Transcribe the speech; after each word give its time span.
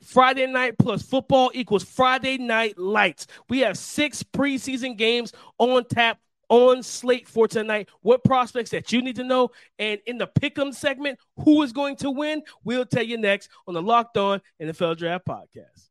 Friday 0.00 0.46
night 0.46 0.78
plus 0.78 1.02
football 1.02 1.50
equals 1.54 1.84
Friday 1.84 2.38
night 2.38 2.78
lights. 2.78 3.26
We 3.48 3.60
have 3.60 3.78
six 3.78 4.22
preseason 4.22 4.96
games 4.96 5.32
on 5.58 5.84
tap 5.84 6.18
on 6.48 6.82
slate 6.82 7.26
for 7.26 7.48
tonight. 7.48 7.88
What 8.02 8.24
prospects 8.24 8.70
that 8.70 8.92
you 8.92 9.00
need 9.00 9.16
to 9.16 9.24
know, 9.24 9.50
and 9.78 10.00
in 10.06 10.18
the 10.18 10.26
pick'em 10.26 10.74
segment, 10.74 11.18
who 11.44 11.62
is 11.62 11.72
going 11.72 11.96
to 11.96 12.10
win? 12.10 12.42
We'll 12.62 12.84
tell 12.84 13.02
you 13.02 13.16
next 13.16 13.48
on 13.66 13.74
the 13.74 13.82
Locked 13.82 14.18
On 14.18 14.40
NFL 14.60 14.98
Draft 14.98 15.26
Podcast. 15.26 15.88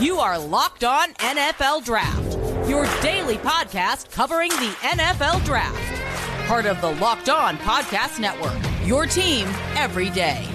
You 0.00 0.18
are 0.18 0.38
Locked 0.38 0.84
On 0.84 1.12
NFL 1.14 1.84
Draft, 1.84 2.68
your 2.68 2.86
daily 3.02 3.38
podcast 3.38 4.10
covering 4.12 4.50
the 4.50 4.76
NFL 4.82 5.44
Draft. 5.44 6.46
Part 6.46 6.66
of 6.66 6.80
the 6.80 6.92
Locked 6.92 7.28
On 7.28 7.56
Podcast 7.56 8.20
Network. 8.20 8.56
Your 8.86 9.06
team 9.06 9.48
every 9.74 10.10
day. 10.10 10.46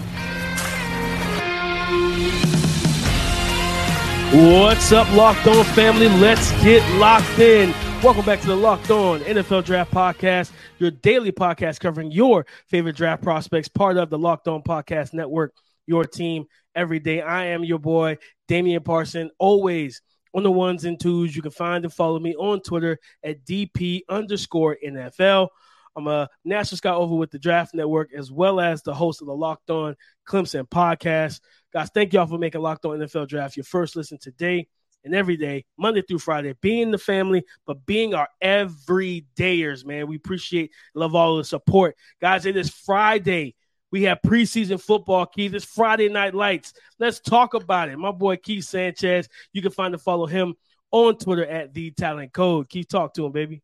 What's 4.33 4.93
up, 4.93 5.11
Locked 5.11 5.45
On 5.47 5.65
family? 5.65 6.07
Let's 6.07 6.51
get 6.63 6.81
locked 6.97 7.37
in. 7.37 7.71
Welcome 8.01 8.25
back 8.25 8.39
to 8.39 8.47
the 8.47 8.55
Locked 8.55 8.89
On 8.89 9.19
NFL 9.19 9.65
Draft 9.65 9.91
Podcast, 9.91 10.51
your 10.79 10.89
daily 10.89 11.31
podcast 11.31 11.79
covering 11.79 12.11
your 12.11 12.45
favorite 12.67 12.95
draft 12.95 13.21
prospects, 13.21 13.67
part 13.67 13.97
of 13.97 14.09
the 14.09 14.17
Locked 14.17 14.47
On 14.47 14.63
Podcast 14.63 15.13
Network, 15.13 15.53
your 15.85 16.05
team 16.05 16.45
every 16.73 16.99
day. 16.99 17.21
I 17.21 17.47
am 17.47 17.63
your 17.63 17.77
boy, 17.77 18.17
Damian 18.47 18.83
Parson, 18.83 19.29
always 19.37 20.01
on 20.33 20.43
the 20.43 20.51
ones 20.51 20.85
and 20.85 20.99
twos. 20.99 21.35
You 21.35 21.41
can 21.41 21.51
find 21.51 21.83
and 21.83 21.93
follow 21.93 22.17
me 22.17 22.33
on 22.35 22.61
Twitter 22.61 22.99
at 23.23 23.45
DP 23.45 24.01
underscore 24.09 24.77
NFL. 24.83 25.49
I'm 25.95 26.07
a 26.07 26.29
national 26.45 26.77
scout 26.77 26.97
over 26.97 27.15
with 27.15 27.31
the 27.31 27.39
Draft 27.39 27.73
Network, 27.73 28.13
as 28.13 28.31
well 28.31 28.59
as 28.59 28.81
the 28.81 28.93
host 28.93 29.21
of 29.21 29.27
the 29.27 29.35
Locked 29.35 29.69
On 29.69 29.95
Clemson 30.27 30.67
podcast. 30.67 31.41
Guys, 31.73 31.89
thank 31.93 32.13
y'all 32.13 32.27
for 32.27 32.37
making 32.37 32.61
Locked 32.61 32.85
On 32.85 32.97
NFL 32.97 33.27
Draft 33.27 33.57
your 33.57 33.63
first 33.63 33.95
listen 33.95 34.17
today 34.17 34.67
and 35.03 35.15
every 35.15 35.37
day, 35.37 35.65
Monday 35.77 36.01
through 36.01 36.19
Friday, 36.19 36.53
being 36.61 36.91
the 36.91 36.97
family, 36.97 37.43
but 37.65 37.85
being 37.85 38.13
our 38.13 38.27
everydayers, 38.43 39.85
man. 39.85 40.07
We 40.07 40.15
appreciate, 40.15 40.71
love 40.93 41.15
all 41.15 41.37
the 41.37 41.43
support. 41.43 41.95
Guys, 42.21 42.45
it 42.45 42.55
is 42.55 42.69
Friday. 42.69 43.55
We 43.91 44.03
have 44.03 44.19
preseason 44.25 44.79
football, 44.79 45.25
Keith. 45.25 45.53
It's 45.53 45.65
Friday 45.65 46.07
Night 46.07 46.33
Lights. 46.33 46.73
Let's 46.99 47.19
talk 47.19 47.53
about 47.53 47.89
it. 47.89 47.97
My 47.97 48.11
boy 48.11 48.37
Keith 48.37 48.63
Sanchez. 48.63 49.27
You 49.51 49.61
can 49.61 49.71
find 49.71 49.93
and 49.93 50.01
follow 50.01 50.27
him 50.27 50.55
on 50.91 51.17
Twitter 51.17 51.45
at 51.45 51.73
the 51.73 51.91
Talent 51.91 52.31
Code. 52.31 52.69
Keith, 52.69 52.87
talk 52.87 53.13
to 53.15 53.25
him, 53.25 53.31
baby. 53.33 53.61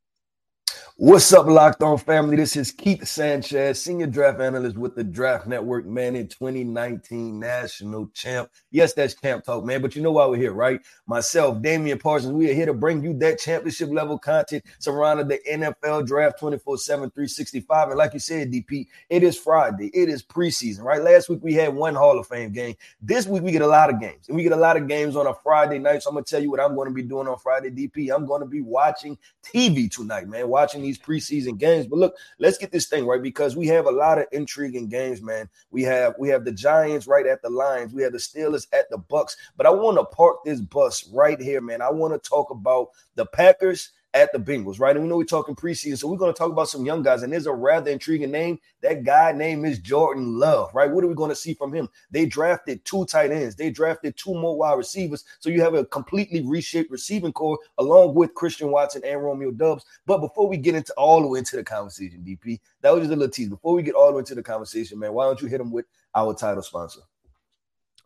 What's 0.99 1.31
up, 1.31 1.45
Locked 1.45 1.83
On 1.83 1.95
family? 1.99 2.37
This 2.37 2.55
is 2.55 2.71
Keith 2.71 3.07
Sanchez, 3.07 3.79
senior 3.79 4.07
draft 4.07 4.41
analyst 4.41 4.79
with 4.79 4.95
the 4.95 5.03
Draft 5.03 5.45
Network, 5.45 5.85
man, 5.85 6.15
in 6.15 6.27
2019 6.27 7.39
national 7.39 8.07
champ. 8.15 8.49
Yes, 8.71 8.93
that's 8.93 9.13
champ 9.13 9.43
talk, 9.45 9.63
man. 9.63 9.83
But 9.83 9.95
you 9.95 10.01
know 10.01 10.13
why 10.13 10.25
we're 10.25 10.37
here, 10.37 10.53
right? 10.53 10.81
Myself, 11.05 11.61
Damian 11.61 11.99
Parsons, 11.99 12.33
we 12.33 12.49
are 12.49 12.53
here 12.55 12.65
to 12.65 12.73
bring 12.73 13.03
you 13.03 13.13
that 13.19 13.37
championship 13.37 13.91
level 13.91 14.17
content 14.17 14.63
surrounding 14.79 15.27
the 15.27 15.39
NFL 15.47 16.07
draft 16.07 16.39
24 16.39 16.79
7, 16.79 17.11
365. 17.11 17.89
And 17.89 17.97
like 17.99 18.15
you 18.15 18.19
said, 18.19 18.51
DP, 18.51 18.87
it 19.11 19.21
is 19.21 19.37
Friday, 19.37 19.91
it 19.93 20.09
is 20.09 20.23
preseason, 20.23 20.81
right? 20.81 21.03
Last 21.03 21.29
week 21.29 21.41
we 21.43 21.53
had 21.53 21.75
one 21.75 21.93
Hall 21.93 22.17
of 22.17 22.25
Fame 22.25 22.51
game. 22.51 22.73
This 23.03 23.27
week 23.27 23.43
we 23.43 23.51
get 23.51 23.61
a 23.61 23.67
lot 23.67 23.93
of 23.93 23.99
games, 23.99 24.29
and 24.29 24.35
we 24.35 24.41
get 24.41 24.51
a 24.51 24.55
lot 24.55 24.77
of 24.77 24.87
games 24.87 25.15
on 25.15 25.27
a 25.27 25.33
Friday 25.43 25.77
night. 25.77 26.01
So 26.01 26.09
I'm 26.09 26.15
going 26.15 26.25
to 26.25 26.31
tell 26.31 26.41
you 26.41 26.49
what 26.49 26.59
I'm 26.59 26.73
going 26.73 26.87
to 26.87 26.93
be 26.95 27.03
doing 27.03 27.27
on 27.27 27.37
Friday, 27.37 27.69
DP. 27.69 28.11
I'm 28.11 28.25
going 28.25 28.41
to 28.41 28.47
be 28.47 28.61
watching 28.61 29.15
TV 29.43 29.91
tonight, 29.91 30.27
man, 30.27 30.49
watching 30.49 30.86
these 30.87 30.99
preseason 30.99 31.57
games. 31.57 31.87
But 31.87 31.99
look, 31.99 32.15
let's 32.39 32.57
get 32.57 32.71
this 32.71 32.87
thing 32.87 33.05
right 33.05 33.21
because 33.21 33.55
we 33.55 33.67
have 33.67 33.85
a 33.85 33.91
lot 33.91 34.17
of 34.17 34.25
intriguing 34.31 34.87
games, 34.87 35.21
man. 35.21 35.49
We 35.71 35.83
have 35.83 36.15
we 36.17 36.29
have 36.29 36.45
the 36.45 36.51
Giants 36.51 37.07
right 37.07 37.25
at 37.25 37.41
the 37.41 37.49
Lions. 37.49 37.93
We 37.93 38.03
have 38.03 38.13
the 38.13 38.17
Steelers 38.17 38.67
at 38.73 38.89
the 38.89 38.97
Bucks. 38.97 39.35
But 39.57 39.65
I 39.65 39.69
want 39.69 39.97
to 39.97 40.05
park 40.05 40.37
this 40.45 40.61
bus 40.61 41.07
right 41.13 41.39
here, 41.39 41.61
man. 41.61 41.81
I 41.81 41.91
want 41.91 42.13
to 42.13 42.29
talk 42.29 42.49
about 42.49 42.89
the 43.15 43.25
Packers 43.25 43.91
at 44.17 44.31
the 44.33 44.39
Bengals, 44.39 44.79
right? 44.79 44.95
And 44.95 45.03
we 45.03 45.09
know 45.09 45.17
we're 45.17 45.25
talking 45.25 45.55
preseason, 45.55 45.97
so 45.97 46.07
we're 46.07 46.17
going 46.17 46.33
to 46.33 46.37
talk 46.37 46.51
about 46.51 46.69
some 46.69 46.85
young 46.85 47.03
guys. 47.03 47.21
And 47.21 47.31
there's 47.31 47.45
a 47.45 47.53
rather 47.53 47.91
intriguing 47.91 48.31
name. 48.31 48.59
That 48.81 49.03
guy 49.03 49.31
name 49.31 49.63
is 49.63 49.77
Jordan 49.79 50.39
Love, 50.39 50.73
right? 50.73 50.89
What 50.89 51.03
are 51.03 51.07
we 51.07 51.13
going 51.13 51.29
to 51.29 51.35
see 51.35 51.53
from 51.53 51.71
him? 51.71 51.87
They 52.09 52.25
drafted 52.25 52.83
two 52.83 53.05
tight 53.05 53.31
ends, 53.31 53.55
they 53.55 53.69
drafted 53.69 54.17
two 54.17 54.33
more 54.33 54.57
wide 54.57 54.73
receivers. 54.73 55.23
So 55.39 55.49
you 55.49 55.61
have 55.61 55.75
a 55.75 55.85
completely 55.85 56.41
reshaped 56.41 56.89
receiving 56.89 57.31
corps 57.31 57.59
along 57.77 58.15
with 58.15 58.33
Christian 58.33 58.71
Watson 58.71 59.03
and 59.05 59.23
Romeo 59.23 59.51
Doubs. 59.51 59.85
But 60.05 60.19
before 60.19 60.47
we 60.47 60.57
get 60.57 60.75
into 60.75 60.93
all 60.97 61.21
the 61.21 61.27
way 61.27 61.39
into 61.39 61.55
the 61.55 61.63
conversation, 61.63 62.23
DP, 62.25 62.59
that 62.81 62.91
was 62.91 63.01
just 63.01 63.13
a 63.13 63.15
little 63.15 63.31
tease. 63.31 63.49
Before 63.49 63.75
we 63.75 63.83
get 63.83 63.93
all 63.93 64.07
the 64.07 64.13
way 64.13 64.19
into 64.19 64.35
the 64.35 64.43
conversation, 64.43 64.97
man, 64.97 65.13
why 65.13 65.25
don't 65.25 65.41
you 65.41 65.47
hit 65.47 65.59
them 65.59 65.71
with 65.71 65.85
our 66.15 66.33
title 66.33 66.63
sponsor? 66.63 67.01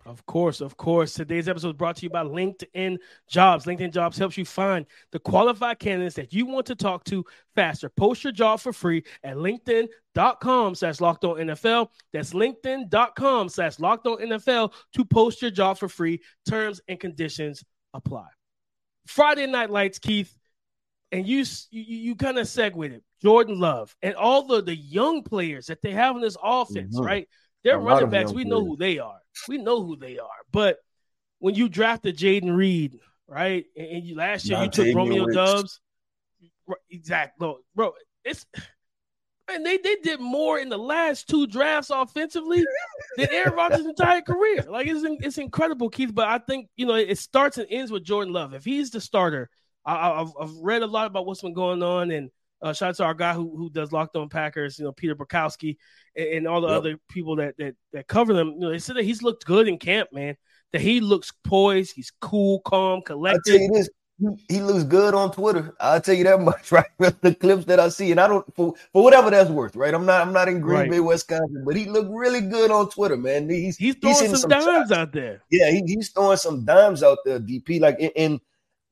Of 0.06 0.26
course, 0.26 0.62
of 0.62 0.78
course. 0.78 1.14
Today's 1.14 1.48
episode 1.48 1.70
is 1.70 1.74
brought 1.74 1.98
to 1.98 2.04
you 2.04 2.10
by 2.10 2.24
LinkedIn 2.24 2.98
Jobs. 3.30 3.66
LinkedIn 3.66 3.94
Jobs 3.94 4.18
helps 4.18 4.38
you 4.38 4.46
find 4.46 4.86
the 5.12 5.20
qualified 5.20 5.80
candidates 5.80 6.16
that 6.16 6.34
you 6.34 6.46
want 6.46 6.66
to 6.68 6.76
talk 6.76 7.04
to 7.06 7.24
faster. 7.56 7.90
Post 7.90 8.24
your 8.24 8.34
job 8.34 8.60
for 8.60 8.74
free 8.74 9.04
at 9.24 9.36
LinkedIn.com 9.36 10.76
slash 10.76 11.02
locked 11.02 11.24
on 11.24 11.38
NFL. 11.38 11.90
That's 12.14 12.34
LinkedIn.com 12.34 13.50
slash 13.50 13.80
locked 13.80 14.08
on 14.08 14.18
NFL 14.18 14.74
to 14.94 15.06
post 15.06 15.42
your 15.42 15.52
job 15.52 15.78
for 15.78 15.88
free. 15.88 16.22
Terms 16.48 16.82
and 16.88 17.00
conditions 17.00 17.64
apply. 17.94 18.28
Friday 19.06 19.46
Night 19.46 19.70
Lights, 19.70 20.00
Keith, 20.00 20.36
and 21.12 21.28
you 21.28 21.46
you, 21.70 21.84
you 21.84 22.16
kind 22.16 22.40
of 22.40 22.48
segued 22.48 22.92
it. 22.92 23.04
Jordan 23.22 23.60
Love 23.60 23.96
and 24.02 24.16
all 24.16 24.48
the, 24.48 24.64
the 24.64 24.76
young 24.76 25.22
players 25.22 25.68
that 25.68 25.82
they 25.84 25.92
have 25.92 26.16
in 26.16 26.22
this 26.24 26.38
offense, 26.42 26.96
mm-hmm. 26.96 27.06
right? 27.06 27.28
They're 27.64 27.78
running 27.78 28.10
backs. 28.10 28.34
We 28.34 28.44
know 28.44 28.66
who 28.66 28.76
they 28.76 28.98
are. 28.98 29.21
We 29.48 29.58
know 29.58 29.84
who 29.84 29.96
they 29.96 30.20
are. 30.20 30.28
But 30.52 30.78
when 31.40 31.56
you 31.56 31.70
drafted 31.70 32.18
Jayden 32.18 32.56
Reed, 32.56 33.00
right, 33.28 33.66
and, 33.76 33.88
and 33.88 34.04
you 34.04 34.16
last 34.16 34.46
year 34.46 34.58
Not 34.58 34.78
you 34.78 34.86
took 34.86 34.96
Romeo 34.96 35.26
Doubs, 35.28 35.80
exactly, 36.90 37.54
bro. 37.76 37.94
It's 38.24 38.46
and 39.54 39.66
they, 39.66 39.78
they 39.78 39.98
did 39.98 40.20
more 40.20 40.60
in 40.60 40.70
the 40.70 40.78
last 40.78 41.28
two 41.28 41.48
drafts 41.48 41.90
offensively 41.90 42.64
than 43.18 43.28
Aaron 43.32 43.54
Rodgers' 43.54 43.86
entire 43.86 44.22
career. 44.22 44.66
Like 44.70 44.88
it's 44.88 45.04
it's 45.26 45.38
incredible, 45.38 45.90
Keith. 45.90 46.14
But 46.14 46.28
I 46.28 46.38
think 46.38 46.70
you 46.76 46.86
know 46.86 46.96
it 46.96 47.18
starts 47.18 47.58
and 47.58 47.68
ends 47.70 47.92
with 47.92 48.04
Jordan 48.04 48.34
Love. 48.34 48.54
If 48.54 48.64
he's 48.64 48.92
the 48.92 49.02
starter, 49.02 49.50
I, 49.86 50.20
have 50.20 50.34
I've 50.40 50.56
read 50.62 50.84
a 50.84 50.88
lot 50.88 51.08
about 51.08 51.26
what's 51.26 51.42
been 51.42 51.54
going 51.54 51.84
on, 51.84 52.12
and 52.12 52.30
uh, 52.62 52.74
shout 52.74 52.90
out 52.90 52.96
to 52.98 53.04
our 53.06 53.14
guy 53.14 53.34
who, 53.34 53.56
who 53.56 53.70
does 53.70 53.92
Locked 53.92 54.16
On 54.16 54.30
Packers, 54.30 54.78
you 54.78 54.86
know, 54.86 54.92
Peter 54.92 55.16
Bukowski, 55.16 55.78
and, 56.16 56.28
and 56.28 56.48
all 56.48 56.62
the 56.62 56.68
yep. 56.68 56.78
other 56.78 56.98
people 57.10 57.38
that, 57.38 57.56
that 57.58 57.76
that 57.94 58.08
cover 58.08 58.34
them. 58.34 58.54
You 58.54 58.60
know, 58.60 58.70
they 58.72 58.80
said 58.80 58.96
that 58.96 59.06
he's 59.06 59.24
looked 59.24 59.46
good 59.46 59.68
in 59.68 59.78
camp, 59.78 60.10
man. 60.12 60.36
That 60.74 60.82
he 60.82 61.02
looks 61.02 61.34
poised, 61.44 61.96
he's 61.96 62.12
cool, 62.22 62.62
calm, 62.62 63.02
collected. 63.02 63.54
I 63.54 63.58
tell 63.58 63.62
you 63.62 63.74
this, 63.74 63.90
he 64.48 64.62
looks 64.62 64.84
good 64.84 65.14
on 65.14 65.32
Twitter. 65.32 65.76
I'll 65.80 66.00
tell 66.00 66.16
you 66.16 66.24
that 66.26 66.40
much, 66.42 66.72
right? 66.72 66.86
the 66.98 67.36
clips 67.36 67.66
that 67.66 67.80
I 67.80 67.90
see, 67.90 68.12
and 68.12 68.20
I 68.20 68.28
don't 68.28 68.46
for, 68.56 68.74
for 68.94 69.04
whatever 69.04 69.30
that's 69.30 69.50
worth, 69.50 69.76
right? 69.76 69.94
I'm 69.94 70.06
not 70.06 70.22
I'm 70.26 70.34
not 70.34 70.48
in 70.48 70.62
Green 70.62 70.80
right. 70.80 70.90
Bay, 70.90 71.00
Wisconsin, 71.00 71.64
but 71.66 71.76
he 71.76 71.86
looked 71.86 72.12
really 72.12 72.42
good 72.42 72.72
on 72.72 72.90
Twitter, 72.90 73.18
man. 73.18 73.50
He's 73.50 73.78
he's 73.78 73.96
throwing 73.96 74.16
he's 74.16 74.30
some, 74.30 74.38
some, 74.38 74.50
dimes 74.50 74.66
shots. 74.66 74.92
out 74.92 75.12
there. 75.12 75.42
Yeah, 75.50 75.72
he, 75.72 75.84
he's 75.86 76.10
throwing 76.10 76.38
some 76.38 76.66
dimes 76.66 77.04
out 77.04 77.20
there, 77.26 77.40
DP. 77.40 77.82
Like 77.82 78.00
in, 78.00 78.12
in 78.12 78.42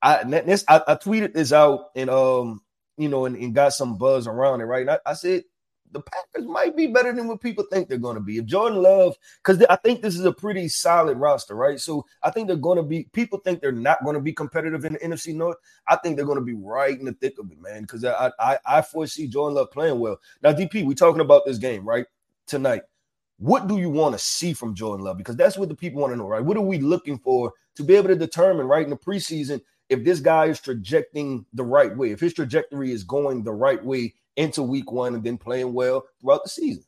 I 0.02 0.24
this 0.24 0.66
I, 0.68 0.81
I, 0.88 0.96
tweeted 0.96 1.34
this 1.34 1.52
out 1.52 1.90
and 1.96 2.09
um 2.09 2.62
you 3.00 3.08
know, 3.08 3.25
and, 3.25 3.38
and 3.38 3.56
got 3.56 3.74
some 3.74 3.97
buzz 3.97 4.28
around 4.28 4.59
it, 4.59 4.66
right? 4.66 4.88
I, 4.88 5.00
I, 5.06 5.13
said 5.13 5.44
the 5.92 6.02
Packers 6.02 6.48
might 6.48 6.76
be 6.78 6.88
better 6.88 7.14
than 7.14 7.28
what 7.28 7.42
people 7.42 7.66
think 7.72 7.90
they're 7.90 7.98
going 7.98 8.16
to 8.16 8.22
be. 8.22 8.38
If 8.38 8.46
Jordan 8.46 8.82
Love, 8.82 9.18
because 9.44 9.64
I 9.70 9.78
think 9.78 10.02
this 10.02 10.16
is 10.16 10.26
a 10.26 10.32
pretty 10.34 10.68
solid 10.70 11.18
roster, 11.18 11.56
right? 11.56 11.80
So 11.80 12.06
I 12.24 12.32
think 12.32 12.48
they're 12.48 12.58
going 12.58 12.78
to 12.78 12.84
be. 12.84 13.10
People 13.14 13.40
think 13.40 13.62
they're 13.62 13.72
not 13.72 14.04
going 14.04 14.16
to 14.16 14.22
be 14.22 14.34
competitive 14.34 14.86
in 14.86 14.94
the 14.94 15.00
NFC 15.00 15.36
North. 15.36 15.58
I 15.88 15.98
think 15.98 16.16
they're 16.18 16.26
going 16.26 16.40
to 16.40 16.46
be 16.46 16.56
right 16.56 16.98
in 16.98 17.06
the 17.06 17.14
thick 17.14 17.40
of 17.40 17.52
it, 17.52 17.62
man. 17.62 17.82
Because 17.84 18.06
I, 18.06 18.32
I 18.40 18.60
I 18.66 18.82
foresee 18.82 19.28
Jordan 19.28 19.56
Love 19.56 19.72
playing 19.72 20.00
well. 20.00 20.20
Now, 20.44 20.54
DP, 20.54 20.86
we 20.86 20.96
talking 20.96 21.22
about 21.22 21.46
this 21.46 21.58
game 21.58 21.88
right 21.88 22.06
tonight. 22.48 22.84
What 23.38 23.68
do 23.68 23.78
you 23.78 23.90
want 23.90 24.14
to 24.16 24.20
see 24.20 24.54
from 24.54 24.76
Jordan 24.76 25.06
Love? 25.06 25.18
Because 25.18 25.38
that's 25.38 25.58
what 25.58 25.70
the 25.70 25.76
people 25.76 26.02
want 26.02 26.14
to 26.14 26.18
know, 26.18 26.28
right? 26.28 26.44
What 26.44 26.58
are 26.58 26.62
we 26.62 26.80
looking 26.80 27.20
for 27.20 27.53
to 27.76 27.84
be 27.84 27.96
able 27.96 28.09
to 28.09 28.16
determine, 28.16 28.68
right, 28.68 28.84
in 28.84 28.90
the 28.92 28.97
preseason 28.97 29.62
if 29.90 30.03
this 30.03 30.20
guy 30.20 30.46
is 30.46 30.59
trajecting 30.59 31.46
the 31.53 31.64
right 31.64 31.96
way, 31.97 32.12
if 32.12 32.20
his 32.20 32.34
trajectory 32.34 32.92
is 32.92 33.03
going 33.03 33.44
the 33.44 33.53
right 33.53 33.84
way 33.84 34.14
into 34.35 34.64
week 34.64 34.91
one 34.91 35.16
and 35.16 35.23
then 35.23 35.37
playing 35.37 35.73
well 35.73 36.05
throughout 36.22 36.43
the 36.43 36.49
season. 36.49 36.84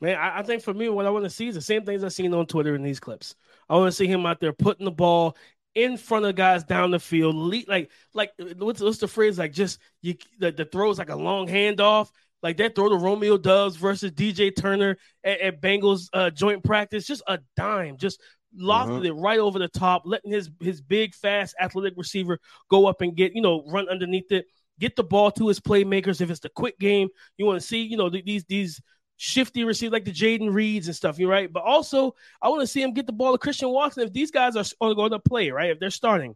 Man, 0.00 0.16
I, 0.16 0.38
I 0.38 0.42
think 0.42 0.62
for 0.62 0.72
me, 0.72 0.88
what 0.88 1.06
I 1.06 1.10
want 1.10 1.24
to 1.24 1.30
see 1.30 1.48
is 1.48 1.54
the 1.54 1.60
same 1.60 1.84
things 1.84 2.02
I've 2.02 2.12
seen 2.12 2.32
on 2.32 2.46
Twitter 2.46 2.74
in 2.74 2.82
these 2.82 3.00
clips. 3.00 3.34
I 3.68 3.74
want 3.76 3.88
to 3.88 3.96
see 3.96 4.06
him 4.06 4.24
out 4.24 4.40
there 4.40 4.52
putting 4.52 4.86
the 4.86 4.90
ball 4.90 5.36
in 5.74 5.96
front 5.96 6.24
of 6.24 6.34
guys 6.34 6.64
down 6.64 6.90
the 6.90 6.98
field, 6.98 7.36
lead, 7.36 7.68
like 7.68 7.90
like 8.12 8.32
what's, 8.56 8.80
what's 8.80 8.98
the 8.98 9.06
phrase? 9.06 9.38
Like 9.38 9.52
just 9.52 9.78
you 10.02 10.16
the, 10.38 10.50
the 10.50 10.64
throws 10.64 10.98
like 10.98 11.10
a 11.10 11.16
long 11.16 11.46
handoff, 11.46 12.10
like 12.42 12.56
that 12.56 12.74
throw 12.74 12.88
to 12.88 12.96
Romeo 12.96 13.36
Doubs 13.36 13.76
versus 13.76 14.10
DJ 14.10 14.54
Turner 14.54 14.96
at, 15.22 15.40
at 15.40 15.62
Bengals 15.62 16.08
uh, 16.12 16.30
joint 16.30 16.64
practice, 16.64 17.06
just 17.06 17.22
a 17.28 17.38
dime, 17.56 17.98
just 17.98 18.20
lofted 18.58 18.88
mm-hmm. 18.88 19.06
it 19.06 19.12
right 19.12 19.38
over 19.38 19.58
the 19.58 19.68
top, 19.68 20.02
letting 20.04 20.32
his 20.32 20.50
his 20.60 20.80
big, 20.80 21.14
fast, 21.14 21.54
athletic 21.60 21.94
receiver 21.96 22.38
go 22.68 22.86
up 22.86 23.00
and 23.00 23.16
get 23.16 23.34
you 23.34 23.42
know 23.42 23.64
run 23.68 23.88
underneath 23.88 24.32
it, 24.32 24.46
get 24.80 24.96
the 24.96 25.04
ball 25.04 25.30
to 25.32 25.46
his 25.46 25.60
playmakers. 25.60 26.20
If 26.20 26.30
it's 26.30 26.40
the 26.40 26.48
quick 26.48 26.78
game, 26.78 27.08
you 27.36 27.46
want 27.46 27.60
to 27.60 27.66
see 27.66 27.82
you 27.82 27.96
know 27.96 28.10
these 28.10 28.44
these 28.44 28.80
shifty 29.16 29.64
receiver 29.64 29.92
like 29.92 30.06
the 30.06 30.12
Jayden 30.12 30.52
Reeds 30.52 30.86
and 30.86 30.96
stuff. 30.96 31.18
You're 31.18 31.30
right, 31.30 31.52
but 31.52 31.62
also 31.62 32.14
I 32.40 32.48
want 32.48 32.62
to 32.62 32.66
see 32.66 32.82
him 32.82 32.94
get 32.94 33.06
the 33.06 33.12
ball 33.12 33.32
to 33.32 33.38
Christian 33.38 33.68
Watson. 33.68 34.02
If 34.02 34.12
these 34.12 34.30
guys 34.30 34.56
are 34.56 34.94
going 34.94 35.10
to 35.10 35.18
play, 35.18 35.50
right, 35.50 35.70
if 35.70 35.78
they're 35.78 35.90
starting, 35.90 36.34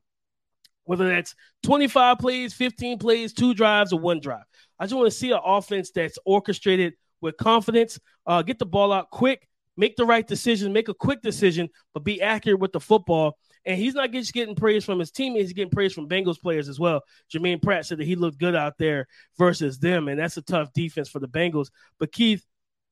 whether 0.84 1.08
that's 1.08 1.34
25 1.62 2.18
plays, 2.18 2.52
15 2.52 2.98
plays, 2.98 3.32
two 3.32 3.54
drives, 3.54 3.92
or 3.92 3.98
one 3.98 4.20
drive, 4.20 4.44
I 4.78 4.84
just 4.84 4.94
want 4.94 5.10
to 5.10 5.16
see 5.16 5.32
an 5.32 5.40
offense 5.42 5.90
that's 5.92 6.18
orchestrated 6.26 6.92
with 7.22 7.38
confidence. 7.38 7.98
Uh, 8.26 8.42
get 8.42 8.58
the 8.58 8.66
ball 8.66 8.92
out 8.92 9.10
quick, 9.10 9.48
make 9.78 9.96
the 9.96 10.04
right 10.04 10.26
decision, 10.26 10.72
make 10.72 10.88
a 10.88 10.94
quick 10.94 11.22
decision, 11.22 11.70
but 11.94 12.04
be 12.04 12.20
accurate 12.20 12.60
with 12.60 12.72
the 12.72 12.80
football. 12.80 13.38
And 13.66 13.78
he's 13.78 13.94
not 13.94 14.10
just 14.10 14.32
getting 14.32 14.54
praise 14.54 14.84
from 14.84 14.98
his 14.98 15.10
teammates, 15.10 15.48
he's 15.48 15.52
getting 15.54 15.70
praise 15.70 15.92
from 15.92 16.08
Bengals 16.08 16.40
players 16.40 16.68
as 16.68 16.78
well. 16.78 17.02
Germaine 17.30 17.60
Pratt 17.60 17.86
said 17.86 17.98
that 17.98 18.06
he 18.06 18.14
looked 18.14 18.38
good 18.38 18.54
out 18.54 18.74
there 18.78 19.06
versus 19.38 19.78
them, 19.78 20.08
and 20.08 20.18
that's 20.18 20.36
a 20.36 20.42
tough 20.42 20.72
defense 20.72 21.08
for 21.08 21.18
the 21.18 21.28
Bengals. 21.28 21.68
But 21.98 22.12
Keith, 22.12 22.44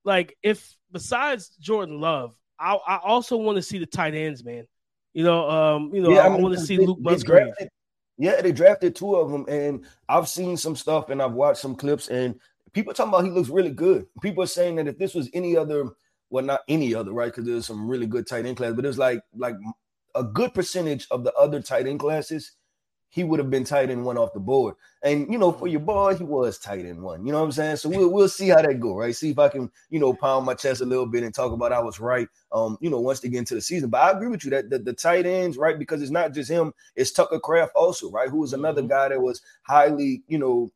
like 0.05 0.37
if 0.43 0.77
besides 0.91 1.49
Jordan 1.61 2.01
Love, 2.01 2.35
I, 2.59 2.75
I 2.75 2.99
also 3.03 3.37
want 3.37 3.57
to 3.57 3.63
see 3.63 3.79
the 3.79 3.87
tight 3.87 4.15
ends, 4.15 4.45
man. 4.45 4.67
You 5.13 5.25
know, 5.25 5.51
um, 5.51 5.91
you 5.93 6.01
know, 6.01 6.11
yeah, 6.11 6.21
I, 6.21 6.29
I 6.29 6.37
want 6.39 6.55
to 6.55 6.61
see 6.61 6.77
they, 6.77 6.87
Luke 6.87 7.01
Musgrave. 7.01 7.53
Yeah, 8.19 8.41
they 8.41 8.53
drafted 8.53 8.95
two 8.95 9.17
of 9.17 9.31
them, 9.31 9.47
and 9.49 9.85
I've 10.09 10.29
seen 10.29 10.57
some 10.57 10.77
stuff 10.77 11.11
and 11.11 11.21
I've 11.21 11.33
watched 11.33 11.61
some 11.61 11.75
clips, 11.75 12.09
and 12.09 12.39
people 12.73 12.95
talking 12.95 13.13
about 13.13 13.25
he 13.25 13.31
looks 13.31 13.49
really 13.49 13.71
good. 13.71 14.07
People 14.23 14.43
are 14.45 14.49
saying 14.49 14.77
that 14.77 14.87
if 14.89 14.99
this 14.99 15.15
was 15.15 15.29
any 15.35 15.57
other, 15.57 15.91
well, 16.31 16.45
not 16.45 16.61
any 16.69 16.95
other, 16.95 17.13
right? 17.13 17.31
Because 17.31 17.45
there's 17.45 17.67
some 17.67 17.89
really 17.89 18.07
good 18.07 18.27
tight 18.27 18.47
end 18.47 18.57
class, 18.57 18.73
but 18.75 18.87
it's 18.87 18.99
like 18.99 19.21
like 19.37 19.57
a 20.15 20.23
good 20.23 20.55
percentage 20.55 21.07
of 21.11 21.25
the 21.25 21.33
other 21.35 21.61
tight 21.61 21.87
end 21.87 22.01
classes 22.01 22.53
he 23.13 23.25
would 23.25 23.39
have 23.39 23.51
been 23.51 23.63
tight 23.63 23.91
end 23.91 24.07
one 24.07 24.17
off 24.17 24.33
the 24.33 24.41
board. 24.41 24.75
And 25.03 25.31
you 25.31 25.37
know, 25.39 25.53
for 25.53 25.69
your 25.69 25.81
boy, 25.81 26.15
he 26.15 26.25
was 26.25 26.59
tight 26.59 26.87
end 26.87 27.03
one. 27.03 27.27
You 27.27 27.33
know 27.33 27.41
what 27.41 27.45
I'm 27.45 27.53
saying? 27.53 27.77
So 27.77 27.91
we'll 27.91 28.09
we'll 28.09 28.29
see 28.29 28.49
how 28.49 28.63
that 28.63 28.81
go, 28.81 28.97
right? 28.97 29.15
See 29.15 29.31
if 29.31 29.39
I 29.39 29.49
can, 29.49 29.71
you 29.91 30.01
know, 30.01 30.15
pound 30.15 30.47
my 30.47 30.55
chest 30.55 30.81
a 30.81 30.87
little 30.87 31.05
bit 31.05 31.23
and 31.23 31.35
talk 31.35 31.53
about 31.53 31.73
I 31.73 31.81
was 31.81 32.01
right. 32.01 32.27
Um, 32.53 32.79
you 32.81 32.89
know, 32.89 33.01
once 33.01 33.21
they 33.21 33.29
get 33.29 33.41
into 33.41 33.55
the 33.55 33.61
season. 33.61 33.91
But 33.91 34.01
I 34.01 34.11
agree 34.13 34.29
with 34.29 34.45
you 34.45 34.51
that 34.53 34.71
the, 34.71 34.79
the 34.79 34.95
tight 34.95 35.27
ends, 35.27 35.59
right? 35.59 35.79
Because 35.79 36.01
it's 36.01 36.11
not 36.11 36.33
just 36.33 36.51
him, 36.51 36.73
it's 36.97 37.13
Tucker 37.13 37.39
Kraft 37.39 37.73
also, 37.75 38.11
right? 38.11 38.31
Who 38.31 38.39
was 38.39 38.55
another 38.55 38.81
mm-hmm. 38.81 38.89
guy 38.89 39.09
that 39.11 39.21
was 39.21 39.43
highly, 39.61 40.23
you 40.27 40.39
know, 40.39 40.73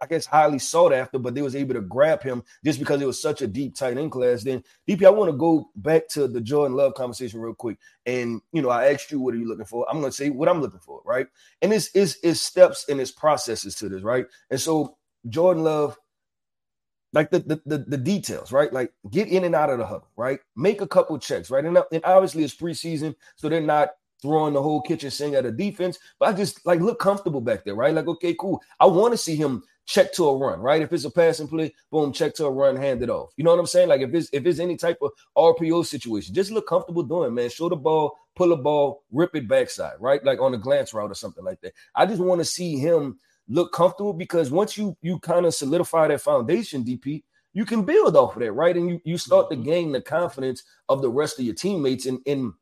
I 0.00 0.06
guess 0.06 0.26
highly 0.26 0.58
sought 0.58 0.92
after, 0.92 1.18
but 1.18 1.34
they 1.34 1.42
was 1.42 1.56
able 1.56 1.74
to 1.74 1.80
grab 1.80 2.22
him 2.22 2.42
just 2.64 2.78
because 2.78 3.00
it 3.00 3.06
was 3.06 3.20
such 3.20 3.42
a 3.42 3.46
deep 3.46 3.74
tight 3.74 3.96
end 3.96 4.12
class. 4.12 4.42
Then 4.42 4.62
DP, 4.88 5.04
I 5.04 5.10
want 5.10 5.30
to 5.30 5.36
go 5.36 5.70
back 5.76 6.08
to 6.10 6.26
the 6.28 6.40
Jordan 6.40 6.76
Love 6.76 6.94
conversation 6.94 7.40
real 7.40 7.54
quick. 7.54 7.78
And 8.04 8.40
you 8.52 8.62
know, 8.62 8.70
I 8.70 8.92
asked 8.92 9.10
you 9.10 9.20
what 9.20 9.34
are 9.34 9.38
you 9.38 9.48
looking 9.48 9.64
for? 9.64 9.86
I'm 9.90 10.00
gonna 10.00 10.12
say 10.12 10.30
what 10.30 10.48
I'm 10.48 10.60
looking 10.60 10.80
for, 10.80 11.00
right? 11.04 11.26
And 11.62 11.72
it's 11.72 11.88
is 11.94 12.16
is 12.22 12.40
steps 12.40 12.86
and 12.88 13.00
it's 13.00 13.10
processes 13.12 13.74
to 13.76 13.88
this, 13.88 14.02
right? 14.02 14.26
And 14.50 14.60
so 14.60 14.96
Jordan 15.28 15.64
Love, 15.64 15.96
like 17.12 17.30
the, 17.30 17.40
the, 17.40 17.62
the 17.66 17.78
the 17.78 17.98
details, 17.98 18.52
right? 18.52 18.72
Like 18.72 18.92
get 19.10 19.28
in 19.28 19.44
and 19.44 19.54
out 19.54 19.70
of 19.70 19.78
the 19.78 19.86
huddle, 19.86 20.08
right? 20.16 20.40
Make 20.56 20.80
a 20.80 20.88
couple 20.88 21.18
checks, 21.18 21.50
right? 21.50 21.64
And, 21.64 21.78
and 21.92 22.04
obviously 22.04 22.44
it's 22.44 22.54
preseason, 22.54 23.14
so 23.36 23.48
they're 23.48 23.60
not 23.60 23.90
throwing 24.22 24.54
the 24.54 24.62
whole 24.62 24.80
kitchen 24.80 25.10
sink 25.10 25.34
at 25.34 25.46
a 25.46 25.52
defense, 25.52 25.98
but 26.18 26.28
I 26.28 26.32
just 26.32 26.64
like 26.66 26.80
look 26.80 26.98
comfortable 26.98 27.40
back 27.40 27.64
there, 27.64 27.74
right? 27.74 27.94
Like, 27.94 28.08
okay, 28.08 28.34
cool. 28.34 28.62
I 28.80 28.86
want 28.86 29.12
to 29.12 29.18
see 29.18 29.36
him 29.36 29.62
check 29.86 30.12
to 30.12 30.28
a 30.28 30.36
run, 30.36 30.60
right? 30.60 30.82
If 30.82 30.92
it's 30.92 31.04
a 31.04 31.10
passing 31.10 31.48
play, 31.48 31.72
boom, 31.90 32.12
check 32.12 32.34
to 32.34 32.46
a 32.46 32.50
run, 32.50 32.76
hand 32.76 33.02
it 33.02 33.10
off. 33.10 33.32
You 33.36 33.44
know 33.44 33.50
what 33.52 33.60
I'm 33.60 33.66
saying? 33.66 33.88
Like 33.88 34.00
if 34.02 34.12
it's 34.12 34.28
if 34.32 34.44
it's 34.44 34.58
any 34.58 34.76
type 34.76 34.98
of 35.00 35.12
RPO 35.36 35.86
situation, 35.86 36.34
just 36.34 36.50
look 36.50 36.66
comfortable 36.66 37.04
doing, 37.04 37.32
man. 37.34 37.48
Show 37.48 37.68
the 37.68 37.76
ball, 37.76 38.18
pull 38.34 38.48
the 38.48 38.56
ball, 38.56 39.04
rip 39.12 39.34
it 39.34 39.48
backside, 39.48 39.94
right? 40.00 40.22
Like 40.24 40.40
on 40.40 40.54
a 40.54 40.58
glance 40.58 40.92
route 40.92 41.10
or 41.10 41.14
something 41.14 41.44
like 41.44 41.60
that. 41.62 41.72
I 41.94 42.04
just 42.04 42.20
want 42.20 42.40
to 42.40 42.44
see 42.44 42.78
him 42.78 43.18
look 43.48 43.72
comfortable 43.72 44.12
because 44.12 44.50
once 44.50 44.76
you 44.76 44.96
you 45.02 45.18
kind 45.20 45.46
of 45.46 45.54
solidify 45.54 46.08
that 46.08 46.20
foundation, 46.20 46.84
DP, 46.84 47.22
you 47.52 47.64
can 47.64 47.84
build 47.84 48.16
off 48.16 48.36
of 48.36 48.42
that, 48.42 48.52
right? 48.52 48.76
And 48.76 48.90
you 48.90 49.00
you 49.04 49.18
start 49.18 49.50
to 49.50 49.56
mm-hmm. 49.56 49.64
gain 49.64 49.92
the 49.92 50.02
confidence 50.02 50.64
of 50.88 51.00
the 51.00 51.10
rest 51.10 51.38
of 51.38 51.44
your 51.44 51.54
teammates 51.54 52.06
and 52.06 52.18
in 52.26 52.52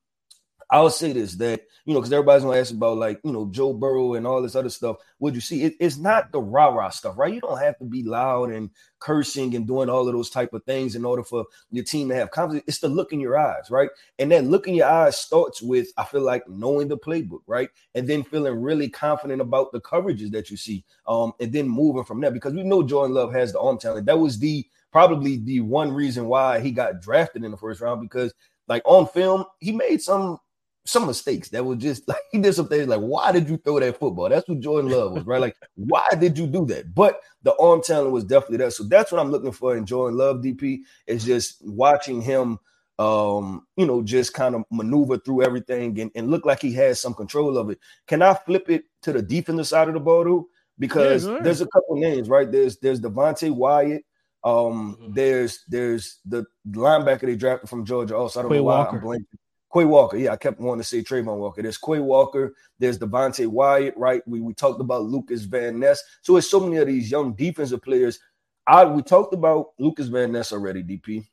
I'll 0.71 0.91
say 0.91 1.13
this 1.13 1.35
that 1.37 1.63
you 1.85 1.95
know 1.95 2.01
because 2.01 2.13
everybody's 2.13 2.45
gonna 2.45 2.59
ask 2.59 2.73
about 2.73 2.97
like 2.99 3.21
you 3.25 3.33
know 3.33 3.49
Joe 3.51 3.73
Burrow 3.73 4.15
and 4.15 4.27
all 4.27 4.43
this 4.43 4.57
other 4.57 4.71
stuff. 4.71 4.97
What 5.19 5.35
you 5.35 5.41
see, 5.41 5.63
it, 5.65 5.75
it's 5.81 5.97
not 5.97 6.33
the 6.33 6.41
rah 6.41 6.69
rah 6.69 6.91
stuff, 6.91 7.19
right? 7.19 7.33
You 7.33 7.41
don't 7.41 7.61
have 7.61 7.79
to 7.79 7.85
be 7.85 8.03
loud 8.03 8.51
and 8.51 8.71
cursing 8.99 9.55
and 9.55 9.67
doing 9.67 9.89
all 9.89 10.07
of 10.09 10.15
those 10.15 10.31
type 10.31 10.53
of 10.55 10.65
things 10.65 10.97
in 10.97 11.05
order 11.05 11.23
for 11.23 11.45
your 11.71 11.85
team 11.85 12.09
to 12.09 12.15
have 12.15 12.31
confidence. 12.31 12.65
It's 12.67 12.79
the 12.79 12.89
look 12.89 13.13
in 13.13 13.21
your 13.21 13.39
eyes, 13.39 13.71
right? 13.71 13.91
And 14.19 14.33
that 14.33 14.45
look 14.45 14.67
in 14.67 14.75
your 14.75 14.89
eyes 14.89 15.19
starts 15.19 15.63
with 15.63 15.89
I 15.97 16.05
feel 16.05 16.23
like 16.23 16.49
knowing 16.49 16.89
the 16.89 16.99
playbook, 16.99 17.43
right? 17.47 17.69
And 17.95 18.09
then 18.09 18.25
feeling 18.25 18.61
really 18.61 18.89
confident 18.89 19.41
about 19.41 19.73
the 19.73 19.81
coverages 19.81 20.31
that 20.33 20.51
you 20.51 20.57
see, 20.57 20.85
um, 21.07 21.33
and 21.41 21.53
then 21.53 21.69
moving 21.69 22.05
from 22.05 22.21
there 22.21 22.31
because 22.31 22.55
we 22.55 22.63
know 22.63 22.83
Jordan 22.83 23.15
Love 23.15 23.33
has 23.33 23.53
the 23.53 23.61
arm 23.61 23.79
talent. 23.79 24.07
That 24.07 24.19
was 24.19 24.39
the 24.39 24.67
probably 24.95 25.39
the 25.39 25.61
one 25.61 25.93
reason 25.93 26.27
why 26.27 26.61
he 26.61 26.71
got 26.71 27.01
drafted 27.01 27.43
in 27.45 27.51
the 27.51 27.57
first 27.57 27.81
round 27.81 28.01
because 28.01 28.33
like 28.69 28.83
on 28.85 29.07
film 29.09 29.45
he 29.59 29.73
made 29.73 30.01
some 30.01 30.39
some 30.87 31.07
mistakes 31.07 31.49
that 31.51 31.65
were 31.65 31.77
just 31.77 32.07
like 32.09 32.19
he 32.31 32.39
did 32.39 32.55
some 32.55 32.69
things 32.69 32.89
like 32.89 33.01
why 33.01 33.33
did 33.33 33.49
you 33.49 33.57
throw 33.57 33.81
that 33.81 33.99
football? 33.99 34.29
That's 34.29 34.49
what 34.49 34.61
Jordan 34.61 34.91
Love 34.91 35.13
was, 35.13 35.25
right? 35.25 35.41
Like, 35.41 35.57
why 35.75 36.07
did 36.19 36.39
you 36.39 36.47
do 36.47 36.67
that? 36.67 36.95
But 36.95 37.21
the 37.43 37.57
arm 37.57 37.83
talent 37.83 38.13
was 38.13 38.25
definitely 38.25 38.59
there. 38.59 38.71
So 38.71 38.85
that's 38.85 39.13
what 39.13 39.21
I'm 39.21 39.31
looking 39.31 39.53
for 39.53 39.77
in 39.77 39.87
Jordan 39.87 40.19
Love 40.19 40.37
DP 40.39 40.81
is 41.07 41.25
just 41.25 41.57
watching 41.65 42.21
him 42.21 42.59
um, 42.99 43.67
you 43.77 43.87
know, 43.87 44.03
just 44.03 44.35
kind 44.35 44.55
of 44.55 44.65
maneuver 44.71 45.19
through 45.19 45.43
everything 45.43 45.99
and, 46.01 46.11
and 46.15 46.31
look 46.31 46.47
like 46.47 46.61
he 46.61 46.73
has 46.75 47.01
some 47.01 47.15
control 47.15 47.59
of 47.59 47.71
it. 47.71 47.79
Can 48.07 48.23
I 48.23 48.35
flip 48.35 48.71
it 48.71 48.85
to 49.03 49.13
the 49.13 49.23
defensive 49.23 49.67
side 49.67 49.89
of 49.89 49.95
the 49.95 50.01
ball 50.01 50.25
though? 50.25 50.49
Because 50.79 51.27
yeah, 51.27 51.39
there's 51.41 51.61
a 51.61 51.67
couple 51.67 51.97
names, 51.97 52.29
right? 52.29 52.51
There's 52.51 52.79
there's 52.79 53.01
Devonte 53.01 53.51
Wyatt. 53.51 54.05
Um, 54.43 54.99
mm-hmm. 55.01 55.15
there's 55.15 55.65
there's 55.69 56.21
the 56.27 56.45
linebacker 56.69 57.23
they 57.23 57.37
drafted 57.37 57.71
from 57.71 57.85
Georgia. 57.85 58.17
Also, 58.17 58.41
I 58.41 58.43
don't 58.43 58.53
Quay 58.53 58.59
know 58.59 58.65
why 58.65 58.79
Walker. 58.79 58.99
I'm 58.99 59.03
blanking. 59.03 59.39
Quay 59.75 59.85
Walker. 59.85 60.17
Yeah, 60.17 60.33
I 60.33 60.37
kept 60.37 60.61
wanting 60.61 60.83
to 60.83 60.89
say 60.89 61.03
Travon 61.03 61.39
Walker. 61.39 61.63
There's 61.63 61.79
Quay 61.79 61.99
Walker. 61.99 62.55
There's 62.79 62.99
Devonte 62.99 63.47
Wyatt, 63.47 63.97
right? 63.97 64.23
We, 64.27 64.41
we 64.41 64.55
talked 64.55 64.81
about 64.81 65.05
Lukas 65.05 65.43
Van 65.45 65.81
Ness. 65.81 66.03
So 66.23 66.37
it's 66.37 66.51
so 66.51 66.61
many 66.61 66.77
of 66.77 66.87
these 66.87 67.11
young 67.11 67.35
defensive 67.35 67.83
players. 67.83 68.21
I 68.67 68.85
we 68.85 69.03
talked 69.03 69.35
about 69.35 69.73
Lukas 69.79 70.09
Van 70.09 70.33
Ness 70.33 70.53
already, 70.53 70.83
DP. 70.83 71.27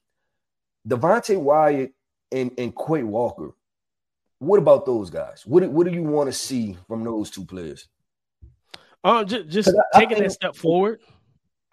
Devonte 0.88 1.38
Wyatt 1.38 1.93
and, 2.31 2.51
and 2.57 2.73
Quay 2.75 3.03
Walker. 3.03 3.51
What 4.39 4.57
about 4.57 4.85
those 4.88 5.11
guys? 5.11 5.43
What, 5.45 5.69
what 5.69 5.85
do 5.85 5.93
you 5.93 6.03
want 6.03 6.27
to 6.27 6.33
see 6.33 6.75
from 6.88 7.03
those 7.03 7.29
two 7.29 7.45
players? 7.45 7.88
Um, 9.03 9.27
just, 9.27 9.49
just 9.49 9.71
taking 9.93 10.17
that 10.17 10.31
step 10.31 10.55
forward. 10.55 10.99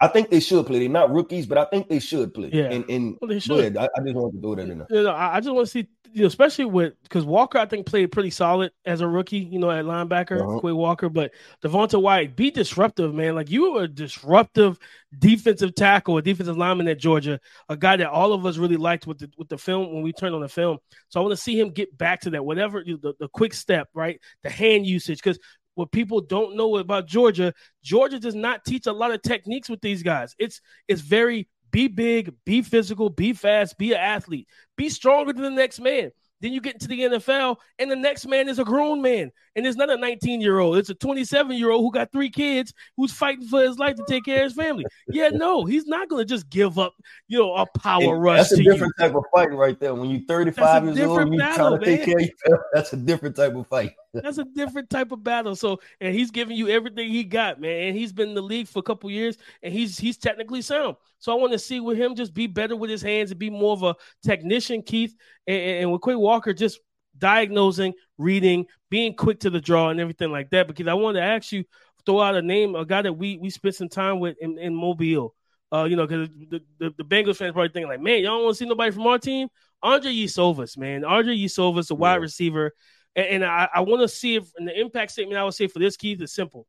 I 0.01 0.07
think 0.07 0.29
they 0.29 0.39
should 0.39 0.65
play. 0.65 0.79
They're 0.79 0.89
not 0.89 1.11
rookies, 1.11 1.45
but 1.45 1.57
I 1.57 1.65
think 1.65 1.89
they 1.89 1.99
should 1.99 2.33
play. 2.33 2.49
Yeah, 2.53 2.65
and, 2.65 2.89
and 2.89 3.17
well, 3.19 3.27
they 3.27 3.39
should. 3.39 3.75
I, 3.75 3.83
I, 3.83 4.01
just 4.01 4.15
want 4.15 4.33
to 4.33 4.41
throw 4.41 4.55
that 4.55 4.69
in 4.69 4.77
there. 4.77 4.87
You 4.89 5.03
know, 5.03 5.13
I 5.13 5.39
just 5.41 5.53
want 5.53 5.67
to 5.67 5.71
see, 5.71 5.87
you 6.11 6.21
know, 6.21 6.27
especially 6.27 6.65
with 6.65 6.93
because 7.03 7.25
Walker, 7.25 7.57
I 7.57 7.65
think 7.65 7.85
played 7.85 8.11
pretty 8.11 8.29
solid 8.29 8.71
as 8.85 9.01
a 9.01 9.07
rookie. 9.07 9.39
You 9.39 9.59
know, 9.59 9.69
at 9.69 9.85
linebacker, 9.85 10.41
uh-huh. 10.41 10.59
Quay 10.59 10.71
Walker, 10.71 11.09
but 11.09 11.31
Devonte 11.63 12.01
White, 12.01 12.35
be 12.35 12.51
disruptive, 12.51 13.13
man. 13.13 13.35
Like 13.35 13.49
you 13.49 13.73
were 13.73 13.83
a 13.83 13.87
disruptive 13.87 14.79
defensive 15.17 15.75
tackle, 15.75 16.17
a 16.17 16.21
defensive 16.21 16.57
lineman 16.57 16.87
at 16.87 16.99
Georgia, 16.99 17.39
a 17.67 17.77
guy 17.77 17.97
that 17.97 18.07
all 18.09 18.33
of 18.33 18.45
us 18.45 18.57
really 18.57 18.77
liked 18.77 19.07
with 19.07 19.19
the 19.19 19.29
with 19.37 19.49
the 19.49 19.57
film 19.57 19.93
when 19.93 20.03
we 20.03 20.13
turned 20.13 20.35
on 20.35 20.41
the 20.41 20.49
film. 20.49 20.77
So 21.09 21.19
I 21.19 21.23
want 21.23 21.35
to 21.35 21.41
see 21.41 21.59
him 21.59 21.69
get 21.69 21.97
back 21.97 22.21
to 22.21 22.31
that, 22.31 22.45
whatever 22.45 22.83
the, 22.83 23.13
the 23.19 23.27
quick 23.27 23.53
step, 23.53 23.87
right, 23.93 24.19
the 24.43 24.49
hand 24.49 24.85
usage, 24.85 25.19
because 25.19 25.39
what 25.75 25.91
people 25.91 26.19
don't 26.19 26.57
know 26.57 26.75
about 26.77 27.07
Georgia, 27.07 27.53
Georgia 27.83 28.19
does 28.19 28.35
not 28.35 28.65
teach 28.65 28.85
a 28.85 28.91
lot 28.91 29.11
of 29.11 29.21
techniques 29.21 29.69
with 29.69 29.79
these 29.81 30.03
guys. 30.03 30.35
It's 30.37 30.59
it's 30.87 31.01
very 31.01 31.47
be 31.71 31.87
big, 31.87 32.33
be 32.45 32.61
physical, 32.61 33.09
be 33.09 33.33
fast, 33.33 33.77
be 33.77 33.93
an 33.93 33.99
athlete, 33.99 34.47
be 34.77 34.89
stronger 34.89 35.33
than 35.33 35.43
the 35.43 35.49
next 35.49 35.79
man. 35.79 36.11
Then 36.41 36.53
you 36.53 36.61
get 36.61 36.75
into 36.75 36.87
the 36.87 37.01
NFL, 37.01 37.57
and 37.79 37.91
the 37.91 37.97
next 37.97 38.25
man 38.25 38.47
is 38.47 38.59
a 38.59 38.63
grown 38.63 39.01
man, 39.01 39.29
and 39.57 39.67
it's 39.67 39.75
not 39.75 39.89
a 39.89 39.97
19 39.97 40.39
year 40.39 40.59
old. 40.59 40.77
It's 40.77 40.89
a 40.89 40.95
27 40.95 41.57
year 41.57 41.69
old 41.69 41.81
who 41.81 41.91
got 41.91 42.13
three 42.13 42.29
kids 42.29 42.73
who's 42.95 43.11
fighting 43.11 43.45
for 43.47 43.61
his 43.61 43.77
life 43.77 43.97
to 43.97 44.05
take 44.07 44.23
care 44.23 44.37
of 44.37 44.43
his 44.43 44.53
family. 44.53 44.85
Yeah, 45.09 45.29
no, 45.33 45.65
he's 45.65 45.85
not 45.85 46.07
going 46.07 46.25
to 46.25 46.33
just 46.33 46.49
give 46.49 46.79
up, 46.79 46.93
you 47.27 47.39
know, 47.39 47.55
a 47.55 47.65
power 47.79 48.17
rush. 48.17 48.49
That's 48.49 48.53
a 48.53 48.63
different 48.63 48.93
you. 48.97 49.05
type 49.05 49.15
of 49.15 49.23
fight 49.35 49.51
right 49.51 49.77
there. 49.79 49.93
When 49.93 50.09
you're 50.09 50.21
35 50.27 50.85
years 50.85 50.99
old, 51.01 51.19
and 51.19 51.33
you 51.33 51.39
trying 51.39 51.77
to 51.77 51.85
take 51.85 52.05
care 52.05 52.15
of 52.15 52.21
yourself. 52.21 52.61
That's 52.73 52.93
a 52.93 52.97
different 52.97 53.35
type 53.35 53.55
of 53.55 53.67
fight. 53.67 53.91
That's 54.13 54.39
a 54.39 54.43
different 54.43 54.89
type 54.89 55.11
of 55.11 55.23
battle. 55.23 55.55
So, 55.55 55.79
and 56.01 56.15
he's 56.15 56.31
giving 56.31 56.57
you 56.57 56.67
everything 56.67 57.09
he 57.09 57.23
got, 57.23 57.61
man. 57.61 57.89
And 57.89 57.97
he's 57.97 58.11
been 58.11 58.29
in 58.29 58.35
the 58.35 58.41
league 58.41 58.67
for 58.67 58.79
a 58.79 58.83
couple 58.83 59.09
years, 59.11 59.37
and 59.61 59.71
he's 59.71 59.97
he's 59.97 60.17
technically 60.17 60.61
sound. 60.61 60.95
So 61.19 61.31
I 61.31 61.35
want 61.35 61.53
to 61.53 61.59
see 61.59 61.79
with 61.79 61.97
him 61.97 62.15
just 62.15 62.33
be 62.33 62.47
better 62.47 62.75
with 62.75 62.89
his 62.89 63.01
hands 63.01 63.31
and 63.31 63.39
be 63.39 63.49
more 63.49 63.73
of 63.73 63.83
a 63.83 63.95
technician, 64.23 64.81
Keith, 64.81 65.15
and, 65.45 65.61
and 65.61 65.91
with 65.91 66.01
Quay 66.01 66.15
Walker 66.15 66.53
just 66.53 66.79
diagnosing, 67.17 67.93
reading, 68.17 68.65
being 68.89 69.15
quick 69.15 69.41
to 69.41 69.49
the 69.49 69.61
draw, 69.61 69.89
and 69.89 69.99
everything 69.99 70.31
like 70.31 70.49
that. 70.51 70.67
Because 70.67 70.87
I 70.87 70.93
wanted 70.95 71.19
to 71.19 71.25
ask 71.25 71.51
you, 71.51 71.65
throw 72.05 72.21
out 72.21 72.35
a 72.35 72.41
name, 72.41 72.75
a 72.75 72.85
guy 72.85 73.03
that 73.03 73.13
we 73.13 73.37
we 73.37 73.49
spent 73.49 73.75
some 73.75 73.89
time 73.89 74.19
with 74.19 74.37
in, 74.39 74.57
in 74.57 74.73
Mobile. 74.73 75.35
Uh, 75.71 75.83
you 75.83 75.95
know, 75.95 76.07
because 76.07 76.29
the, 76.49 76.61
the, 76.79 76.93
the 76.97 77.03
Bengals 77.03 77.35
fans 77.35 77.53
probably 77.53 77.69
thinking 77.69 77.89
like, 77.89 78.01
man, 78.01 78.23
y'all 78.23 78.37
don't 78.37 78.45
want 78.45 78.55
to 78.55 78.57
see 78.57 78.67
nobody 78.67 78.89
from 78.89 79.05
our 79.05 79.19
team. 79.19 79.49
Andrei 79.83 80.15
Iosivas, 80.15 80.77
man, 80.79 81.05
Andrei 81.05 81.37
Iosivas, 81.37 81.89
the 81.89 81.95
wide 81.95 82.15
yeah. 82.15 82.21
receiver 82.21 82.73
and, 83.19 83.43
and 83.43 83.45
I, 83.45 83.67
I 83.75 83.81
want 83.81 84.01
to 84.01 84.07
see 84.07 84.35
if 84.35 84.51
in 84.57 84.65
the 84.65 84.79
impact 84.79 85.11
statement 85.11 85.39
I 85.39 85.43
would 85.43 85.53
say 85.53 85.67
for 85.67 85.79
this 85.79 85.97
Keith 85.97 86.21
is 86.21 86.33
simple. 86.33 86.67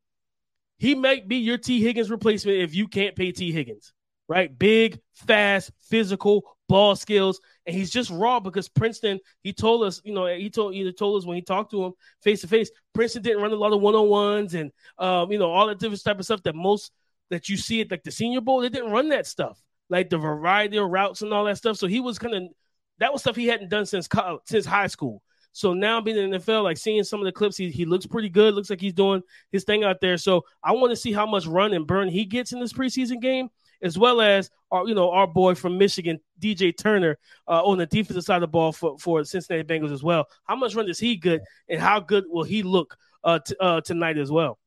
He 0.77 0.95
might 0.95 1.27
be 1.27 1.37
your 1.37 1.57
Tee 1.57 1.81
Higgins 1.81 2.09
replacement 2.09 2.57
if 2.57 2.73
you 2.73 2.87
can't 2.87 3.15
pay 3.15 3.31
Tee 3.31 3.51
Higgins. 3.51 3.93
right? 4.31 4.57
Big, 4.57 4.99
fast, 5.13 5.71
physical, 5.81 6.43
ball 6.69 6.95
skills, 6.95 7.41
and 7.65 7.75
he's 7.75 7.91
just 7.91 8.09
raw 8.09 8.39
because 8.39 8.69
Princeton. 8.69 9.19
He 9.43 9.51
told 9.51 9.83
us, 9.83 10.01
you 10.05 10.13
know, 10.13 10.25
he 10.25 10.49
told 10.49 10.73
he 10.73 10.89
told 10.93 11.21
us 11.21 11.27
when 11.27 11.35
he 11.35 11.41
talked 11.41 11.71
to 11.71 11.83
him 11.83 11.93
face 12.23 12.41
to 12.41 12.47
face. 12.47 12.71
Princeton 12.93 13.23
didn't 13.23 13.41
run 13.41 13.51
a 13.51 13.55
lot 13.55 13.73
of 13.73 13.81
one 13.81 13.93
on 13.93 14.07
ones 14.07 14.53
and 14.53 14.71
um, 14.97 15.31
you 15.31 15.37
know 15.37 15.51
all 15.51 15.67
that 15.67 15.79
different 15.79 16.03
type 16.03 16.17
of 16.17 16.25
stuff 16.25 16.41
that 16.43 16.55
most 16.55 16.93
that 17.29 17.49
you 17.49 17.57
see 17.57 17.81
at 17.81 17.91
like 17.91 18.03
the 18.03 18.11
Senior 18.11 18.41
Bowl. 18.41 18.61
They 18.61 18.69
didn't 18.69 18.91
run 18.91 19.09
that 19.09 19.27
stuff, 19.27 19.61
like 19.89 20.09
the 20.09 20.17
variety 20.17 20.77
of 20.77 20.89
routes 20.89 21.21
and 21.21 21.33
all 21.33 21.43
that 21.45 21.57
stuff. 21.57 21.77
So 21.77 21.87
he 21.87 21.99
was 21.99 22.17
kind 22.17 22.33
of 22.33 22.43
that 22.99 23.11
was 23.11 23.21
stuff 23.21 23.35
he 23.35 23.47
hadn't 23.47 23.69
done 23.69 23.85
since 23.85 24.07
college, 24.07 24.41
since 24.45 24.65
high 24.65 24.87
school. 24.87 25.21
So 25.53 25.73
now 25.73 25.99
being 25.99 26.17
in 26.17 26.31
the 26.31 26.37
NFL, 26.39 26.63
like 26.63 26.77
seeing 26.77 27.03
some 27.03 27.19
of 27.19 27.25
the 27.25 27.31
clips, 27.31 27.57
he, 27.57 27.69
he 27.69 27.85
looks 27.85 28.05
pretty 28.05 28.29
good. 28.29 28.53
Looks 28.53 28.69
like 28.69 28.81
he's 28.81 28.93
doing 28.93 29.21
his 29.51 29.63
thing 29.63 29.83
out 29.83 29.99
there. 29.99 30.17
So 30.17 30.45
I 30.63 30.71
want 30.71 30.91
to 30.91 30.95
see 30.95 31.11
how 31.11 31.25
much 31.25 31.45
run 31.45 31.73
and 31.73 31.85
burn 31.85 32.07
he 32.07 32.25
gets 32.25 32.53
in 32.53 32.59
this 32.59 32.73
preseason 32.73 33.21
game 33.21 33.49
as 33.81 33.97
well 33.97 34.21
as 34.21 34.49
our, 34.71 34.87
you 34.87 34.95
know, 34.95 35.11
our 35.11 35.27
boy 35.27 35.55
from 35.55 35.77
Michigan, 35.77 36.19
DJ 36.39 36.75
Turner, 36.75 37.17
uh, 37.47 37.63
on 37.63 37.77
the 37.77 37.85
defensive 37.85 38.23
side 38.23 38.35
of 38.35 38.41
the 38.41 38.47
ball 38.47 38.71
for, 38.71 38.97
for 38.99 39.23
Cincinnati 39.23 39.67
Bengals 39.67 39.91
as 39.91 40.03
well. 40.03 40.27
How 40.43 40.55
much 40.55 40.75
run 40.75 40.85
does 40.85 40.99
he 40.99 41.15
get, 41.15 41.41
and 41.67 41.81
how 41.81 41.99
good 41.99 42.25
will 42.27 42.43
he 42.43 42.63
look 42.63 42.95
uh, 43.23 43.39
t- 43.39 43.55
uh, 43.59 43.81
tonight 43.81 44.17
as 44.17 44.31
well? 44.31 44.59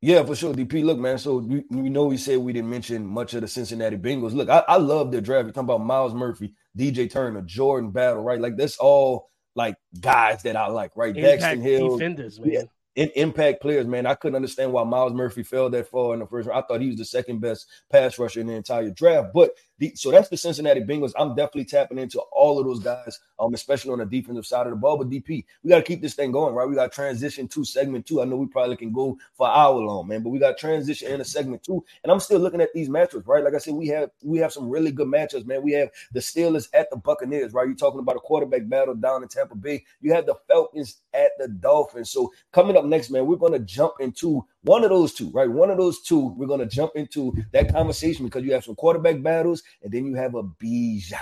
Yeah, 0.00 0.24
for 0.24 0.34
sure. 0.34 0.52
DP, 0.52 0.84
look, 0.84 0.98
man. 0.98 1.16
So 1.16 1.36
we, 1.36 1.62
we 1.70 1.88
know 1.88 2.06
we 2.06 2.16
said 2.16 2.38
we 2.38 2.52
didn't 2.52 2.70
mention 2.70 3.06
much 3.06 3.34
of 3.34 3.42
the 3.42 3.48
Cincinnati 3.48 3.96
Bengals. 3.96 4.32
Look, 4.32 4.48
I, 4.48 4.64
I 4.66 4.76
love 4.76 5.12
their 5.12 5.20
draft. 5.20 5.44
You're 5.44 5.52
talking 5.52 5.68
about 5.68 5.86
Myles 5.86 6.12
Murphy, 6.12 6.54
DJ 6.76 7.08
Turner, 7.08 7.42
Jordan 7.42 7.92
Battle, 7.92 8.24
right? 8.24 8.40
Like 8.40 8.56
that's 8.56 8.76
all 8.78 9.30
like 9.54 9.76
guys 10.00 10.42
that 10.42 10.56
I 10.56 10.68
like, 10.68 10.96
right? 10.96 11.16
Impact 11.16 11.42
Daxton 11.42 11.62
Hill, 11.62 11.96
defenders, 11.96 12.40
man. 12.40 12.52
Yeah, 12.52 12.62
in 12.94 13.10
impact 13.14 13.62
players, 13.62 13.86
man. 13.86 14.06
I 14.06 14.14
couldn't 14.14 14.36
understand 14.36 14.72
why 14.72 14.84
Myles 14.84 15.12
Murphy 15.12 15.42
fell 15.42 15.70
that 15.70 15.88
far 15.88 16.14
in 16.14 16.20
the 16.20 16.26
first 16.26 16.48
round. 16.48 16.62
I 16.62 16.66
thought 16.66 16.80
he 16.80 16.88
was 16.88 16.98
the 16.98 17.04
second 17.04 17.40
best 17.40 17.66
pass 17.90 18.18
rusher 18.18 18.40
in 18.40 18.48
the 18.48 18.54
entire 18.54 18.90
draft. 18.90 19.28
But 19.32 19.52
the, 19.82 19.92
so 19.96 20.12
that's 20.12 20.28
the 20.28 20.36
Cincinnati 20.36 20.80
Bengals. 20.80 21.12
I'm 21.18 21.34
definitely 21.34 21.64
tapping 21.64 21.98
into 21.98 22.20
all 22.20 22.60
of 22.60 22.66
those 22.66 22.78
guys, 22.78 23.18
um, 23.40 23.52
especially 23.52 23.90
on 23.90 23.98
the 23.98 24.06
defensive 24.06 24.46
side 24.46 24.66
of 24.66 24.70
the 24.70 24.76
ball. 24.76 24.96
But 24.96 25.10
DP, 25.10 25.44
we 25.62 25.70
got 25.70 25.78
to 25.78 25.82
keep 25.82 26.00
this 26.00 26.14
thing 26.14 26.30
going, 26.30 26.54
right? 26.54 26.68
We 26.68 26.76
got 26.76 26.92
transition 26.92 27.48
to 27.48 27.64
segment 27.64 28.06
two. 28.06 28.22
I 28.22 28.24
know 28.24 28.36
we 28.36 28.46
probably 28.46 28.76
can 28.76 28.92
go 28.92 29.18
for 29.34 29.48
an 29.48 29.54
hour 29.56 29.74
long, 29.80 30.06
man, 30.06 30.22
but 30.22 30.30
we 30.30 30.38
got 30.38 30.56
transition 30.56 31.10
in 31.10 31.20
a 31.20 31.24
segment 31.24 31.64
two. 31.64 31.84
And 32.04 32.12
I'm 32.12 32.20
still 32.20 32.38
looking 32.38 32.60
at 32.60 32.72
these 32.72 32.88
matchups, 32.88 33.26
right? 33.26 33.42
Like 33.42 33.54
I 33.54 33.58
said, 33.58 33.74
we 33.74 33.88
have 33.88 34.10
we 34.22 34.38
have 34.38 34.52
some 34.52 34.70
really 34.70 34.92
good 34.92 35.08
matchups, 35.08 35.46
man. 35.46 35.62
We 35.62 35.72
have 35.72 35.90
the 36.12 36.20
Steelers 36.20 36.68
at 36.74 36.88
the 36.90 36.96
Buccaneers, 36.96 37.52
right? 37.52 37.66
You're 37.66 37.74
talking 37.74 38.00
about 38.00 38.16
a 38.16 38.20
quarterback 38.20 38.68
battle 38.68 38.94
down 38.94 39.24
in 39.24 39.28
Tampa 39.28 39.56
Bay. 39.56 39.84
You 40.00 40.12
have 40.12 40.26
the 40.26 40.36
Falcons 40.46 41.00
at 41.12 41.32
the 41.38 41.48
Dolphins. 41.48 42.10
So 42.10 42.32
coming 42.52 42.76
up 42.76 42.84
next, 42.84 43.10
man, 43.10 43.26
we're 43.26 43.34
gonna 43.34 43.58
jump 43.58 43.94
into 43.98 44.46
one 44.64 44.84
of 44.84 44.90
those 44.90 45.12
two, 45.12 45.30
right? 45.30 45.50
One 45.50 45.70
of 45.70 45.78
those 45.78 46.02
two, 46.02 46.34
we're 46.36 46.46
gonna 46.46 46.66
jump 46.66 46.92
into 46.94 47.34
that 47.52 47.72
conversation 47.72 48.24
because 48.24 48.44
you 48.44 48.52
have 48.52 48.64
some 48.64 48.74
quarterback 48.74 49.22
battles 49.22 49.62
and 49.82 49.92
then 49.92 50.06
you 50.06 50.14
have 50.14 50.34
a 50.34 50.42
Bijan. 50.42 51.18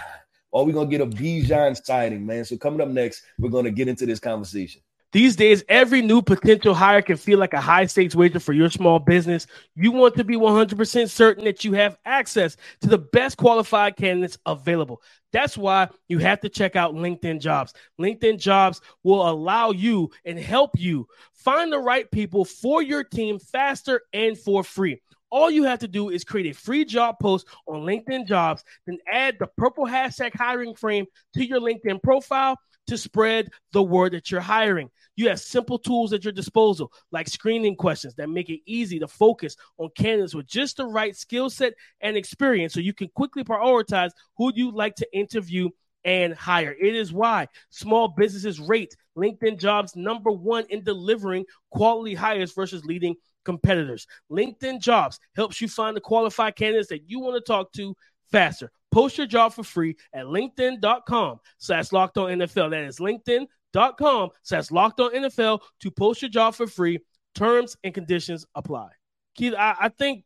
Or 0.51 0.67
we're 0.67 0.75
gonna 0.75 0.91
get 0.91 1.01
a 1.01 1.07
Bijan 1.07 1.83
sighting, 1.83 2.27
man. 2.27 2.45
So 2.45 2.57
coming 2.57 2.81
up 2.81 2.89
next, 2.89 3.23
we're 3.39 3.51
gonna 3.51 3.71
get 3.71 3.89
into 3.89 4.05
this 4.05 4.21
conversation. 4.21 4.83
These 5.13 5.35
days, 5.35 5.65
every 5.69 6.03
new 6.03 6.23
potential 6.23 6.73
hire 6.73 7.03
can 7.03 7.17
feel 7.17 7.41
like 7.41 7.53
a 7.53 7.61
high 7.61 7.87
stakes 7.87 8.15
wager 8.15 8.39
for 8.39 8.53
your 8.53 8.71
small 8.71 9.01
business. 9.01 9.49
You 9.75 9.91
want 9.91 10.15
to 10.17 10.25
be 10.25 10.37
100% 10.37 11.11
certain 11.11 11.45
that 11.45 11.65
you 11.65 11.73
have 11.73 11.99
access 12.05 12.57
to 12.83 12.89
the 12.89 12.99
best 12.99 13.37
qualified 13.37 13.97
candidates 13.97 14.39
available. 14.47 15.03
That's 15.33 15.59
why 15.59 15.89
you 16.07 16.19
have 16.19 16.41
to 16.41 16.49
check 16.49 16.77
out 16.77 16.95
LinkedIn 16.95 17.41
Jobs. 17.41 17.75
LinkedIn 18.01 18.39
Jobs 18.39 18.81
will 19.03 19.29
allow 19.29 19.73
you 19.73 20.11
and 20.25 20.39
help 20.39 20.79
you 20.79 21.09
find 21.33 21.73
the 21.73 21.79
right 21.79 22.09
people 22.13 22.45
for 22.45 22.81
your 22.81 23.03
team 23.03 23.41
faster 23.41 24.03
and 24.13 24.39
for 24.39 24.63
free. 24.63 25.03
All 25.33 25.51
you 25.51 25.65
have 25.65 25.81
to 25.81 25.89
do 25.89 26.11
is 26.11 26.25
create 26.25 26.51
a 26.55 26.59
free 26.59 26.85
job 26.85 27.17
post 27.21 27.47
on 27.67 27.83
LinkedIn 27.83 28.27
Jobs, 28.27 28.63
then 28.87 28.99
add 29.11 29.37
the 29.41 29.49
purple 29.57 29.87
hashtag 29.87 30.35
hiring 30.35 30.75
frame 30.75 31.07
to 31.35 31.45
your 31.45 31.61
LinkedIn 31.61 32.01
profile 32.03 32.57
to 32.91 32.99
spread 32.99 33.51
the 33.73 33.83
word 33.83 34.13
that 34.13 34.33
you're 34.33 34.41
hiring. 34.41 34.91
You 35.15 35.29
have 35.29 35.41
simple 35.41 35.79
tools 35.79 36.13
at 36.13 36.25
your 36.25 36.33
disposal, 36.33 36.93
like 37.13 37.29
screening 37.29 37.77
questions 37.77 38.17
that 38.17 38.29
make 38.29 38.51
it 38.51 38.61
easy 38.67 38.99
to 38.99 39.07
focus 39.07 39.57
on 39.79 39.91
candidates 39.97 40.35
with 40.35 40.49
just 40.49 40.77
the 40.77 40.87
right 40.87 41.15
skill 41.15 41.51
set 41.51 41.75
and 42.01 42.17
experience 42.17 42.75
so 42.75 42.81
you 42.81 42.93
can 42.93 43.09
quickly 43.15 43.45
prioritize 43.45 44.11
who 44.37 44.51
you'd 44.57 44.75
like 44.75 44.97
to 44.97 45.17
interview 45.17 45.69
and 46.05 46.35
hire. 46.35 46.75
It 46.81 46.97
is 46.97 47.13
why 47.13 47.47
small 47.69 48.09
businesses 48.09 48.59
rate 48.59 48.97
LinkedIn 49.17 49.61
jobs 49.61 49.95
number 49.95 50.33
one 50.33 50.65
in 50.69 50.83
delivering 50.83 51.45
quality 51.71 52.15
hires 52.15 52.53
versus 52.53 52.85
leading 52.85 53.15
competitors. 53.45 54.09
LinkedIn 54.33 54.81
jobs 54.81 55.21
helps 55.37 55.61
you 55.61 55.69
find 55.69 55.97
the 55.97 56.01
qualified 56.01 56.57
candidates 56.57 56.89
that 56.89 57.09
you 57.09 57.21
want 57.21 57.37
to 57.37 57.53
talk 57.53 57.71
to 57.73 57.95
faster. 58.33 58.71
Post 58.91 59.19
your 59.19 59.27
job 59.27 59.53
for 59.53 59.63
free 59.63 59.97
at 60.13 60.27
linkedin.com 60.27 61.41
slash 61.59 61.93
locked 61.93 62.19
on 62.19 62.31
NFL. 62.31 62.71
That 62.71 62.85
is 62.85 62.99
linkedin.com 62.99 64.31
slash 64.43 64.71
locked 64.71 65.01
on 65.01 65.15
NFL 65.15 65.61
to 65.81 65.91
post 65.91 66.23
your 66.23 66.31
job 66.31 66.55
for 66.55 66.67
free. 66.67 66.99
Terms 67.35 67.77
and 67.85 67.95
conditions 67.95 68.45
apply. 68.57 68.89
Keith, 69.37 69.55
I, 69.57 69.77
I 69.83 69.89
think 69.89 70.25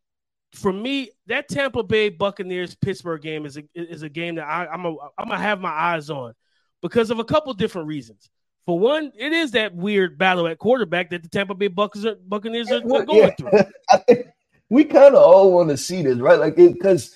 for 0.55 0.73
me, 0.73 1.11
that 1.27 1.49
Tampa 1.49 1.83
Bay 1.83 2.09
Buccaneers 2.09 2.75
Pittsburgh 2.75 3.21
game 3.21 3.45
is 3.45 3.59
a, 3.59 3.65
is 3.75 4.03
a 4.03 4.09
game 4.09 4.37
that 4.37 4.47
I, 4.47 4.67
I'm 4.67 4.87
a, 4.87 4.97
I'm 5.19 5.29
gonna 5.29 5.39
have 5.39 5.61
my 5.61 5.71
eyes 5.71 6.09
on 6.09 6.33
because 6.81 7.11
of 7.11 7.19
a 7.19 7.25
couple 7.25 7.53
different 7.55 7.89
reasons. 7.89 8.31
For 8.65 8.79
one, 8.79 9.13
it 9.19 9.33
is 9.33 9.51
that 9.51 9.75
weird 9.75 10.17
battle 10.17 10.47
at 10.47 10.59
quarterback 10.59 11.11
that 11.11 11.23
the 11.23 11.29
Tampa 11.29 11.55
Bay 11.55 11.69
Buccaneers, 11.69 12.17
Buccaneers 12.27 12.71
are, 12.71 12.81
going 12.81 13.07
yeah. 13.11 13.31
through. 13.35 14.25
we 14.71 14.85
kind 14.85 15.15
of 15.15 15.23
all 15.23 15.53
want 15.53 15.69
to 15.69 15.77
see 15.77 16.03
this, 16.03 16.19
right? 16.19 16.39
Like, 16.39 16.57
because 16.57 17.15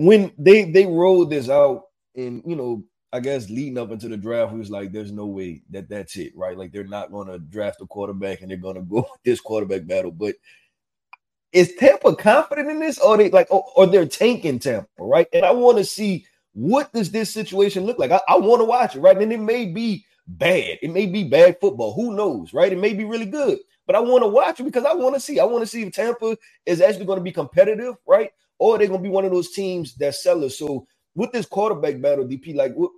when 0.00 0.32
they 0.38 0.64
they 0.64 0.86
rolled 0.86 1.28
this 1.28 1.50
out, 1.50 1.82
and 2.16 2.42
you 2.46 2.56
know, 2.56 2.82
I 3.12 3.20
guess 3.20 3.50
leading 3.50 3.76
up 3.76 3.90
into 3.90 4.08
the 4.08 4.16
draft, 4.16 4.52
we 4.52 4.58
was 4.58 4.70
like, 4.70 4.92
"There's 4.92 5.12
no 5.12 5.26
way 5.26 5.60
that 5.68 5.90
that's 5.90 6.16
it, 6.16 6.32
right? 6.34 6.56
Like, 6.56 6.72
they're 6.72 6.84
not 6.84 7.12
going 7.12 7.28
to 7.28 7.38
draft 7.38 7.82
a 7.82 7.86
quarterback, 7.86 8.40
and 8.40 8.50
they're 8.50 8.56
going 8.56 8.76
to 8.76 8.82
go 8.82 9.06
this 9.24 9.42
quarterback 9.42 9.86
battle." 9.86 10.10
But 10.10 10.36
is 11.52 11.74
Tampa 11.74 12.16
confident 12.16 12.70
in 12.70 12.80
this, 12.80 12.98
or 12.98 13.18
they 13.18 13.28
like, 13.28 13.48
or, 13.50 13.62
or 13.76 13.86
they're 13.86 14.06
tanking 14.06 14.58
Tampa, 14.58 14.88
right? 14.98 15.26
And 15.34 15.44
I 15.44 15.50
want 15.50 15.76
to 15.76 15.84
see 15.84 16.24
what 16.54 16.90
does 16.94 17.10
this 17.10 17.30
situation 17.30 17.84
look 17.84 17.98
like. 17.98 18.10
I, 18.10 18.20
I 18.26 18.38
want 18.38 18.60
to 18.60 18.64
watch 18.64 18.96
it, 18.96 19.00
right? 19.00 19.18
And 19.18 19.32
it 19.32 19.40
may 19.40 19.66
be 19.66 20.06
bad. 20.26 20.78
It 20.80 20.90
may 20.92 21.04
be 21.04 21.24
bad 21.24 21.58
football. 21.60 21.92
Who 21.92 22.16
knows, 22.16 22.54
right? 22.54 22.72
It 22.72 22.78
may 22.78 22.94
be 22.94 23.04
really 23.04 23.26
good. 23.26 23.58
But 23.86 23.96
I 23.96 24.00
want 24.00 24.22
to 24.22 24.28
watch 24.28 24.60
it 24.60 24.64
because 24.64 24.86
I 24.86 24.94
want 24.94 25.14
to 25.14 25.20
see. 25.20 25.40
I 25.40 25.44
want 25.44 25.62
to 25.62 25.66
see 25.66 25.82
if 25.82 25.92
Tampa 25.92 26.38
is 26.64 26.80
actually 26.80 27.04
going 27.04 27.18
to 27.18 27.24
be 27.24 27.32
competitive, 27.32 27.96
right? 28.06 28.30
Or 28.60 28.76
they're 28.76 28.88
to 28.88 28.98
be 28.98 29.08
one 29.08 29.24
of 29.24 29.32
those 29.32 29.52
teams 29.52 29.94
that 29.96 30.14
sellers. 30.14 30.58
So 30.58 30.86
with 31.14 31.32
this 31.32 31.46
quarterback 31.46 32.00
battle, 32.00 32.26
DP, 32.26 32.54
like 32.54 32.74
what 32.74 32.90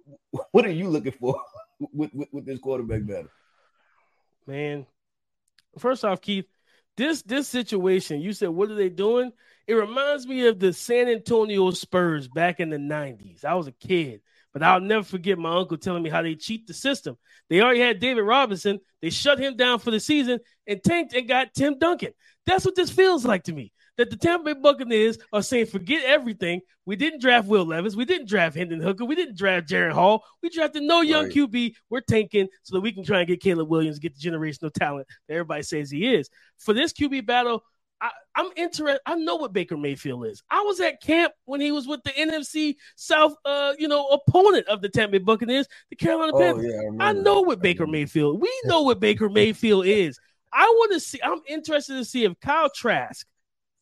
what 0.51 0.67
are 0.67 0.71
you 0.71 0.89
looking 0.89 1.13
for 1.13 1.41
with, 1.93 2.13
with, 2.13 2.29
with 2.33 2.45
this 2.45 2.59
quarterback 2.59 3.07
battle? 3.07 3.31
Man, 4.47 4.87
first 5.79 6.05
off, 6.05 6.21
Keith, 6.21 6.47
this 6.97 7.23
this 7.23 7.49
situation, 7.49 8.21
you 8.21 8.33
said, 8.33 8.49
what 8.49 8.71
are 8.71 8.75
they 8.75 8.89
doing? 8.89 9.33
It 9.69 9.75
reminds 9.75 10.27
me 10.27 10.49
of 10.49 10.59
the 10.59 10.73
San 10.73 11.09
Antonio 11.09 11.71
Spurs 11.71 12.27
back 12.27 12.59
in 12.59 12.69
the 12.69 12.77
90s. 12.77 13.45
I 13.45 13.55
was 13.55 13.69
a 13.69 13.73
kid, 13.73 14.21
but 14.53 14.65
I'll 14.65 14.81
never 14.81 15.05
forget 15.05 15.39
my 15.39 15.57
uncle 15.57 15.77
telling 15.77 16.03
me 16.03 16.11
how 16.11 16.23
they 16.23 16.35
cheat 16.35 16.67
the 16.67 16.75
system. 16.75 17.17
They 17.49 17.61
already 17.61 17.81
had 17.81 18.01
David 18.01 18.23
Robinson, 18.23 18.81
they 19.01 19.11
shut 19.11 19.39
him 19.39 19.57
down 19.57 19.79
for 19.79 19.93
the 19.93 20.01
season 20.01 20.41
and 20.67 20.83
tanked 20.83 21.15
and 21.15 21.29
got 21.29 21.55
Tim 21.55 21.79
Duncan. 21.79 22.13
That's 22.47 22.65
what 22.65 22.75
this 22.75 22.91
feels 22.91 23.25
like 23.25 23.45
to 23.45 23.53
me. 23.53 23.72
That 23.99 24.11
the 24.11 24.17
Tampa 24.17 24.55
Bay 24.55 24.61
Buccaneers 24.61 25.19
are 25.33 25.43
saying, 25.43 25.67
forget 25.67 26.05
everything. 26.05 26.63
We 26.87 26.97
didn't 26.97 27.21
draft 27.21 27.47
Will 27.47 27.67
Levis. 27.67 27.95
We 27.95 28.07
didn't 28.07 28.29
draft 28.29 28.57
Hendon 28.57 28.81
Hooker. 28.81 29.05
We 29.05 29.15
didn't 29.15 29.37
draft 29.37 29.69
Jaren 29.69 29.93
Hall. 29.93 30.25
We 30.43 30.49
drafted 30.49 30.83
no 30.83 31.03
young 31.03 31.25
right. 31.25 31.33
QB. 31.33 31.75
We're 31.91 32.01
tanking 32.01 32.49
so 32.63 32.77
that 32.77 32.81
we 32.81 32.93
can 32.93 33.05
try 33.05 33.19
and 33.19 33.29
get 33.29 33.43
Caleb 33.43 33.69
Williams, 33.69 33.99
get 33.99 34.19
the 34.19 34.31
generational 34.31 34.73
talent 34.73 35.07
that 35.29 35.35
everybody 35.35 35.63
says 35.63 35.91
he 35.91 36.15
is. 36.15 36.31
For 36.59 36.73
this 36.73 36.93
QB 36.95 37.27
battle, 37.27 37.63
I, 38.03 38.11
am 38.37 38.51
interested. 38.57 39.01
I 39.07 39.15
know 39.15 39.37
what 39.37 39.53
Baker 39.53 39.77
Mayfield 39.77 40.27
is. 40.27 40.43
I 40.51 40.61
was 40.63 40.81
at 40.81 41.01
camp 41.01 41.33
when 41.45 41.61
he 41.61 41.71
was 41.71 41.87
with 41.87 42.03
the 42.03 42.11
NFC 42.11 42.77
South, 42.97 43.35
uh, 43.45 43.75
you 43.79 43.87
know, 43.87 44.07
opponent 44.09 44.67
of 44.67 44.83
the 44.83 44.89
Tampa 44.89 45.13
Bay 45.13 45.19
Buccaneers, 45.19 45.69
the 45.89 45.97
Carolina 45.97 46.33
oh, 46.35 46.39
Panthers. 46.39 46.73
Yeah, 46.75 46.91
I, 46.99 47.11
I, 47.11 47.13
know 47.13 47.43
what 47.43 47.63
Baker 47.63 47.87
Mayfield. 47.87 48.41
We 48.41 48.53
know 48.65 48.83
what 48.83 48.99
Baker 48.99 49.29
Mayfield 49.29 49.87
is. 49.87 50.19
I 50.53 50.65
want 50.65 50.93
to 50.93 51.01
see. 51.01 51.21
I'm 51.23 51.41
interested 51.49 51.95
to 51.95 52.05
see 52.05 52.25
if 52.25 52.39
Kyle 52.41 52.71
Trask 52.71 53.25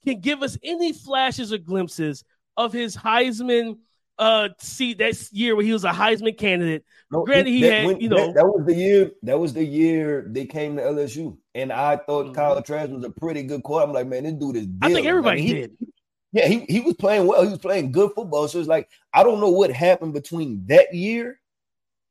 can 0.04 0.20
give 0.20 0.42
us 0.42 0.58
any 0.62 0.92
flashes 0.92 1.52
or 1.52 1.58
glimpses 1.58 2.24
of 2.56 2.72
his 2.72 2.96
Heisman 2.96 3.78
uh 4.18 4.50
see 4.58 4.92
that 4.94 5.32
year 5.32 5.56
where 5.56 5.64
he 5.64 5.72
was 5.72 5.84
a 5.84 5.90
Heisman 5.90 6.36
candidate. 6.36 6.84
No, 7.10 7.24
Granted, 7.24 7.50
he 7.50 7.62
that, 7.62 7.72
had 7.72 7.86
when, 7.86 8.00
you 8.00 8.08
know 8.10 8.26
that, 8.26 8.34
that, 8.34 8.46
was 8.46 8.66
the 8.66 8.74
year. 8.74 9.10
That 9.22 9.38
was 9.38 9.54
the 9.54 9.64
year 9.64 10.26
they 10.28 10.44
came 10.44 10.76
to 10.76 10.82
LSU, 10.82 11.36
and 11.54 11.72
I 11.72 11.96
thought 11.96 12.26
mm-hmm. 12.26 12.34
Kyle 12.34 12.62
Trask 12.62 12.90
was 12.90 13.04
a 13.04 13.10
pretty 13.10 13.42
good 13.42 13.62
quarterback. 13.62 13.88
I'm 13.88 13.94
like, 13.94 14.06
man, 14.06 14.24
this 14.24 14.34
dude 14.34 14.56
is. 14.56 14.68
I 14.82 14.92
think 14.92 15.06
everybody 15.06 15.42
he, 15.42 15.54
did. 15.54 15.76
Yeah, 16.32 16.46
he, 16.46 16.60
he 16.68 16.80
was 16.80 16.94
playing 16.94 17.26
well. 17.26 17.42
He 17.42 17.48
was 17.48 17.58
playing 17.58 17.92
good 17.92 18.12
football. 18.14 18.46
So 18.46 18.60
it's 18.60 18.68
like 18.68 18.88
I 19.12 19.22
don't 19.22 19.40
know 19.40 19.50
what 19.50 19.72
happened 19.72 20.12
between 20.12 20.64
that 20.66 20.94
year 20.94 21.39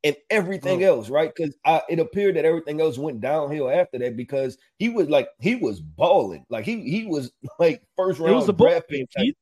and 0.02 0.16
everything 0.30 0.80
mm. 0.80 0.84
else, 0.84 1.10
right? 1.10 1.32
Because 1.34 1.54
it 1.88 1.98
appeared 1.98 2.36
that 2.36 2.44
everything 2.44 2.80
else 2.80 2.98
went 2.98 3.20
downhill 3.20 3.70
after 3.70 3.98
that 3.98 4.16
because 4.16 4.56
he 4.78 4.88
was 4.88 5.08
like 5.08 5.28
he 5.40 5.56
was 5.56 5.80
balling, 5.80 6.44
like 6.48 6.64
he 6.64 6.80
he 6.82 7.06
was 7.06 7.32
like 7.58 7.82
first 7.96 8.18
round 8.18 8.32
it 8.32 8.36
was 8.36 8.48
a 8.48 8.52
draft 8.52 8.88
pick. 8.88 9.08
It 9.16 9.36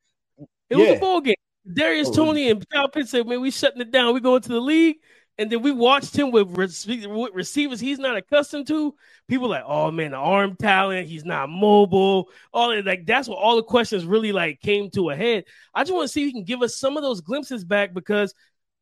yeah. 0.69 0.77
was 0.77 0.97
a 0.97 0.99
bowl 0.99 1.21
game. 1.21 1.35
Darius 1.71 2.09
oh, 2.09 2.13
Toney 2.13 2.49
and 2.49 2.67
Kyle 2.69 2.89
Pitts 2.89 3.11
said, 3.11 3.27
"Man, 3.27 3.41
we 3.41 3.51
shutting 3.51 3.81
it 3.81 3.91
down. 3.91 4.13
We 4.13 4.19
going 4.19 4.41
to 4.41 4.49
the 4.49 4.59
league." 4.59 4.97
And 5.39 5.49
then 5.49 5.61
we 5.61 5.71
watched 5.71 6.17
him 6.17 6.31
with, 6.31 6.49
with 6.49 6.85
receivers 7.33 7.79
he's 7.79 7.97
not 7.97 8.17
accustomed 8.17 8.67
to. 8.67 8.93
People 9.29 9.47
like, 9.47 9.63
oh 9.65 9.89
man, 9.89 10.11
the 10.11 10.17
arm 10.17 10.57
talent, 10.57 11.07
he's 11.07 11.23
not 11.23 11.47
mobile. 11.47 12.27
All 12.51 12.71
that, 12.71 12.85
like 12.85 13.05
that's 13.05 13.29
what 13.29 13.37
all 13.37 13.55
the 13.55 13.63
questions 13.63 14.03
really 14.03 14.33
like 14.33 14.59
came 14.59 14.89
to 14.91 15.11
a 15.11 15.15
head. 15.15 15.45
I 15.73 15.83
just 15.83 15.93
want 15.93 16.09
to 16.09 16.11
see 16.11 16.23
if 16.23 16.27
he 16.27 16.33
can 16.33 16.43
give 16.43 16.61
us 16.61 16.75
some 16.75 16.97
of 16.97 17.03
those 17.03 17.21
glimpses 17.21 17.63
back 17.63 17.93
because 17.93 18.33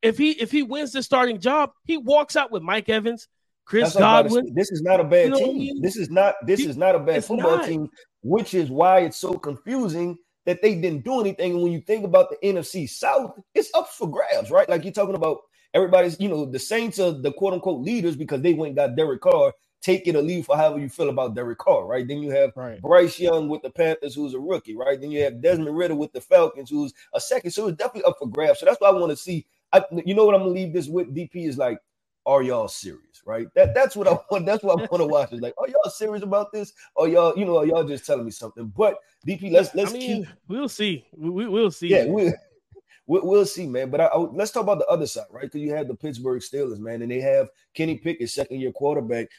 if 0.01 0.17
he 0.17 0.31
if 0.31 0.51
he 0.51 0.63
wins 0.63 0.91
the 0.91 1.03
starting 1.03 1.39
job, 1.39 1.71
he 1.83 1.97
walks 1.97 2.35
out 2.35 2.51
with 2.51 2.63
Mike 2.63 2.89
Evans, 2.89 3.27
Chris 3.65 3.95
Godwin. 3.95 4.53
This 4.53 4.71
is 4.71 4.81
not 4.81 4.99
a 4.99 5.03
bad 5.03 5.25
you 5.25 5.29
know 5.31 5.37
team. 5.37 5.49
I 5.49 5.53
mean? 5.53 5.81
This 5.81 5.97
is 5.97 6.09
not 6.09 6.35
this 6.45 6.61
he, 6.61 6.67
is 6.67 6.77
not 6.77 6.95
a 6.95 6.99
bad 6.99 7.23
football 7.23 7.57
not. 7.57 7.65
team, 7.65 7.89
which 8.23 8.53
is 8.53 8.69
why 8.69 8.99
it's 8.99 9.17
so 9.17 9.33
confusing 9.33 10.17
that 10.45 10.61
they 10.61 10.75
didn't 10.75 11.03
do 11.03 11.19
anything. 11.19 11.53
And 11.53 11.61
when 11.61 11.73
you 11.73 11.81
think 11.81 12.05
about 12.05 12.29
the 12.29 12.37
NFC 12.37 12.89
South, 12.89 13.37
it's 13.53 13.69
up 13.75 13.89
for 13.89 14.09
grabs, 14.09 14.49
right? 14.49 14.67
Like 14.67 14.85
you're 14.85 14.93
talking 14.93 15.15
about 15.15 15.39
everybody's, 15.73 16.19
you 16.19 16.29
know, 16.29 16.45
the 16.45 16.57
Saints 16.57 16.99
are 16.99 17.11
the 17.11 17.33
quote 17.33 17.53
unquote 17.53 17.81
leaders 17.81 18.15
because 18.15 18.41
they 18.41 18.53
went 18.53 18.69
and 18.69 18.77
got 18.77 18.95
Derek 18.95 19.21
Carr. 19.21 19.53
Take 19.81 20.07
it 20.07 20.15
or 20.15 20.21
leave 20.21 20.45
for 20.45 20.57
however 20.57 20.79
you 20.79 20.89
feel 20.89 21.09
about 21.09 21.35
Derek 21.35 21.59
Carr, 21.59 21.85
right? 21.85 22.07
Then 22.07 22.17
you 22.17 22.31
have 22.31 22.51
right. 22.55 22.81
Bryce 22.81 23.19
Young 23.19 23.47
with 23.47 23.61
the 23.61 23.69
Panthers, 23.69 24.15
who's 24.15 24.33
a 24.33 24.39
rookie, 24.39 24.75
right? 24.75 24.99
Then 24.99 25.11
you 25.11 25.23
have 25.23 25.41
Desmond 25.41 25.77
Ridder 25.77 25.95
with 25.95 26.11
the 26.13 26.19
Falcons, 26.19 26.69
who's 26.69 26.93
a 27.13 27.21
second. 27.21 27.51
So 27.51 27.67
it's 27.67 27.77
definitely 27.77 28.09
up 28.09 28.17
for 28.17 28.27
grabs. 28.27 28.59
So 28.59 28.65
that's 28.65 28.81
why 28.81 28.89
I 28.89 28.93
want 28.93 29.11
to 29.11 29.17
see. 29.17 29.45
I, 29.73 29.83
you 30.05 30.15
know 30.15 30.25
what 30.25 30.35
I'm 30.35 30.41
gonna 30.41 30.51
leave 30.51 30.73
this 30.73 30.87
with? 30.87 31.13
DP 31.13 31.47
is 31.47 31.57
like, 31.57 31.79
are 32.25 32.43
y'all 32.43 32.67
serious, 32.67 33.21
right? 33.25 33.47
That 33.55 33.73
that's 33.73 33.95
what 33.95 34.07
I 34.07 34.17
want. 34.31 34.45
That's 34.45 34.63
what 34.63 34.79
I 34.79 34.85
want 34.85 35.01
to 35.01 35.07
watch. 35.07 35.33
Is 35.33 35.41
like, 35.41 35.55
are 35.57 35.67
y'all 35.67 35.89
serious 35.89 36.23
about 36.23 36.51
this? 36.51 36.73
Or 36.95 37.07
y'all, 37.07 37.37
you 37.37 37.45
know, 37.45 37.63
y'all 37.63 37.85
just 37.85 38.05
telling 38.05 38.25
me 38.25 38.31
something? 38.31 38.71
But 38.75 38.99
DP, 39.25 39.51
let's 39.51 39.73
let's 39.73 39.91
I 39.91 39.93
mean, 39.93 40.25
keep. 40.25 40.33
We'll 40.47 40.69
see. 40.69 41.05
We, 41.15 41.47
will 41.47 41.71
see. 41.71 41.87
Yeah, 41.87 42.05
we, 42.05 42.33
we'll, 43.07 43.25
we'll 43.25 43.45
see, 43.45 43.65
man. 43.65 43.89
But 43.89 44.01
I, 44.01 44.05
I, 44.05 44.17
let's 44.17 44.51
talk 44.51 44.63
about 44.63 44.79
the 44.79 44.87
other 44.87 45.07
side, 45.07 45.25
right? 45.31 45.43
Because 45.43 45.61
you 45.61 45.73
have 45.73 45.87
the 45.87 45.95
Pittsburgh 45.95 46.41
Steelers, 46.41 46.79
man, 46.79 47.01
and 47.01 47.09
they 47.09 47.21
have 47.21 47.49
Kenny 47.73 47.97
Pickett, 47.97 48.29
second 48.29 48.59
year 48.59 48.71
quarterback. 48.71 49.29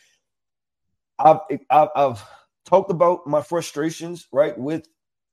I've, 1.19 1.41
I've, 1.71 1.89
I've 1.95 2.25
talked 2.65 2.91
about 2.91 3.27
my 3.27 3.43
frustrations, 3.43 4.29
right, 4.33 4.57
with 4.57 4.87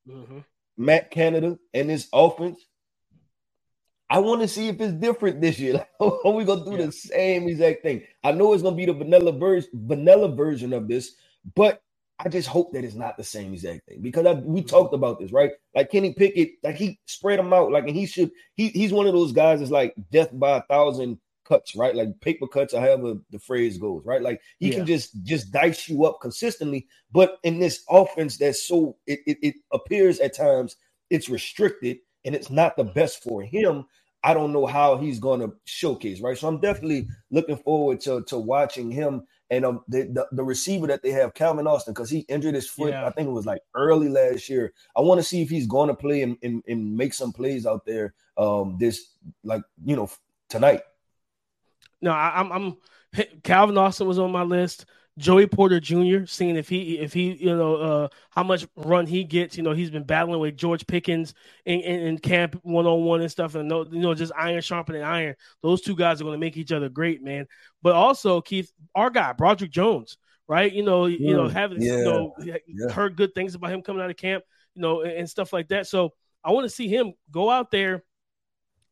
mm-hmm. 0.07 0.39
Matt 0.77 1.11
Canada 1.11 1.57
and 1.73 1.89
his 1.89 2.09
offense. 2.11 2.65
I 4.15 4.19
want 4.19 4.39
to 4.43 4.47
see 4.47 4.69
if 4.69 4.79
it's 4.79 4.93
different 4.93 5.41
this 5.41 5.59
year. 5.59 5.73
Like, 5.99 6.13
are 6.23 6.31
we 6.31 6.45
gonna 6.45 6.63
do 6.63 6.71
yeah. 6.71 6.85
the 6.85 6.91
same 6.93 7.49
exact 7.49 7.83
thing? 7.83 8.03
I 8.23 8.31
know 8.31 8.53
it's 8.53 8.63
gonna 8.63 8.77
be 8.77 8.85
the 8.85 8.93
vanilla 8.93 9.33
version, 9.33 9.69
vanilla 9.73 10.33
version 10.33 10.71
of 10.71 10.87
this, 10.87 11.15
but 11.53 11.81
I 12.19 12.29
just 12.29 12.47
hope 12.47 12.71
that 12.71 12.85
it's 12.85 12.95
not 12.95 13.17
the 13.17 13.25
same 13.25 13.51
exact 13.51 13.85
thing 13.89 14.01
because 14.01 14.25
I, 14.25 14.31
we 14.31 14.61
mm-hmm. 14.61 14.67
talked 14.67 14.93
about 14.93 15.19
this, 15.19 15.33
right? 15.33 15.51
Like 15.73 15.91
Kenny 15.91 16.13
Pickett, 16.13 16.51
like 16.63 16.77
he 16.77 16.97
spread 17.07 17.39
them 17.39 17.51
out, 17.51 17.73
like 17.73 17.87
and 17.87 17.95
he 17.95 18.05
should. 18.05 18.31
He 18.53 18.69
he's 18.69 18.93
one 18.93 19.05
of 19.05 19.11
those 19.11 19.33
guys 19.33 19.59
that's 19.59 19.69
like 19.69 19.93
death 20.13 20.29
by 20.31 20.59
a 20.59 20.61
thousand 20.61 21.19
cuts, 21.43 21.75
right? 21.75 21.93
Like 21.93 22.17
paper 22.21 22.47
cuts, 22.47 22.73
or 22.73 22.79
however 22.79 23.15
the 23.31 23.39
phrase 23.39 23.77
goes, 23.77 24.05
right? 24.05 24.21
Like 24.21 24.39
he 24.59 24.69
yeah. 24.69 24.77
can 24.77 24.85
just 24.85 25.21
just 25.23 25.51
dice 25.51 25.89
you 25.89 26.05
up 26.05 26.21
consistently. 26.21 26.87
But 27.11 27.37
in 27.43 27.59
this 27.59 27.83
offense, 27.89 28.37
that's 28.37 28.65
so 28.65 28.95
it, 29.07 29.19
it 29.27 29.37
it 29.41 29.55
appears 29.73 30.21
at 30.21 30.37
times 30.37 30.77
it's 31.09 31.27
restricted 31.27 31.97
and 32.25 32.33
it's 32.33 32.49
not 32.49 32.75
the 32.75 32.83
best 32.83 33.21
for 33.23 33.43
him. 33.43 33.85
I 34.25 34.33
don't 34.33 34.51
know 34.51 34.65
how 34.65 34.97
he's 34.97 35.19
going 35.19 35.39
to 35.41 35.53
showcase, 35.65 36.19
right? 36.19 36.35
So 36.35 36.47
I'm 36.47 36.59
definitely 36.59 37.07
looking 37.29 37.57
forward 37.57 38.01
to 38.01 38.23
to 38.23 38.39
watching 38.39 38.89
him 38.89 39.21
and 39.51 39.63
um, 39.63 39.83
the, 39.87 40.03
the, 40.03 40.27
the 40.31 40.43
receiver 40.43 40.87
that 40.87 41.03
they 41.03 41.11
have, 41.11 41.35
Calvin 41.35 41.67
Austin, 41.67 41.93
because 41.93 42.09
he 42.09 42.19
injured 42.21 42.55
his 42.55 42.67
foot. 42.67 42.89
Yeah. 42.89 43.05
I 43.05 43.11
think 43.11 43.27
it 43.27 43.31
was 43.31 43.45
like 43.45 43.61
early 43.75 44.09
last 44.09 44.49
year. 44.49 44.73
I 44.97 45.01
want 45.01 45.19
to 45.19 45.23
see 45.23 45.43
if 45.43 45.49
he's 45.51 45.67
going 45.67 45.89
to 45.89 45.93
play 45.93 46.23
and, 46.23 46.37
and, 46.41 46.63
and 46.67 46.97
make 46.97 47.13
some 47.13 47.31
plays 47.31 47.67
out 47.67 47.85
there. 47.85 48.15
Um, 48.35 48.77
this 48.79 49.11
like 49.43 49.61
you 49.85 49.95
know 49.95 50.09
tonight. 50.49 50.81
No, 52.01 52.11
I, 52.11 52.39
I'm 52.39 52.51
I'm 52.51 52.77
Calvin 53.43 53.77
Austin 53.77 54.07
was 54.07 54.17
on 54.17 54.31
my 54.31 54.43
list. 54.43 54.87
Joey 55.17 55.47
Porter 55.47 55.79
Jr. 55.79 56.25
Seeing 56.25 56.57
if 56.57 56.67
he 56.67 56.99
if 56.99 57.13
he 57.13 57.33
you 57.33 57.55
know 57.55 57.75
uh, 57.75 58.07
how 58.31 58.43
much 58.43 58.67
run 58.75 59.05
he 59.05 59.23
gets. 59.23 59.55
You 59.55 59.63
know 59.63 59.71
he's 59.71 59.89
been 59.89 60.03
battling 60.03 60.39
with 60.39 60.57
George 60.57 60.85
Pickens 60.85 61.33
in, 61.65 61.79
in, 61.79 62.01
in 62.01 62.17
camp 62.17 62.59
one 62.63 62.85
on 62.85 63.03
one 63.03 63.21
and 63.21 63.31
stuff, 63.31 63.55
and 63.55 63.69
no, 63.69 63.85
you 63.85 63.99
know 63.99 64.13
just 64.13 64.33
iron 64.37 64.61
sharpening 64.61 65.03
iron. 65.03 65.35
Those 65.61 65.81
two 65.81 65.95
guys 65.95 66.19
are 66.19 66.25
going 66.25 66.35
to 66.35 66.45
make 66.45 66.57
each 66.57 66.73
other 66.73 66.89
great, 66.89 67.23
man. 67.23 67.47
But 67.81 67.95
also 67.95 68.41
Keith, 68.41 68.71
our 68.93 69.09
guy 69.09 69.31
Broderick 69.31 69.71
Jones, 69.71 70.17
right? 70.49 70.71
You 70.71 70.83
know 70.83 71.05
you 71.05 71.33
know 71.33 71.47
having 71.47 71.81
yeah. 71.81 71.97
you 71.97 72.03
know 72.03 72.35
yeah. 72.39 72.91
heard 72.91 73.15
good 73.15 73.33
things 73.33 73.55
about 73.55 73.71
him 73.71 73.81
coming 73.83 74.01
out 74.01 74.09
of 74.09 74.17
camp, 74.17 74.43
you 74.73 74.81
know, 74.81 75.01
and, 75.01 75.13
and 75.13 75.29
stuff 75.29 75.53
like 75.53 75.69
that. 75.69 75.87
So 75.87 76.13
I 76.43 76.51
want 76.51 76.65
to 76.65 76.75
see 76.75 76.89
him 76.89 77.13
go 77.31 77.49
out 77.49 77.71
there 77.71 78.03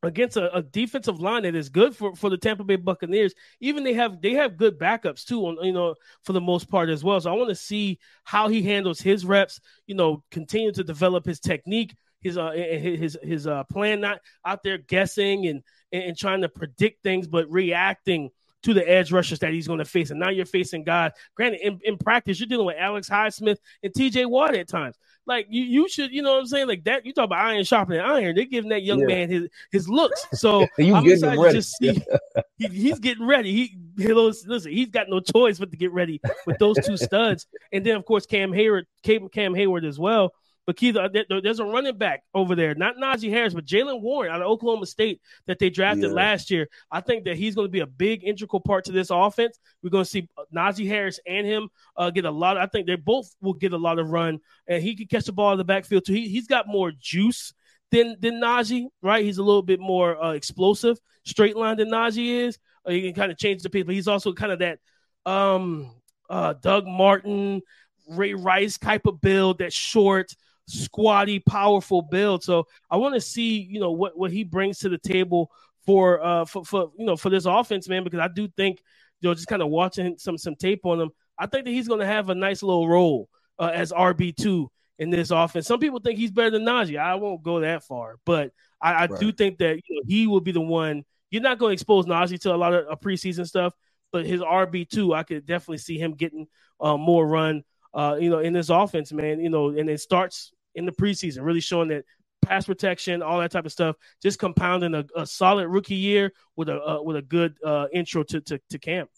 against 0.04 0.38
a, 0.38 0.54
a, 0.56 0.62
defensive 0.62 1.20
line 1.20 1.44
that 1.44 1.56
is 1.56 1.70
good 1.70 1.96
for, 1.96 2.16
for 2.16 2.30
the 2.30 2.38
Tampa 2.38 2.63
Bay 2.63 2.76
Buccaneers. 2.76 3.34
Even 3.60 3.84
they 3.84 3.94
have 3.94 4.22
they 4.22 4.34
have 4.34 4.58
good 4.58 4.78
backups 4.78 5.24
too, 5.26 5.42
on 5.42 5.58
you 5.63 5.72
know 5.72 5.96
for 6.24 6.34
the 6.34 6.42
most 6.42 6.70
part 6.70 6.89
as 6.89 7.04
well. 7.04 7.20
So 7.20 7.32
I 7.32 7.36
want 7.36 7.50
to 7.50 7.56
see 7.56 8.00
how 8.24 8.48
he 8.50 8.62
handles 8.62 9.00
his 9.00 9.26
reps. 9.26 9.60
You 9.88 9.96
know, 9.96 10.24
continue 10.32 10.72
to 10.74 10.84
develop 10.84 11.26
his 11.26 11.39
technique, 11.39 11.96
his 12.22 12.38
uh 12.38 12.52
his 12.52 13.18
his 13.24 13.48
uh 13.48 13.63
plan, 13.66 14.02
not 14.02 14.20
out 14.46 14.62
there 14.63 14.78
guessing 14.78 15.48
and 15.48 15.63
and 15.92 16.18
trying 16.18 16.42
to 16.42 16.50
predict 16.50 17.04
things, 17.04 17.28
but 17.28 17.50
reacting 17.50 18.30
to 18.63 18.73
the 18.73 18.89
edge 18.89 19.12
rushers 19.12 19.39
that 19.39 19.54
he's 19.54 19.67
going 19.67 19.80
to 19.80 19.86
face. 19.86 20.10
And 20.10 20.19
now 20.19 20.30
you're 20.30 20.45
facing 20.45 20.84
guys. 20.84 21.12
Granted, 21.36 21.62
in, 21.62 21.80
in 21.84 21.97
practice, 21.97 22.39
you're 22.39 22.47
dealing 22.47 22.65
with 22.65 22.78
Alex 22.78 23.10
Highsmith 23.10 23.58
and 23.84 23.93
TJ 23.93 24.30
Watt 24.30 24.56
at 24.56 24.67
times. 24.67 24.97
Like 25.26 25.47
you, 25.49 25.63
you 25.63 25.89
should, 25.89 26.12
you 26.12 26.21
know 26.21 26.34
what 26.34 26.39
I'm 26.39 26.47
saying? 26.47 26.67
Like 26.67 26.84
that, 26.84 27.06
you 27.06 27.13
talk 27.13 27.26
about 27.26 27.39
iron 27.39 27.63
sharpening 27.63 28.02
iron. 28.02 28.36
They're 28.36 28.45
giving 28.45 28.69
that 28.71 28.84
young 28.84 28.99
yeah. 29.02 29.08
man 29.08 29.30
his 29.30 29.47
his 29.71 29.88
looks. 29.88 30.26
So 30.34 30.67
I'm 30.80 31.08
excited 31.08 31.41
to 31.41 31.52
just 31.54 31.78
see 31.78 32.02
he, 32.58 32.67
he's 32.67 32.99
getting 32.99 33.26
ready. 33.26 33.54
He, 33.54 33.78
he 33.97 34.13
listen, 34.13 34.71
he's 34.71 34.89
got 34.89 35.08
no 35.10 35.21
choice 35.21 35.60
but 35.60 35.71
to 35.71 35.78
get 35.78 35.93
ready 35.93 36.19
with 36.45 36.58
those 36.58 36.76
two 36.86 36.97
studs. 36.97 37.47
And 37.71 37.86
then 37.86 37.95
of 37.95 38.06
course 38.06 38.26
Cam 38.26 38.52
Hayward, 38.52 38.86
Cam, 39.04 39.30
Cam 39.30 39.56
Hayward 39.56 39.86
as 39.86 39.97
well. 39.97 40.34
But 40.65 40.78
Keith, 40.78 40.95
uh, 40.95 41.10
there's 41.10 41.60
a 41.60 41.65
running 41.65 41.97
back 41.97 42.23
over 42.34 42.56
there, 42.56 42.73
not 42.73 42.95
Najee 42.95 43.30
Harris, 43.30 43.54
but 43.54 43.65
Jaylen 43.65 44.02
Warren 44.02 44.32
out 44.32 44.41
of 44.41 44.47
Oklahoma 44.47 44.86
State 44.86 45.21
that 45.45 45.60
they 45.60 45.69
drafted 45.69 46.06
yeah. 46.06 46.15
last 46.15 46.49
year. 46.49 46.69
I 46.89 47.02
think 47.02 47.26
that 47.26 47.36
he's 47.36 47.54
going 47.54 47.67
to 47.67 47.71
be 47.71 47.82
a 47.82 47.88
big 47.88 48.23
integral 48.23 48.62
part 48.62 48.86
to 48.86 48.93
this 48.93 49.10
offense. 49.10 49.60
We're 49.82 49.89
going 49.89 50.06
to 50.06 50.10
see 50.10 50.30
uh, 50.38 50.43
Najee 50.56 50.88
Harris 50.88 51.19
and 51.28 51.45
him 51.45 51.69
uh, 51.97 52.12
get 52.12 52.23
a 52.23 52.32
lot. 52.32 52.56
Of, 52.56 52.63
I 52.63 52.67
think 52.67 52.88
they 52.88 52.95
both 52.95 53.36
will 53.41 53.54
get 53.54 53.73
a 53.73 53.78
lot 53.78 53.99
of 53.99 54.10
run, 54.10 54.39
and 54.65 54.82
he 54.82 54.95
can 54.95 55.08
catch 55.08 55.26
the 55.26 55.34
ball 55.34 55.52
in 55.52 55.58
the 55.58 55.65
backfield 55.65 56.06
too. 56.06 56.13
He, 56.13 56.30
he's 56.30 56.47
got 56.47 56.67
more 56.67 56.91
juice 56.97 57.54
than 57.91 58.15
than 58.19 58.36
Najee, 58.36 58.88
right? 59.02 59.23
He's 59.23 59.39
a 59.39 59.43
little 59.43 59.62
bit 59.62 59.82
more 59.82 60.21
uh, 60.21 60.32
explosive, 60.32 60.97
straight 61.26 61.58
line 61.58 61.78
than 61.78 61.89
Najee 61.89 62.45
is. 62.47 62.58
Uh, 62.86 62.91
he 62.91 63.02
can 63.02 63.13
kind 63.13 63.32
of 63.32 63.38
change 63.38 63.63
the 63.63 63.69
pace, 63.69 63.84
but 63.84 63.95
he's 63.95 64.08
also 64.08 64.32
kind 64.32 64.52
of 64.54 64.60
that 64.60 64.80
um, 65.26 65.91
uh, 66.30 66.54
Doug 66.54 66.88
Martin, 66.88 67.62
Ray 68.10 68.34
Rice 68.34 68.78
type 68.78 69.06
of 69.06 69.21
build, 69.21 69.60
that 69.60 69.73
short 69.73 70.34
squatty, 70.67 71.39
powerful 71.39 72.02
build. 72.02 72.43
So 72.43 72.67
I 72.89 72.97
want 72.97 73.15
to 73.15 73.21
see, 73.21 73.62
you 73.62 73.80
know, 73.80 73.91
what 73.91 74.17
what 74.17 74.32
he 74.32 74.43
brings 74.43 74.80
to 74.80 74.89
the 74.89 74.97
table 74.97 75.52
for 75.86 76.23
uh 76.23 76.45
for, 76.45 76.65
for 76.65 76.91
you 76.97 77.06
know 77.06 77.15
for 77.15 77.30
this 77.30 77.45
offense, 77.45 77.88
man, 77.89 78.04
because 78.04 78.19
I 78.19 78.28
do 78.28 78.47
think 78.47 78.82
you 79.21 79.30
know 79.30 79.34
just 79.34 79.47
kind 79.47 79.62
of 79.62 79.69
watching 79.69 80.17
some 80.17 80.38
some 80.38 80.56
tape 80.56 80.86
on 80.86 81.02
him, 81.02 81.10
I 81.38 81.45
think 81.47 81.65
that 81.65 81.71
he's 81.71 81.88
going 81.88 81.99
to 81.99 82.06
have 82.06 82.30
a 82.30 82.36
nice 82.36 82.63
little 82.63 82.88
role 82.88 83.30
uh, 83.60 83.71
as 83.73 83.91
RB 83.91 84.36
two 84.36 84.69
in 84.99 85.10
this 85.10 85.32
offense. 85.32 85.67
Some 85.67 85.80
people 85.80 85.99
think 85.99 86.19
he's 86.19 86.32
better 86.32 86.52
than 86.52 86.63
Najee. 86.63 86.99
I 86.99 87.15
won't 87.15 87.43
go 87.43 87.60
that 87.62 87.84
far, 87.84 88.17
but 88.26 88.52
I, 88.82 88.93
I 88.93 89.06
right. 89.06 89.19
do 89.19 89.32
think 89.32 89.58
that 89.60 89.76
you 89.88 89.95
know, 89.95 90.02
he 90.08 90.28
will 90.28 90.41
be 90.41 90.52
the 90.52 90.62
one. 90.62 91.04
You're 91.32 91.41
not 91.41 91.58
going 91.58 91.71
to 91.71 91.73
expose 91.73 92.06
Najee 92.06 92.39
to 92.41 92.54
a 92.54 92.56
lot 92.56 92.73
of 92.73 92.86
uh, 92.88 92.95
preseason 92.95 93.47
stuff, 93.47 93.73
but 94.12 94.26
his 94.26 94.41
RB 94.41 94.88
two, 94.88 95.13
I 95.13 95.23
could 95.23 95.45
definitely 95.45 95.80
see 95.80 95.97
him 95.97 96.13
getting 96.13 96.47
uh, 96.80 96.95
more 96.95 97.26
run 97.26 97.63
uh, 97.93 98.17
you 98.19 98.29
know, 98.29 98.39
in 98.39 98.53
this 98.53 98.69
offense, 98.69 99.12
man. 99.12 99.39
You 99.39 99.49
know, 99.49 99.69
and 99.69 99.89
it 99.89 99.99
starts 99.99 100.51
in 100.75 100.86
the 100.86 100.91
preseason, 100.91 101.43
really 101.43 101.62
showing 101.62 101.89
that 101.89 102.06
pass 102.43 102.65
protection, 102.65 103.21
all 103.21 103.39
that 103.39 103.51
type 103.51 103.65
of 103.65 103.71
stuff, 103.71 103.95
just 104.21 104.39
compounding 104.39 104.93
a, 104.93 105.06
a 105.15 105.25
solid 105.25 105.67
rookie 105.67 105.95
year 105.95 106.34
with 106.56 106.69
a 106.69 106.82
uh, 106.82 107.01
with 107.01 107.15
a 107.15 107.21
good 107.21 107.56
uh, 107.63 107.88
intro 107.93 108.23
to, 108.23 108.41
to 108.41 108.60
to 108.69 108.79
camp. 108.79 109.10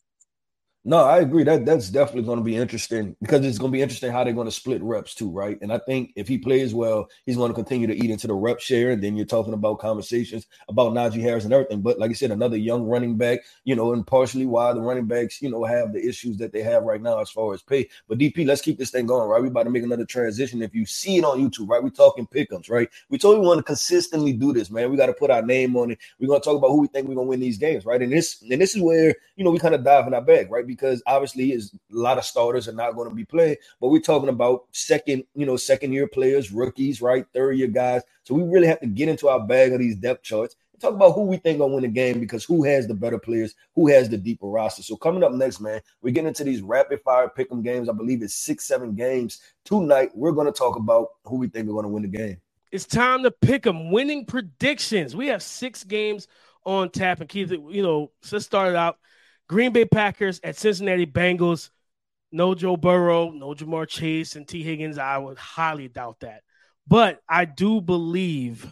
No, 0.87 0.97
I 0.97 1.17
agree. 1.17 1.43
That 1.43 1.65
that's 1.65 1.89
definitely 1.89 2.21
going 2.27 2.37
to 2.37 2.43
be 2.43 2.55
interesting 2.55 3.15
because 3.19 3.43
it's 3.43 3.57
going 3.57 3.71
to 3.71 3.75
be 3.75 3.81
interesting 3.81 4.11
how 4.11 4.23
they're 4.23 4.33
going 4.33 4.45
to 4.45 4.51
split 4.51 4.83
reps 4.83 5.15
too, 5.15 5.31
right? 5.31 5.57
And 5.63 5.73
I 5.73 5.79
think 5.79 6.11
if 6.15 6.27
he 6.27 6.37
plays 6.37 6.75
well, 6.75 7.07
he's 7.25 7.37
going 7.37 7.49
to 7.49 7.55
continue 7.55 7.87
to 7.87 7.95
eat 7.95 8.11
into 8.11 8.27
the 8.27 8.35
rep 8.35 8.59
share. 8.59 8.91
And 8.91 9.01
then 9.01 9.17
you're 9.17 9.25
talking 9.25 9.55
about 9.55 9.79
conversations 9.79 10.45
about 10.69 10.93
Najee 10.93 11.21
Harris 11.21 11.43
and 11.43 11.53
everything. 11.53 11.81
But 11.81 11.97
like 11.97 12.11
I 12.11 12.13
said, 12.13 12.29
another 12.29 12.55
young 12.55 12.83
running 12.83 13.17
back, 13.17 13.39
you 13.63 13.75
know, 13.75 13.93
and 13.93 14.05
partially 14.05 14.45
why 14.45 14.73
the 14.73 14.79
running 14.81 15.07
backs, 15.07 15.41
you 15.41 15.49
know, 15.49 15.63
have 15.63 15.91
the 15.91 16.07
issues 16.07 16.37
that 16.37 16.53
they 16.53 16.61
have 16.61 16.83
right 16.83 17.01
now 17.01 17.17
as 17.19 17.31
far 17.31 17.51
as 17.55 17.63
pay. 17.63 17.89
But 18.07 18.19
DP, 18.19 18.45
let's 18.45 18.61
keep 18.61 18.77
this 18.77 18.91
thing 18.91 19.07
going, 19.07 19.27
right? 19.27 19.41
We 19.41 19.47
about 19.47 19.63
to 19.63 19.71
make 19.71 19.81
another 19.83 20.05
transition. 20.05 20.61
If 20.61 20.75
you 20.75 20.85
see 20.85 21.17
it 21.17 21.25
on 21.25 21.39
YouTube, 21.39 21.67
right? 21.67 21.81
We're 21.81 21.89
talking 21.89 22.27
pickums, 22.27 22.69
right? 22.69 22.87
We 23.09 23.17
told 23.17 23.37
you 23.37 23.41
we 23.41 23.47
want 23.47 23.57
to 23.57 23.63
consistently 23.63 24.33
do 24.33 24.53
this, 24.53 24.69
man. 24.69 24.91
We 24.91 24.97
got 24.97 25.07
to 25.07 25.13
put 25.13 25.31
our 25.31 25.41
name 25.41 25.75
on 25.77 25.89
it. 25.89 25.97
We're 26.19 26.27
going 26.27 26.41
to 26.41 26.45
talk 26.45 26.57
about 26.59 26.69
who 26.69 26.81
we 26.81 26.87
think 26.89 27.07
we're 27.07 27.15
going 27.15 27.25
to 27.25 27.29
win 27.29 27.39
these 27.39 27.57
games, 27.57 27.85
right? 27.85 27.99
And 28.03 28.11
this 28.11 28.43
and 28.43 28.61
this 28.61 28.75
is 28.75 28.83
where 28.83 29.15
you 29.35 29.43
know 29.43 29.49
we 29.49 29.57
kind 29.57 29.73
of 29.73 29.83
dive 29.83 30.05
in 30.05 30.13
our 30.13 30.21
bag, 30.21 30.51
right? 30.51 30.74
Because 30.75 31.01
obviously 31.07 31.51
is 31.51 31.73
a 31.73 31.77
lot 31.89 32.17
of 32.17 32.25
starters 32.25 32.67
are 32.67 32.73
not 32.73 32.95
going 32.95 33.09
to 33.09 33.15
be 33.15 33.25
playing. 33.25 33.57
But 33.79 33.89
we're 33.89 34.01
talking 34.01 34.29
about 34.29 34.65
second, 34.71 35.23
you 35.35 35.45
know, 35.45 35.57
second 35.57 35.93
year 35.93 36.07
players, 36.07 36.51
rookies, 36.51 37.01
right, 37.01 37.25
third 37.33 37.57
year 37.57 37.67
guys. 37.67 38.01
So 38.23 38.35
we 38.35 38.43
really 38.43 38.67
have 38.67 38.79
to 38.81 38.87
get 38.87 39.09
into 39.09 39.29
our 39.29 39.45
bag 39.45 39.73
of 39.73 39.79
these 39.79 39.95
depth 39.95 40.23
charts 40.23 40.55
talk 40.79 40.93
about 40.93 41.13
who 41.13 41.21
we 41.21 41.37
think 41.37 41.59
gonna 41.59 41.73
win 41.73 41.83
the 41.83 41.87
game 41.89 42.19
because 42.19 42.43
who 42.43 42.63
has 42.63 42.87
the 42.87 42.93
better 42.93 43.19
players, 43.19 43.55
who 43.73 43.87
has 43.87 44.09
the 44.09 44.17
deeper 44.17 44.47
roster. 44.47 44.83
So 44.83 44.95
coming 44.95 45.23
up 45.23 45.31
next, 45.31 45.59
man, 45.59 45.81
we're 46.01 46.11
getting 46.11 46.27
into 46.27 46.43
these 46.43 46.61
rapid 46.61 47.01
fire 47.01 47.29
pick 47.29 47.51
'em 47.51 47.61
games. 47.61 47.89
I 47.89 47.93
believe 47.93 48.21
it's 48.21 48.35
six, 48.35 48.65
seven 48.65 48.95
games 48.95 49.41
tonight. 49.63 50.11
We're 50.13 50.31
gonna 50.31 50.51
talk 50.51 50.75
about 50.75 51.09
who 51.23 51.37
we 51.37 51.47
think 51.47 51.69
are 51.69 51.73
gonna 51.73 51.89
win 51.89 52.03
the 52.03 52.09
game. 52.09 52.37
It's 52.71 52.85
time 52.85 53.23
to 53.23 53.31
pick 53.31 53.63
them. 53.63 53.91
Winning 53.91 54.25
predictions. 54.25 55.15
We 55.15 55.27
have 55.27 55.41
six 55.41 55.83
games 55.83 56.27
on 56.65 56.89
tap, 56.89 57.21
and 57.21 57.29
Keith, 57.29 57.51
you 57.51 57.83
know, 57.83 58.11
let's 58.31 58.45
start 58.45 58.69
it 58.69 58.75
out. 58.75 58.97
Green 59.47 59.71
Bay 59.71 59.85
Packers 59.85 60.39
at 60.43 60.57
Cincinnati 60.57 61.05
Bengals. 61.05 61.69
No 62.31 62.53
Joe 62.53 62.75
Burrow, 62.75 63.29
no 63.29 63.53
Ja'Marr 63.53 63.87
Chase, 63.87 64.35
and 64.35 64.47
Tee 64.47 64.63
Higgins. 64.63 64.97
I 64.97 65.17
would 65.17 65.37
highly 65.37 65.87
doubt 65.87 66.19
that. 66.19 66.41
But 66.87 67.21
I 67.29 67.45
do 67.45 67.79
believe 67.79 68.67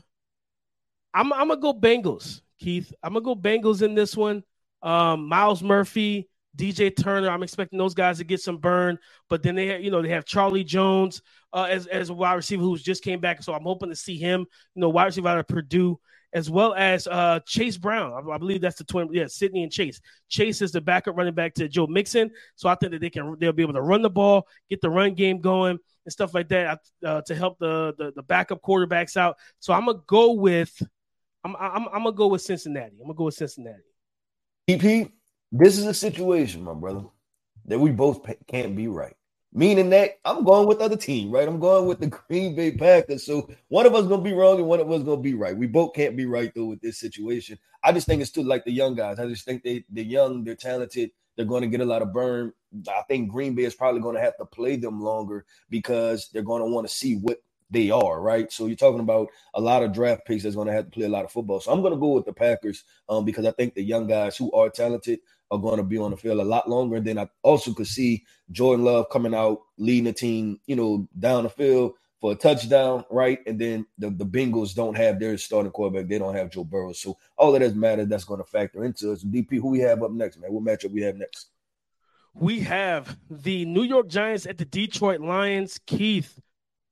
I'm, 1.13 1.31
I'm 1.31 1.47
gonna 1.47 1.61
go 1.61 1.73
Bengals, 1.73 2.41
Keith. 2.59 2.93
I'm 3.03 3.13
gonna 3.13 3.23
go 3.23 3.35
Bengals 3.35 3.81
in 3.81 3.95
this 3.95 4.17
one. 4.17 4.43
Um, 4.81 5.27
Myles 5.27 5.63
Murphy, 5.63 6.29
DJ 6.57 6.95
Turner. 6.95 7.29
I'm 7.29 7.43
expecting 7.43 7.79
those 7.79 7.93
guys 7.93 8.17
to 8.17 8.23
get 8.23 8.41
some 8.41 8.57
burn, 8.57 8.99
but 9.29 9.43
then 9.43 9.55
they, 9.55 9.67
have, 9.67 9.81
you 9.81 9.91
know, 9.91 10.01
they 10.01 10.09
have 10.09 10.25
Charlie 10.25 10.63
Jones 10.63 11.21
uh, 11.53 11.67
as 11.69 11.87
as 11.87 12.09
a 12.09 12.13
wide 12.13 12.33
receiver 12.33 12.63
who's 12.63 12.83
just 12.83 13.03
came 13.03 13.19
back, 13.19 13.43
so 13.43 13.53
I'm 13.53 13.63
hoping 13.63 13.89
to 13.89 13.95
see 13.95 14.17
him. 14.17 14.41
You 14.75 14.81
know, 14.81 14.89
wide 14.89 15.05
receiver 15.05 15.29
out 15.29 15.39
of 15.39 15.47
Purdue, 15.47 15.99
as 16.33 16.49
well 16.49 16.73
as 16.73 17.07
uh, 17.07 17.39
Chase 17.45 17.77
Brown. 17.77 18.11
I, 18.13 18.31
I, 18.33 18.37
believe 18.37 18.61
that's 18.61 18.77
the 18.77 18.83
twin. 18.83 19.09
Yeah, 19.11 19.27
Sydney 19.27 19.63
and 19.63 19.71
Chase. 19.71 20.01
Chase 20.29 20.61
is 20.61 20.71
the 20.71 20.81
backup 20.81 21.15
running 21.15 21.35
back 21.35 21.53
to 21.55 21.67
Joe 21.67 21.87
Mixon, 21.87 22.31
so 22.55 22.67
I 22.67 22.75
think 22.75 22.91
that 22.91 23.01
they 23.01 23.09
can 23.09 23.35
they'll 23.39 23.51
be 23.51 23.63
able 23.63 23.73
to 23.73 23.81
run 23.81 24.01
the 24.01 24.09
ball, 24.09 24.47
get 24.69 24.81
the 24.81 24.89
run 24.89 25.13
game 25.13 25.39
going, 25.39 25.77
and 26.05 26.11
stuff 26.11 26.33
like 26.33 26.49
that 26.49 26.79
uh, 27.05 27.21
to 27.21 27.35
help 27.35 27.59
the, 27.59 27.93
the 27.97 28.11
the 28.15 28.23
backup 28.23 28.61
quarterbacks 28.61 29.15
out. 29.15 29.37
So 29.59 29.73
I'm 29.73 29.85
gonna 29.85 29.99
go 30.07 30.33
with 30.33 30.73
I'm 31.43 31.55
I'm 31.55 31.87
I'm 31.87 32.03
gonna 32.03 32.13
go 32.13 32.27
with 32.27 32.41
Cincinnati. 32.41 32.95
I'm 32.99 33.07
gonna 33.07 33.13
go 33.13 33.25
with 33.25 33.35
Cincinnati. 33.35 33.83
PP, 34.69 35.11
this 35.51 35.77
is 35.77 35.85
a 35.85 35.93
situation, 35.93 36.63
my 36.63 36.73
brother, 36.73 37.03
that 37.65 37.79
we 37.79 37.91
both 37.91 38.25
can't 38.47 38.75
be 38.75 38.87
right. 38.87 39.15
Meaning 39.55 39.91
that 39.91 40.19
I'm 40.25 40.43
going 40.43 40.67
with 40.67 40.79
the 40.79 40.85
other 40.85 40.97
team, 40.97 41.29
right? 41.29 41.47
I'm 41.47 41.59
going 41.59 41.85
with 41.85 41.99
the 41.99 42.07
Green 42.27 42.55
Bay 42.55 42.71
Packers. 42.71 43.25
So 43.25 43.49
one 43.67 43.85
of 43.85 43.93
us 43.93 44.07
gonna 44.07 44.23
be 44.23 44.33
wrong 44.33 44.57
and 44.57 44.67
one 44.67 44.79
of 44.79 44.91
us 44.91 45.03
gonna 45.03 45.21
be 45.21 45.35
right. 45.35 45.55
We 45.55 45.67
both 45.67 45.93
can't 45.93 46.17
be 46.17 46.25
right 46.25 46.51
though 46.55 46.65
with 46.65 46.81
this 46.81 46.99
situation. 46.99 47.59
I 47.83 47.91
just 47.91 48.07
think 48.07 48.21
it's 48.21 48.31
too 48.31 48.43
like 48.43 48.65
the 48.65 48.71
young 48.71 48.95
guys. 48.95 49.19
I 49.19 49.27
just 49.27 49.45
think 49.45 49.63
they 49.63 49.83
they're 49.89 50.03
young, 50.03 50.43
they're 50.43 50.55
talented, 50.55 51.11
they're 51.35 51.45
to 51.45 51.67
get 51.67 51.81
a 51.81 51.85
lot 51.85 52.01
of 52.01 52.13
burn. 52.13 52.53
I 52.87 53.01
think 53.07 53.31
Green 53.31 53.55
Bay 53.55 53.63
is 53.63 53.75
probably 53.75 54.01
to 54.15 54.21
have 54.21 54.37
to 54.37 54.45
play 54.45 54.75
them 54.75 55.01
longer 55.01 55.45
because 55.69 56.29
they're 56.33 56.41
to 56.61 56.65
want 56.65 56.87
to 56.87 56.93
see 56.93 57.17
what 57.17 57.39
they 57.69 57.89
are, 57.89 58.21
right? 58.21 58.51
So 58.51 58.67
you're 58.67 58.75
talking 58.75 58.99
about 58.99 59.29
a 59.53 59.61
lot 59.61 59.83
of 59.83 59.93
draft 59.93 60.25
picks 60.25 60.43
that's 60.43 60.55
going 60.55 60.67
to 60.67 60.73
have 60.73 60.85
to 60.85 60.91
play 60.91 61.05
a 61.05 61.09
lot 61.09 61.25
of 61.25 61.31
football. 61.31 61.59
So 61.59 61.71
I'm 61.71 61.81
going 61.81 61.93
to 61.93 61.99
go 61.99 62.09
with 62.09 62.25
the 62.25 62.33
Packers 62.33 62.83
um, 63.09 63.25
because 63.25 63.45
I 63.45 63.51
think 63.51 63.73
the 63.73 63.83
young 63.83 64.07
guys 64.07 64.37
who 64.37 64.51
are 64.51 64.69
talented 64.69 65.19
are 65.53 65.59
going 65.59 65.77
to 65.77 65.83
be 65.83 65.99
on 65.99 66.11
the 66.11 66.17
field 66.17 66.39
a 66.39 66.43
lot 66.43 66.67
longer. 66.67 66.95
And 66.95 67.05
then 67.05 67.19
I 67.19 67.29
also 67.43 67.73
could 67.73 67.87
see 67.87 68.25
Jordan 68.51 68.83
Love 68.83 69.09
coming 69.11 69.35
out, 69.35 69.61
leading 69.77 70.05
the 70.05 70.13
team, 70.13 70.59
you 70.65 70.75
know, 70.75 71.07
down 71.17 71.43
the 71.43 71.49
field 71.49 71.93
for 72.19 72.31
a 72.31 72.35
touchdown, 72.35 73.05
right? 73.11 73.39
And 73.45 73.59
then 73.59 73.85
the, 73.99 74.09
the 74.09 74.25
Bengals 74.25 74.73
don't 74.73 74.97
have 74.97 75.19
their 75.19 75.37
starting 75.37 75.71
quarterback. 75.71 76.09
They 76.09 76.17
don't 76.17 76.35
have 76.35 76.49
Joe 76.49 76.63
Burrow. 76.63 76.93
So 76.93 77.17
all 77.37 77.53
of 77.53 77.61
that 77.61 77.75
matters. 77.75 78.07
That's 78.07 78.23
going 78.23 78.39
to 78.39 78.49
factor 78.49 78.83
into 78.83 79.11
us. 79.11 79.23
DP, 79.23 79.61
who 79.61 79.69
we 79.69 79.79
have 79.79 80.01
up 80.01 80.11
next, 80.11 80.39
man? 80.39 80.51
What 80.51 80.63
matchup 80.63 80.91
we 80.91 81.03
have 81.03 81.17
next? 81.17 81.49
We 82.33 82.61
have 82.61 83.15
the 83.29 83.65
New 83.65 83.83
York 83.83 84.07
Giants 84.07 84.47
at 84.47 84.57
the 84.57 84.65
Detroit 84.65 85.21
Lions. 85.21 85.79
Keith, 85.85 86.39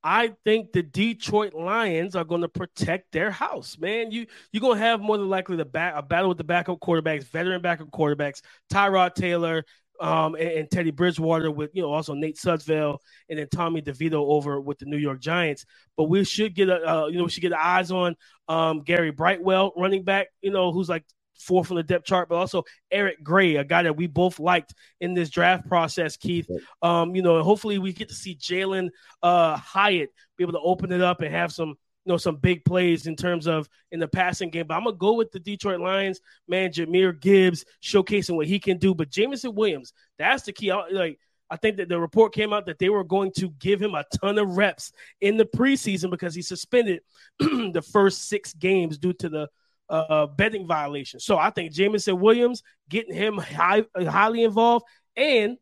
I 0.04 0.32
think 0.44 0.72
the 0.72 0.82
Detroit 0.82 1.54
Lions 1.54 2.16
are 2.16 2.24
going 2.24 2.40
to 2.40 2.48
protect 2.48 3.12
their 3.12 3.30
house, 3.30 3.78
man. 3.78 4.10
You 4.10 4.26
you're 4.52 4.60
going 4.60 4.78
to 4.78 4.84
have 4.84 5.00
more 5.00 5.16
than 5.16 5.28
likely 5.28 5.56
the 5.56 5.64
back 5.64 5.94
a 5.96 6.02
battle 6.02 6.28
with 6.28 6.38
the 6.38 6.44
backup 6.44 6.80
quarterbacks, 6.80 7.24
veteran 7.24 7.62
backup 7.62 7.90
quarterbacks, 7.90 8.42
Tyrod 8.72 9.14
Taylor, 9.14 9.64
um, 10.00 10.34
and, 10.34 10.50
and, 10.50 10.70
Teddy 10.70 10.90
Bridgewater 10.90 11.50
with 11.50 11.70
you 11.74 11.82
know 11.82 11.92
also 11.92 12.14
Nate 12.14 12.36
Sudfeld 12.36 12.98
and 13.28 13.38
then 13.38 13.48
Tommy 13.48 13.80
DeVito 13.80 14.14
over 14.14 14.60
with 14.60 14.78
the 14.78 14.86
New 14.86 14.96
York 14.96 15.20
Giants. 15.20 15.64
But 15.96 16.04
we 16.04 16.24
should 16.24 16.54
get 16.54 16.68
a 16.68 17.04
uh, 17.04 17.06
you 17.06 17.18
know 17.18 17.24
we 17.24 17.30
should 17.30 17.42
get 17.42 17.52
eyes 17.52 17.92
on 17.92 18.16
um, 18.48 18.82
Gary 18.82 19.12
Brightwell, 19.12 19.72
running 19.76 20.02
back, 20.02 20.28
you 20.40 20.50
know 20.50 20.72
who's 20.72 20.88
like 20.88 21.04
fourth 21.38 21.70
on 21.70 21.76
the 21.76 21.82
depth 21.82 22.04
chart, 22.04 22.28
but 22.28 22.36
also 22.36 22.64
Eric 22.90 23.22
Gray, 23.22 23.56
a 23.56 23.64
guy 23.64 23.82
that 23.82 23.96
we 23.96 24.06
both 24.06 24.38
liked 24.38 24.74
in 25.00 25.14
this 25.14 25.30
draft 25.30 25.66
process, 25.68 26.16
Keith. 26.16 26.48
Um, 26.82 27.14
you 27.14 27.22
know, 27.22 27.42
hopefully 27.42 27.78
we 27.78 27.92
get 27.92 28.08
to 28.08 28.14
see 28.14 28.34
Jalen 28.34 28.90
uh, 29.22 29.56
Hyatt 29.56 30.10
be 30.36 30.44
able 30.44 30.52
to 30.52 30.60
open 30.60 30.92
it 30.92 31.00
up 31.00 31.20
and 31.22 31.34
have 31.34 31.52
some, 31.52 31.68
you 31.68 32.12
know, 32.12 32.16
some 32.16 32.36
big 32.36 32.64
plays 32.64 33.06
in 33.06 33.16
terms 33.16 33.46
of 33.46 33.68
in 33.90 34.00
the 34.00 34.08
passing 34.08 34.50
game. 34.50 34.66
But 34.66 34.74
I'm 34.74 34.84
gonna 34.84 34.96
go 34.96 35.14
with 35.14 35.30
the 35.32 35.40
Detroit 35.40 35.80
Lions, 35.80 36.20
man. 36.48 36.70
Jahmyr 36.70 37.20
Gibbs 37.20 37.64
showcasing 37.82 38.36
what 38.36 38.46
he 38.46 38.58
can 38.58 38.78
do, 38.78 38.94
but 38.94 39.10
Jameson 39.10 39.54
Williams, 39.54 39.92
that's 40.18 40.44
the 40.44 40.52
key. 40.52 40.72
Like 40.72 41.18
I 41.52 41.56
think 41.56 41.76
that 41.76 41.90
the 41.90 42.00
report 42.00 42.32
came 42.32 42.54
out 42.54 42.64
that 42.64 42.78
they 42.78 42.88
were 42.88 43.04
going 43.04 43.30
to 43.32 43.50
give 43.50 43.80
him 43.80 43.94
a 43.94 44.06
ton 44.22 44.38
of 44.38 44.56
reps 44.56 44.90
in 45.20 45.36
the 45.36 45.44
preseason 45.44 46.10
because 46.10 46.34
he 46.34 46.40
suspended 46.40 47.02
the 47.38 47.84
first 47.92 48.26
six 48.26 48.54
games 48.54 48.96
due 48.96 49.12
to 49.12 49.28
the 49.28 49.48
uh, 49.92 50.26
betting 50.26 50.66
violation. 50.66 51.20
So 51.20 51.38
I 51.38 51.50
think 51.50 51.72
Jameson 51.72 52.18
Williams 52.18 52.62
getting 52.88 53.14
him 53.14 53.36
high, 53.36 53.84
highly 53.96 54.42
involved, 54.44 54.86
and 55.16 55.58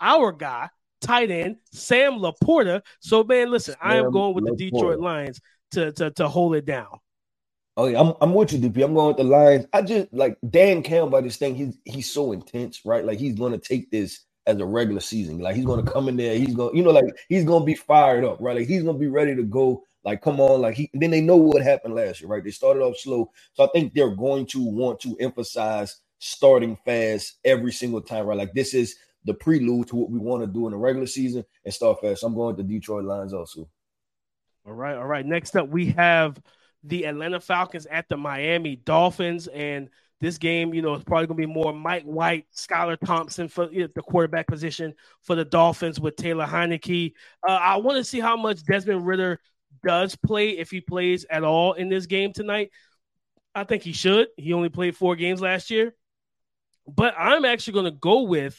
our 0.00 0.32
guy, 0.32 0.70
tight 1.00 1.30
end 1.30 1.56
Sam 1.72 2.14
LaPorta. 2.14 2.82
So 3.00 3.22
man, 3.22 3.50
listen, 3.50 3.74
Sam 3.74 3.90
I 3.90 3.96
am 3.96 4.10
going 4.10 4.34
with 4.34 4.44
LaPorta. 4.44 4.58
the 4.58 4.70
Detroit 4.70 5.00
Lions 5.00 5.40
to, 5.72 5.92
to 5.92 6.10
to 6.12 6.28
hold 6.28 6.54
it 6.54 6.64
down. 6.64 6.98
Oh 7.76 7.86
yeah, 7.86 8.00
I'm, 8.00 8.14
I'm 8.20 8.34
with 8.34 8.52
you, 8.52 8.58
DP. 8.58 8.84
I'm 8.84 8.94
going 8.94 9.08
with 9.08 9.16
the 9.18 9.24
Lions. 9.24 9.66
I 9.72 9.82
just 9.82 10.12
like 10.12 10.38
Dan 10.48 10.82
Campbell. 10.82 11.10
By 11.10 11.20
this 11.20 11.36
thing, 11.36 11.54
he's 11.54 11.76
he's 11.84 12.10
so 12.10 12.32
intense, 12.32 12.80
right? 12.84 13.04
Like 13.04 13.18
he's 13.18 13.34
going 13.34 13.52
to 13.52 13.58
take 13.58 13.90
this 13.90 14.24
as 14.46 14.58
a 14.60 14.66
regular 14.66 15.00
season. 15.00 15.38
Like 15.40 15.56
he's 15.56 15.64
going 15.64 15.84
to 15.84 15.90
come 15.90 16.08
in 16.08 16.16
there. 16.16 16.36
He's 16.36 16.54
going, 16.54 16.76
you 16.76 16.82
know, 16.82 16.90
like 16.90 17.06
he's 17.28 17.44
going 17.44 17.62
to 17.62 17.66
be 17.66 17.74
fired 17.74 18.24
up, 18.24 18.38
right? 18.40 18.56
Like 18.56 18.68
he's 18.68 18.82
going 18.82 18.96
to 18.96 19.00
be 19.00 19.08
ready 19.08 19.34
to 19.34 19.42
go 19.42 19.82
like, 20.04 20.20
come 20.20 20.40
on, 20.40 20.60
like 20.60 20.74
he 20.74 20.90
then 20.92 21.10
they 21.10 21.20
know 21.20 21.36
what 21.36 21.62
happened 21.62 21.94
last 21.94 22.20
year, 22.20 22.28
right? 22.28 22.44
They 22.44 22.50
started 22.50 22.80
off 22.80 22.96
slow. 22.98 23.30
So 23.54 23.64
I 23.64 23.68
think 23.72 23.94
they're 23.94 24.14
going 24.14 24.46
to 24.46 24.62
want 24.62 25.00
to 25.00 25.16
emphasize 25.18 26.00
starting 26.18 26.76
fast 26.84 27.38
every 27.44 27.72
single 27.72 28.00
time, 28.00 28.26
right? 28.26 28.38
Like 28.38 28.52
this 28.52 28.74
is 28.74 28.96
the 29.24 29.34
prelude 29.34 29.88
to 29.88 29.96
what 29.96 30.10
we 30.10 30.18
want 30.18 30.42
to 30.42 30.46
do 30.46 30.66
in 30.66 30.72
the 30.72 30.76
regular 30.76 31.06
season 31.06 31.44
and 31.64 31.72
start 31.72 32.00
fast. 32.00 32.22
I'm 32.22 32.34
going 32.34 32.56
to 32.56 32.62
Detroit 32.62 33.04
Lions 33.04 33.32
also. 33.32 33.68
All 34.66 34.72
right, 34.72 34.96
all 34.96 35.06
right. 35.06 35.24
Next 35.24 35.56
up, 35.56 35.68
we 35.68 35.90
have 35.92 36.40
the 36.84 37.04
Atlanta 37.04 37.40
Falcons 37.40 37.86
at 37.86 38.08
the 38.08 38.16
Miami 38.16 38.76
Dolphins, 38.76 39.46
and 39.46 39.88
this 40.20 40.38
game, 40.38 40.72
you 40.72 40.80
know, 40.80 40.94
is 40.94 41.04
probably 41.04 41.26
going 41.26 41.36
to 41.36 41.46
be 41.46 41.52
more 41.52 41.72
Mike 41.72 42.04
White, 42.04 42.46
Skylar 42.54 42.98
Thompson 43.04 43.48
for 43.48 43.70
you 43.70 43.82
know, 43.82 43.88
the 43.94 44.02
quarterback 44.02 44.46
position 44.46 44.94
for 45.22 45.34
the 45.34 45.44
Dolphins 45.44 46.00
with 46.00 46.16
Taylor 46.16 46.46
Heinicke. 46.46 47.12
Uh, 47.46 47.52
I 47.52 47.76
want 47.76 47.98
to 47.98 48.04
see 48.04 48.20
how 48.20 48.36
much 48.36 48.64
Desmond 48.64 49.06
Ridder 49.06 49.40
does 49.82 50.16
play, 50.16 50.50
if 50.58 50.70
he 50.70 50.80
plays 50.80 51.26
at 51.28 51.44
all 51.44 51.72
in 51.72 51.88
this 51.88 52.06
game 52.06 52.32
tonight, 52.32 52.70
I 53.54 53.64
think 53.64 53.82
he 53.82 53.92
should. 53.92 54.28
He 54.36 54.52
only 54.52 54.68
played 54.68 54.96
four 54.96 55.16
games 55.16 55.40
last 55.40 55.70
year. 55.70 55.94
But 56.86 57.14
I'm 57.16 57.44
actually 57.44 57.74
going 57.74 57.84
to 57.86 57.98
go 57.98 58.22
with 58.22 58.58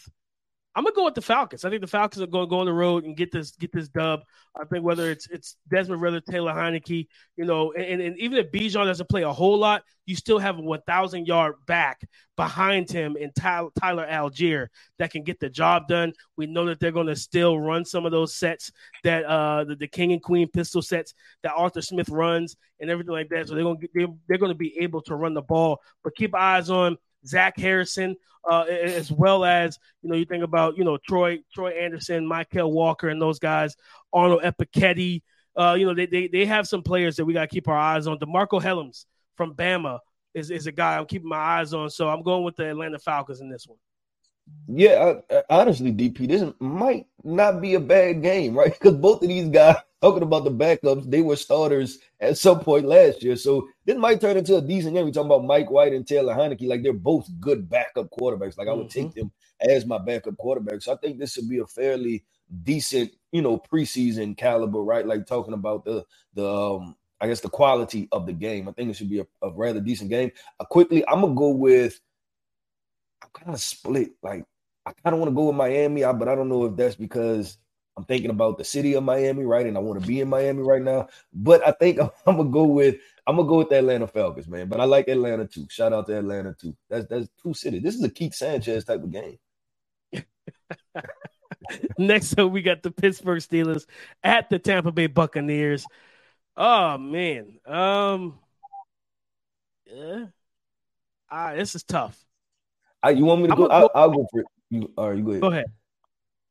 I'm 0.75 0.83
gonna 0.83 0.93
go 0.93 1.05
with 1.05 1.15
the 1.15 1.21
Falcons. 1.21 1.63
I 1.63 1.69
think 1.69 1.81
the 1.81 1.87
Falcons 1.87 2.21
are 2.21 2.25
to 2.25 2.47
go 2.47 2.59
on 2.59 2.65
the 2.65 2.73
road 2.73 3.05
and 3.05 3.15
get 3.15 3.31
this 3.31 3.51
get 3.51 3.71
this 3.71 3.87
dub. 3.87 4.21
I 4.59 4.65
think 4.65 4.83
whether 4.83 5.09
it's 5.09 5.27
it's 5.29 5.55
Desmond 5.71 6.01
Ridder, 6.01 6.19
Taylor 6.19 6.51
Heinicke, 6.51 7.07
you 7.37 7.45
know, 7.45 7.71
and, 7.71 8.01
and 8.01 8.19
even 8.19 8.37
if 8.37 8.51
Bijan 8.51 8.85
doesn't 8.85 9.07
play 9.07 9.23
a 9.23 9.31
whole 9.31 9.57
lot, 9.57 9.83
you 10.05 10.15
still 10.15 10.37
have 10.37 10.59
a 10.59 10.61
1,000 10.61 11.25
yard 11.25 11.55
back 11.65 12.01
behind 12.35 12.91
him 12.91 13.15
in 13.15 13.31
Tyler, 13.33 13.69
Tyler 13.79 14.05
Allgeier 14.05 14.67
that 14.99 15.11
can 15.11 15.23
get 15.23 15.39
the 15.39 15.49
job 15.49 15.87
done. 15.87 16.11
We 16.35 16.45
know 16.45 16.65
that 16.65 16.81
they're 16.81 16.91
to 17.07 17.15
still 17.15 17.57
run 17.57 17.85
some 17.85 18.05
of 18.05 18.11
those 18.11 18.35
sets 18.35 18.71
that 19.05 19.23
uh 19.23 19.63
the, 19.63 19.77
the 19.77 19.87
King 19.87 20.11
and 20.11 20.21
Queen 20.21 20.49
pistol 20.49 20.81
sets 20.81 21.13
that 21.43 21.53
Arthur 21.55 21.81
Smith 21.81 22.09
runs 22.09 22.57
and 22.81 22.89
everything 22.89 23.13
like 23.13 23.29
that. 23.29 23.47
So 23.47 23.55
they're 23.55 23.63
going 23.63 23.79
to 23.79 23.87
they're, 23.93 24.07
they're 24.27 24.37
to 24.39 24.55
be 24.55 24.77
able 24.79 25.01
to 25.03 25.15
run 25.15 25.33
the 25.33 25.41
ball, 25.41 25.79
but 26.03 26.15
keep 26.15 26.35
eyes 26.35 26.69
on 26.69 26.97
Zach 27.25 27.57
Harrison, 27.57 28.15
uh, 28.49 28.63
as 28.63 29.11
well 29.11 29.43
as 29.45 29.79
you 30.01 30.09
know 30.09 30.15
you 30.15 30.25
think 30.25 30.43
about 30.43 30.77
you 30.77 30.83
know 30.83 30.97
Troy 30.97 31.39
Troy 31.53 31.71
Andersen, 31.71 32.25
Michael 32.25 32.71
Walker, 32.71 33.09
and 33.09 33.21
those 33.21 33.39
guys, 33.39 33.75
Arnold 34.13 34.43
Ebiketie. 34.43 35.21
Uh, 35.57 35.75
you 35.79 35.85
know 35.85 35.93
they, 35.93 36.05
they 36.05 36.27
they 36.27 36.45
have 36.45 36.67
some 36.67 36.83
players 36.83 37.15
that 37.15 37.25
we 37.25 37.33
got 37.33 37.41
to 37.41 37.47
keep 37.47 37.67
our 37.67 37.77
eyes 37.77 38.07
on. 38.07 38.19
DeMarcco 38.19 38.61
Hellams 38.61 39.05
from 39.35 39.53
Bama 39.53 39.99
is 40.33 40.51
is 40.51 40.67
a 40.67 40.71
guy 40.71 40.97
I'm 40.97 41.05
keeping 41.05 41.29
my 41.29 41.37
eyes 41.37 41.73
on. 41.73 41.89
So 41.89 42.09
I'm 42.09 42.23
going 42.23 42.43
with 42.43 42.55
the 42.55 42.69
Atlanta 42.69 42.99
Falcons 42.99 43.41
in 43.41 43.49
this 43.49 43.65
one. 43.67 43.77
Yeah, 44.67 45.13
I, 45.29 45.35
I, 45.35 45.43
honestly, 45.49 45.91
DP, 45.91 46.27
this 46.27 46.43
might 46.59 47.05
not 47.23 47.61
be 47.61 47.75
a 47.75 47.79
bad 47.79 48.21
game, 48.21 48.55
right? 48.57 48.73
Because 48.79 48.95
both 48.95 49.21
of 49.21 49.29
these 49.29 49.49
guys, 49.49 49.77
talking 50.01 50.23
about 50.23 50.43
the 50.43 50.51
backups, 50.51 51.09
they 51.09 51.21
were 51.21 51.35
starters 51.35 51.99
at 52.19 52.37
some 52.37 52.59
point 52.59 52.85
last 52.85 53.23
year. 53.23 53.35
So 53.35 53.67
this 53.85 53.97
might 53.97 54.21
turn 54.21 54.37
into 54.37 54.57
a 54.57 54.61
decent 54.61 54.95
game. 54.95 55.05
We're 55.05 55.11
talking 55.11 55.31
about 55.31 55.45
Mike 55.45 55.69
White 55.69 55.93
and 55.93 56.07
Taylor 56.07 56.35
Heinicke. 56.35 56.67
Like 56.67 56.83
they're 56.83 56.93
both 56.93 57.29
good 57.39 57.69
backup 57.69 58.09
quarterbacks. 58.11 58.57
Like 58.57 58.67
I 58.67 58.73
would 58.73 58.89
mm-hmm. 58.89 59.03
take 59.03 59.13
them 59.13 59.31
as 59.61 59.85
my 59.85 59.97
backup 59.97 60.37
quarterback. 60.37 60.81
So 60.81 60.93
I 60.93 60.97
think 60.97 61.19
this 61.19 61.37
would 61.37 61.49
be 61.49 61.59
a 61.59 61.67
fairly 61.67 62.23
decent, 62.63 63.11
you 63.31 63.41
know, 63.41 63.61
preseason 63.71 64.37
caliber, 64.37 64.79
right? 64.79 65.05
Like 65.05 65.25
talking 65.25 65.53
about 65.53 65.85
the 65.85 66.05
the 66.33 66.47
um, 66.47 66.95
I 67.21 67.27
guess 67.27 67.41
the 67.41 67.49
quality 67.49 68.07
of 68.11 68.25
the 68.25 68.33
game. 68.33 68.67
I 68.67 68.71
think 68.71 68.89
it 68.89 68.95
should 68.95 69.09
be 69.09 69.19
a, 69.19 69.27
a 69.41 69.51
rather 69.51 69.79
decent 69.79 70.09
game. 70.09 70.31
Uh, 70.59 70.65
quickly, 70.65 71.07
I'm 71.07 71.21
gonna 71.21 71.35
go 71.35 71.49
with. 71.49 71.99
Kind 73.35 73.53
of 73.53 73.59
split. 73.59 74.11
Like 74.23 74.45
I 74.85 74.91
kind 75.03 75.13
of 75.13 75.19
want 75.19 75.31
to 75.31 75.35
go 75.35 75.45
with 75.45 75.55
Miami, 75.55 76.01
but 76.01 76.27
I 76.27 76.35
don't 76.35 76.49
know 76.49 76.65
if 76.65 76.75
that's 76.75 76.95
because 76.95 77.57
I'm 77.97 78.03
thinking 78.03 78.29
about 78.29 78.57
the 78.57 78.63
city 78.63 78.93
of 78.93 79.03
Miami, 79.03 79.45
right? 79.45 79.65
And 79.65 79.77
I 79.77 79.79
want 79.79 80.01
to 80.01 80.07
be 80.07 80.19
in 80.19 80.29
Miami 80.29 80.61
right 80.61 80.81
now. 80.81 81.07
But 81.33 81.65
I 81.65 81.71
think 81.71 81.99
I'm, 81.99 82.09
I'm, 82.27 82.37
gonna 82.37 82.49
go 82.49 82.63
with 82.65 82.95
I'm 83.25 83.37
gonna 83.37 83.47
go 83.47 83.57
with 83.57 83.69
the 83.69 83.79
Atlanta 83.79 84.07
Falcons, 84.07 84.47
man. 84.47 84.67
But 84.67 84.81
I 84.81 84.85
like 84.85 85.07
Atlanta 85.07 85.47
too. 85.47 85.65
Shout 85.69 85.93
out 85.93 86.07
to 86.07 86.17
Atlanta 86.17 86.53
too. 86.59 86.75
That's 86.89 87.07
that's 87.07 87.27
two 87.41 87.53
cities. 87.53 87.83
This 87.83 87.95
is 87.95 88.03
a 88.03 88.09
Keith 88.09 88.35
Sanchez 88.35 88.85
type 88.85 89.03
of 89.03 89.11
game. 89.11 89.37
Next 91.97 92.37
up, 92.37 92.51
we 92.51 92.61
got 92.61 92.83
the 92.83 92.91
Pittsburgh 92.91 93.41
Steelers 93.41 93.85
at 94.23 94.49
the 94.49 94.59
Tampa 94.59 94.91
Bay 94.91 95.07
Buccaneers. 95.07 95.85
Oh 96.57 96.97
man, 96.97 97.59
um, 97.65 98.37
yeah, 99.85 100.25
ah, 101.29 101.53
this 101.53 101.75
is 101.75 101.83
tough. 101.83 102.23
I, 103.05 103.11
you 103.11 103.25
want 103.25 103.41
me 103.41 103.47
to 103.49 103.55
go? 103.55 103.67
go? 103.67 103.73
I'll, 103.73 103.91
I'll, 103.93 104.09
go 104.09 104.27
for 104.31 104.41
it. 104.41 104.47
You, 104.71 104.91
all 104.97 105.09
right, 105.09 105.17
you 105.17 105.23
go 105.23 105.29
ahead. 105.31 105.41
Go 105.41 105.47
ahead. 105.51 105.65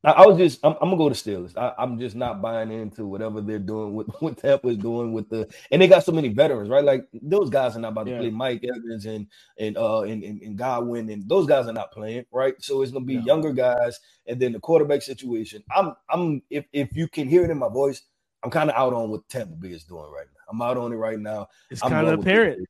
I, 0.05 0.11
I 0.11 0.27
was 0.27 0.37
just 0.37 0.61
I'm, 0.63 0.75
I'm, 0.75 0.91
gonna 0.91 0.97
go 0.97 1.09
to 1.09 1.15
Steelers. 1.15 1.57
I, 1.57 1.83
am 1.83 1.99
just 1.99 2.15
not 2.15 2.43
buying 2.43 2.71
into 2.71 3.07
whatever 3.07 3.41
they're 3.41 3.59
doing 3.59 3.95
with 3.95 4.09
what 4.21 4.37
Tampa 4.43 4.69
is 4.69 4.77
doing 4.77 5.13
with 5.13 5.29
the 5.31 5.53
and 5.71 5.81
they 5.81 5.89
got 5.89 6.05
so 6.05 6.13
many 6.13 6.29
veterans, 6.29 6.69
right? 6.69 6.85
Like 6.85 7.09
those 7.13 7.51
guys 7.51 7.77
are 7.77 7.81
not 7.81 7.93
about 7.93 8.07
to 8.07 8.19
play 8.19 8.31
Mike 8.31 8.65
Evans 8.65 9.07
and 9.07 9.27
and 9.59 9.77
uh 9.77 10.03
and, 10.03 10.23
and, 10.23 10.43
and, 10.43 10.57
Godwin 10.57 11.11
and 11.11 11.29
those 11.29 11.47
guys 11.47 11.67
are 11.67 11.73
not 11.73 11.91
playing, 11.91 12.27
right? 12.31 12.55
So 12.61 12.83
it's 12.83 12.93
gonna 12.93 13.05
be 13.05 13.17
no. 13.17 13.25
younger 13.25 13.53
guys 13.53 13.99
and 14.27 14.39
then 14.39 14.53
the 14.53 14.61
quarterback 14.61 15.03
situation. 15.03 15.65
I'm 15.75 15.95
I'm 16.11 16.43
if 16.51 16.67
if 16.73 16.95
you 16.95 17.09
can 17.09 17.29
hear 17.29 17.45
it 17.45 17.51
in 17.51 17.59
my 17.59 17.69
voice, 17.69 18.03
I'm 18.43 18.51
kind 18.51 18.71
of 18.71 18.77
out 18.77 18.93
on 18.93 19.11
what 19.11 19.29
Tampa 19.29 19.57
Bay 19.57 19.71
is 19.71 19.85
doing 19.85 20.11
right 20.15 20.27
now. 20.35 20.41
I'm 20.51 20.63
out 20.63 20.77
on 20.77 20.93
it 20.93 20.97
right 20.97 21.19
now. 21.19 21.49
It's 21.71 21.81
kind 21.81 22.07
of 22.07 22.21
apparent. 22.21 22.69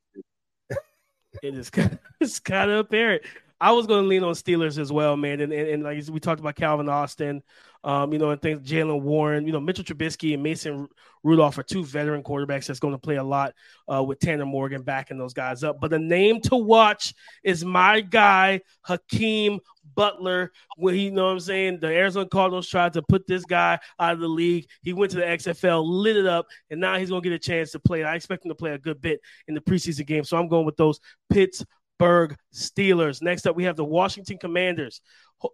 it 1.43 1.53
is 1.53 1.69
it's 2.21 2.39
kind 2.39 2.71
of 2.71 2.79
apparent. 2.79 3.23
I 3.65 3.71
was 3.71 3.87
going 3.87 4.03
to 4.03 4.07
lean 4.07 4.23
on 4.23 4.35
Steelers 4.35 4.77
as 4.77 4.91
well, 4.91 5.17
man. 5.17 5.41
And, 5.41 5.51
and, 5.51 5.67
and, 5.67 5.83
like 5.83 6.03
we 6.11 6.19
talked 6.19 6.39
about 6.39 6.55
Calvin 6.55 6.87
Austin, 6.87 7.41
um, 7.83 8.13
you 8.13 8.19
know, 8.19 8.29
and 8.29 8.39
things 8.39 8.61
Jaylen 8.61 9.01
Warren, 9.01 9.47
you 9.47 9.51
know, 9.51 9.59
Mitchell 9.59 9.83
Trubisky 9.83 10.35
and 10.35 10.43
Mason 10.43 10.87
Rudolph 11.23 11.57
are 11.57 11.63
two 11.63 11.83
veteran 11.83 12.21
quarterbacks 12.21 12.67
that's 12.67 12.79
going 12.79 12.93
to 12.93 12.99
play 12.99 13.15
a 13.15 13.23
lot 13.23 13.55
uh, 13.91 14.03
with 14.03 14.19
Tanner 14.19 14.45
Morgan 14.45 14.83
backing 14.83 15.17
those 15.17 15.33
guys 15.33 15.63
up. 15.63 15.81
But 15.81 15.89
the 15.89 15.97
name 15.97 16.41
to 16.41 16.55
watch 16.55 17.15
is 17.43 17.65
my 17.65 18.01
guy, 18.01 18.61
Hakeem 18.83 19.59
Butler. 19.95 20.51
When 20.77 20.93
he, 20.93 21.05
you 21.05 21.11
know 21.11 21.25
what 21.25 21.31
I'm 21.31 21.39
saying? 21.39 21.79
The 21.79 21.87
Arizona 21.87 22.29
Cardinals 22.29 22.69
tried 22.69 22.93
to 22.93 23.01
put 23.01 23.25
this 23.25 23.45
guy 23.45 23.79
out 23.99 24.13
of 24.13 24.19
the 24.19 24.27
league. 24.27 24.67
He 24.83 24.93
went 24.93 25.09
to 25.13 25.17
the 25.17 25.23
XFL, 25.23 25.83
lit 25.83 26.17
it 26.17 26.27
up, 26.27 26.45
and 26.69 26.79
now 26.79 26.99
he's 26.99 27.09
going 27.09 27.23
to 27.23 27.29
get 27.29 27.35
a 27.35 27.39
chance 27.39 27.71
to 27.71 27.79
play. 27.79 28.03
I 28.03 28.13
expect 28.13 28.45
him 28.45 28.49
to 28.49 28.55
play 28.55 28.73
a 28.73 28.77
good 28.77 29.01
bit 29.01 29.21
in 29.47 29.55
the 29.55 29.61
preseason 29.61 30.05
game. 30.05 30.23
So 30.23 30.37
I'm 30.37 30.49
going 30.49 30.67
with 30.67 30.77
those 30.77 30.99
Pitts 31.31 31.65
Pittsburgh 31.97 32.35
Steelers. 32.53 33.21
Next 33.21 33.47
up, 33.47 33.55
we 33.55 33.63
have 33.63 33.75
the 33.75 33.85
Washington 33.85 34.37
Commanders 34.37 35.01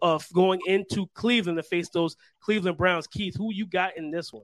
uh, 0.02 0.20
going 0.34 0.60
into 0.66 1.08
Cleveland 1.14 1.58
to 1.58 1.64
face 1.64 1.90
those 1.90 2.16
Cleveland 2.42 2.78
Browns. 2.78 3.08
Keith, 3.08 3.36
who 3.38 3.54
you 3.54 3.66
got 3.66 3.98
in 3.98 4.12
this 4.12 4.32
one? 4.32 4.44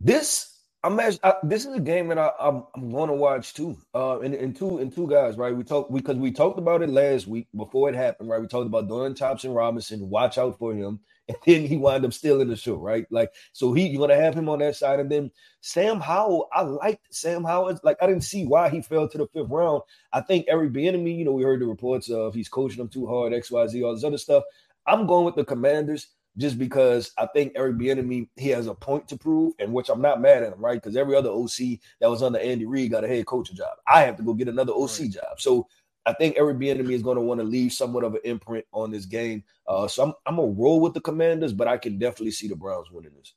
This 0.00 0.50
I'm 0.82 1.00
actually, 1.00 1.20
I, 1.24 1.34
this 1.42 1.64
is 1.64 1.74
a 1.74 1.80
game 1.80 2.08
that 2.08 2.18
I, 2.18 2.30
am 2.40 2.64
going 2.90 3.08
to 3.08 3.14
watch 3.14 3.54
too. 3.54 3.78
Uh, 3.94 4.20
and, 4.20 4.34
and 4.34 4.54
two 4.54 4.78
and 4.78 4.94
two 4.94 5.08
guys, 5.08 5.36
right? 5.36 5.56
We 5.56 5.64
talked 5.64 5.92
because 5.92 6.16
we 6.16 6.30
talked 6.30 6.58
about 6.58 6.82
it 6.82 6.90
last 6.90 7.26
week 7.26 7.48
before 7.56 7.88
it 7.88 7.94
happened, 7.94 8.28
right? 8.28 8.40
We 8.40 8.48
talked 8.48 8.66
about 8.66 8.88
Dorian 8.88 9.14
Thompson 9.14 9.52
Robinson. 9.52 10.10
Watch 10.10 10.36
out 10.36 10.58
for 10.58 10.74
him. 10.74 11.00
And 11.28 11.36
then 11.46 11.66
he 11.66 11.76
wound 11.76 12.04
up 12.04 12.12
stealing 12.12 12.48
the 12.48 12.56
show, 12.56 12.76
right? 12.76 13.06
Like, 13.10 13.32
so 13.52 13.72
he 13.72 13.88
you're 13.88 14.06
gonna 14.06 14.20
have 14.20 14.34
him 14.34 14.48
on 14.48 14.58
that 14.60 14.76
side, 14.76 15.00
and 15.00 15.10
then 15.10 15.30
Sam 15.60 16.00
Howell. 16.00 16.48
I 16.52 16.62
liked 16.62 17.14
Sam 17.14 17.44
Howell. 17.44 17.80
Like, 17.82 17.96
I 18.02 18.06
didn't 18.06 18.24
see 18.24 18.44
why 18.44 18.68
he 18.68 18.82
fell 18.82 19.08
to 19.08 19.18
the 19.18 19.26
fifth 19.28 19.50
round. 19.50 19.82
I 20.12 20.20
think 20.20 20.46
Eric 20.48 20.72
Bieniemy, 20.72 21.16
you 21.16 21.24
know, 21.24 21.32
we 21.32 21.42
heard 21.42 21.60
the 21.60 21.66
reports 21.66 22.10
of 22.10 22.34
he's 22.34 22.48
coaching 22.48 22.78
them 22.78 22.88
too 22.88 23.06
hard, 23.06 23.32
X, 23.32 23.50
Y, 23.50 23.66
Z, 23.68 23.82
all 23.82 23.94
this 23.94 24.04
other 24.04 24.18
stuff. 24.18 24.44
I'm 24.86 25.06
going 25.06 25.24
with 25.24 25.36
the 25.36 25.44
Commanders 25.44 26.08
just 26.36 26.58
because 26.58 27.12
I 27.16 27.26
think 27.26 27.52
Eric 27.54 27.76
Bieniemy 27.76 28.28
he 28.36 28.48
has 28.48 28.66
a 28.66 28.74
point 28.74 29.08
to 29.08 29.16
prove, 29.16 29.54
and 29.58 29.72
which 29.72 29.88
I'm 29.88 30.02
not 30.02 30.20
mad 30.20 30.42
at 30.42 30.52
him, 30.52 30.60
right? 30.60 30.80
Because 30.80 30.96
every 30.96 31.16
other 31.16 31.30
OC 31.30 31.78
that 32.00 32.10
was 32.10 32.22
under 32.22 32.38
Andy 32.38 32.66
Reid 32.66 32.90
got 32.90 33.04
a 33.04 33.08
head 33.08 33.26
coaching 33.26 33.56
job. 33.56 33.76
I 33.86 34.02
have 34.02 34.16
to 34.16 34.22
go 34.22 34.34
get 34.34 34.48
another 34.48 34.72
OC 34.72 35.00
right. 35.00 35.10
job, 35.10 35.40
so 35.40 35.68
I 36.06 36.12
think 36.12 36.36
Eric 36.36 36.58
Bieniemy 36.58 36.92
is 36.92 37.02
going 37.02 37.16
to 37.16 37.22
want 37.22 37.40
to 37.40 37.46
leave 37.46 37.72
somewhat 37.72 38.04
of 38.04 38.14
an 38.14 38.20
imprint 38.24 38.66
on 38.72 38.90
this 38.90 39.06
game. 39.06 39.42
Uh, 39.66 39.88
so 39.88 40.04
I'm 40.04 40.12
I'm 40.26 40.36
gonna 40.36 40.48
roll 40.48 40.80
with 40.80 40.94
the 40.94 41.00
Commanders, 41.00 41.52
but 41.52 41.68
I 41.68 41.78
can 41.78 41.98
definitely 41.98 42.32
see 42.32 42.48
the 42.48 42.56
Browns 42.56 42.90
winning 42.90 43.12
this. 43.16 43.34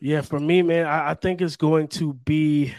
Yeah, 0.00 0.20
for 0.20 0.38
me, 0.40 0.62
man, 0.62 0.86
I, 0.86 1.10
I 1.10 1.14
think 1.14 1.40
it's 1.40 1.56
going 1.56 1.88
to 1.88 2.12
be. 2.12 2.74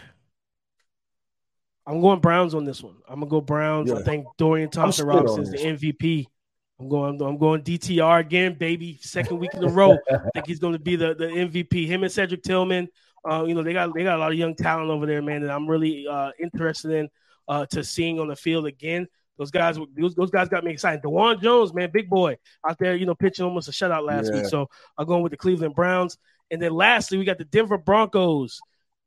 I'm 1.86 2.00
going 2.00 2.20
Browns 2.20 2.54
on 2.54 2.64
this 2.64 2.82
one. 2.82 2.96
I'm 3.08 3.20
gonna 3.20 3.30
go 3.30 3.40
Browns. 3.40 3.90
Yeah. 3.90 3.96
I 3.96 4.02
think 4.02 4.26
Dorian 4.36 4.70
Thompson 4.70 5.06
Robinson 5.06 5.42
is 5.42 5.50
the 5.50 5.58
MVP. 5.58 6.26
I'm 6.78 6.88
going. 6.88 7.20
I'm 7.20 7.38
going 7.38 7.62
DTR 7.62 8.20
again, 8.20 8.54
baby. 8.54 8.98
Second 9.02 9.38
week 9.38 9.54
in 9.54 9.64
a 9.64 9.68
row. 9.68 9.98
I 10.10 10.30
think 10.34 10.46
he's 10.46 10.60
going 10.60 10.74
to 10.74 10.78
be 10.78 10.94
the, 10.94 11.14
the 11.14 11.26
MVP. 11.26 11.86
Him 11.86 12.04
and 12.04 12.12
Cedric 12.12 12.42
Tillman. 12.42 12.88
Uh, 13.28 13.44
you 13.44 13.54
know 13.54 13.64
they 13.64 13.72
got 13.72 13.92
they 13.94 14.04
got 14.04 14.16
a 14.16 14.20
lot 14.20 14.30
of 14.30 14.38
young 14.38 14.54
talent 14.54 14.90
over 14.90 15.04
there, 15.06 15.20
man. 15.20 15.42
That 15.42 15.50
I'm 15.50 15.66
really 15.66 16.06
uh, 16.06 16.30
interested 16.40 16.92
in 16.92 17.08
uh, 17.48 17.66
to 17.66 17.82
seeing 17.82 18.20
on 18.20 18.28
the 18.28 18.36
field 18.36 18.66
again. 18.66 19.08
Those 19.38 19.50
guys, 19.50 19.78
those, 19.96 20.14
those 20.14 20.30
guys 20.30 20.48
got 20.48 20.64
me 20.64 20.72
excited. 20.72 21.02
Dawand 21.02 21.42
Jones, 21.42 21.72
man, 21.72 21.90
big 21.92 22.10
boy 22.10 22.36
out 22.68 22.76
there, 22.78 22.96
you 22.96 23.06
know, 23.06 23.14
pitching 23.14 23.44
almost 23.44 23.68
a 23.68 23.72
shutout 23.72 24.04
last 24.04 24.30
yeah. 24.30 24.40
week. 24.40 24.46
So 24.50 24.68
I'm 24.96 25.06
going 25.06 25.22
with 25.22 25.30
the 25.30 25.36
Cleveland 25.36 25.76
Browns. 25.76 26.18
And 26.50 26.60
then 26.60 26.74
lastly, 26.74 27.18
we 27.18 27.24
got 27.24 27.38
the 27.38 27.44
Denver 27.44 27.78
Broncos 27.78 28.60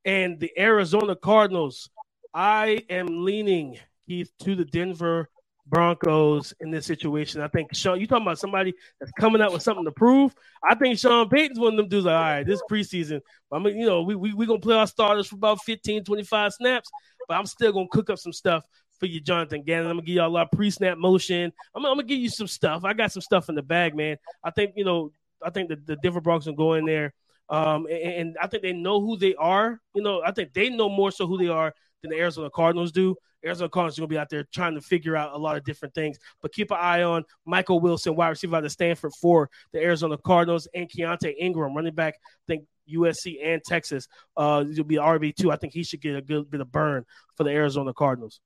and 0.05 0.39
the 0.39 0.51
Arizona 0.57 1.15
Cardinals. 1.15 1.89
I 2.33 2.85
am 2.89 3.25
leaning 3.25 3.77
Keith 4.07 4.31
to 4.43 4.55
the 4.55 4.65
Denver 4.65 5.29
Broncos 5.65 6.53
in 6.59 6.71
this 6.71 6.85
situation. 6.85 7.41
I 7.41 7.47
think 7.47 7.73
Sean, 7.73 7.99
you 7.99 8.07
talking 8.07 8.25
about 8.25 8.39
somebody 8.39 8.73
that's 8.99 9.11
coming 9.19 9.41
out 9.41 9.53
with 9.53 9.61
something 9.61 9.85
to 9.85 9.91
prove. 9.91 10.33
I 10.63 10.75
think 10.75 10.97
Sean 10.97 11.29
Payton's 11.29 11.59
one 11.59 11.73
of 11.73 11.77
them 11.77 11.87
dudes 11.87 12.05
like, 12.05 12.15
all 12.15 12.21
right, 12.21 12.45
this 12.45 12.61
preseason. 12.69 13.21
I 13.51 13.59
mean, 13.59 13.77
you 13.77 13.85
know, 13.85 14.01
we 14.01 14.15
we 14.15 14.33
we 14.33 14.45
gonna 14.45 14.59
play 14.59 14.75
our 14.75 14.87
starters 14.87 15.27
for 15.27 15.35
about 15.35 15.61
15, 15.63 16.03
25 16.03 16.53
snaps 16.53 16.89
but 17.31 17.37
I'm 17.37 17.45
still 17.45 17.71
gonna 17.71 17.87
cook 17.89 18.09
up 18.09 18.19
some 18.19 18.33
stuff 18.33 18.65
for 18.99 19.05
you, 19.05 19.21
Jonathan 19.21 19.63
Gannon. 19.63 19.87
I'm 19.87 19.97
gonna 19.97 20.05
give 20.05 20.15
y'all 20.15 20.27
a 20.27 20.29
lot 20.29 20.49
of 20.51 20.51
pre-snap 20.51 20.97
motion. 20.97 21.51
I'm, 21.73 21.85
I'm, 21.85 21.95
gonna 21.95 22.03
give 22.03 22.19
you 22.19 22.29
some 22.29 22.47
stuff. 22.47 22.83
I 22.83 22.91
got 22.91 23.13
some 23.13 23.21
stuff 23.21 23.47
in 23.47 23.55
the 23.55 23.61
bag, 23.61 23.95
man. 23.95 24.17
I 24.43 24.51
think 24.51 24.73
you 24.75 24.83
know. 24.83 25.13
I 25.43 25.49
think 25.49 25.69
the, 25.69 25.75
the 25.77 25.95
Denver 25.95 26.21
Broncos 26.21 26.45
will 26.45 26.53
go 26.53 26.73
in 26.73 26.85
there, 26.85 27.13
um, 27.49 27.87
and, 27.87 28.13
and, 28.13 28.37
I 28.39 28.45
think 28.45 28.61
they 28.61 28.73
know 28.73 29.01
who 29.01 29.17
they 29.17 29.33
are. 29.33 29.79
You 29.95 30.03
know, 30.03 30.21
I 30.23 30.31
think 30.33 30.53
they 30.53 30.69
know 30.69 30.87
more 30.87 31.09
so 31.09 31.25
who 31.25 31.37
they 31.37 31.47
are 31.47 31.73
than 32.01 32.11
the 32.11 32.17
Arizona 32.17 32.49
Cardinals 32.49 32.91
do. 32.91 33.15
Arizona 33.43 33.69
Cardinals 33.69 33.97
are 33.97 34.01
going 34.01 34.09
to 34.09 34.13
be 34.13 34.19
out 34.19 34.29
there 34.29 34.45
trying 34.53 34.75
to 34.75 34.81
figure 34.81 35.15
out 35.15 35.33
a 35.33 35.37
lot 35.37 35.57
of 35.57 35.63
different 35.63 35.95
things. 35.95 36.17
But 36.41 36.53
keep 36.53 36.71
an 36.71 36.77
eye 36.79 37.03
on 37.03 37.23
Michael 37.45 37.79
Wilson, 37.79 38.15
wide 38.15 38.29
receiver 38.29 38.55
out 38.55 38.65
of 38.65 38.71
Stanford 38.71 39.13
for 39.19 39.49
the 39.73 39.79
Arizona 39.79 40.17
Cardinals, 40.17 40.67
and 40.75 40.89
Keaontay 40.89 41.35
Ingram, 41.39 41.75
running 41.75 41.95
back. 41.95 42.15
I 42.15 42.43
think 42.47 42.65
USC 42.91 43.37
and 43.43 43.63
Texas. 43.63 44.07
Uh, 44.37 44.63
will 44.77 44.83
be 44.83 44.95
RB 44.95 45.35
two. 45.35 45.51
I 45.51 45.55
think 45.55 45.73
he 45.73 45.83
should 45.83 46.01
get 46.01 46.15
a 46.15 46.21
good 46.21 46.49
bit 46.49 46.61
of 46.61 46.71
burn 46.71 47.05
for 47.35 47.43
the 47.43 47.51
Arizona 47.51 47.93
Cardinals. 47.93 48.39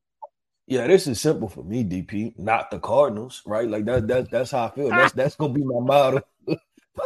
Yeah, 0.68 0.88
this 0.88 1.06
is 1.08 1.22
simple 1.22 1.48
for 1.48 1.64
me, 1.64 1.84
DP. 1.84 2.40
Not 2.40 2.72
the 2.72 2.80
Cardinals, 2.80 3.42
right? 3.46 3.68
Like 3.68 3.86
that. 3.86 4.08
That 4.08 4.32
that's 4.32 4.52
how 4.52 4.66
I 4.66 4.70
feel. 4.72 4.90
That's 4.90 5.14
that's 5.14 5.36
gonna 5.36 5.54
be 5.54 5.64
my 5.64 5.80
motto 5.80 6.22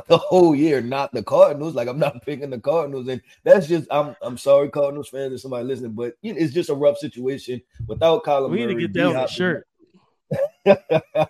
the 0.08 0.18
whole 0.18 0.56
year. 0.56 0.82
Not 0.82 1.14
the 1.14 1.24
Cardinals. 1.24 1.76
Like 1.76 1.88
I'm 1.88 2.00
not 2.00 2.22
picking 2.26 2.50
the 2.50 2.60
Cardinals, 2.60 3.08
and 3.08 3.22
that's 3.44 3.68
just. 3.68 3.88
I'm 3.92 4.16
I'm 4.22 4.38
sorry, 4.38 4.70
Cardinals 4.70 5.10
fans, 5.10 5.32
and 5.32 5.40
somebody 5.40 5.66
listening, 5.66 5.92
but 5.92 6.16
you 6.22 6.34
know, 6.34 6.40
it's 6.40 6.54
just 6.54 6.70
a 6.70 6.76
rough 6.76 6.98
situation 6.98 7.62
without 7.88 8.24
Colin. 8.24 8.52
We 8.52 8.66
need 8.66 8.74
to 8.74 8.88
get 8.88 8.94
that 8.94 9.06
on 9.06 9.14
the 9.14 9.28
shirt. 9.28 9.68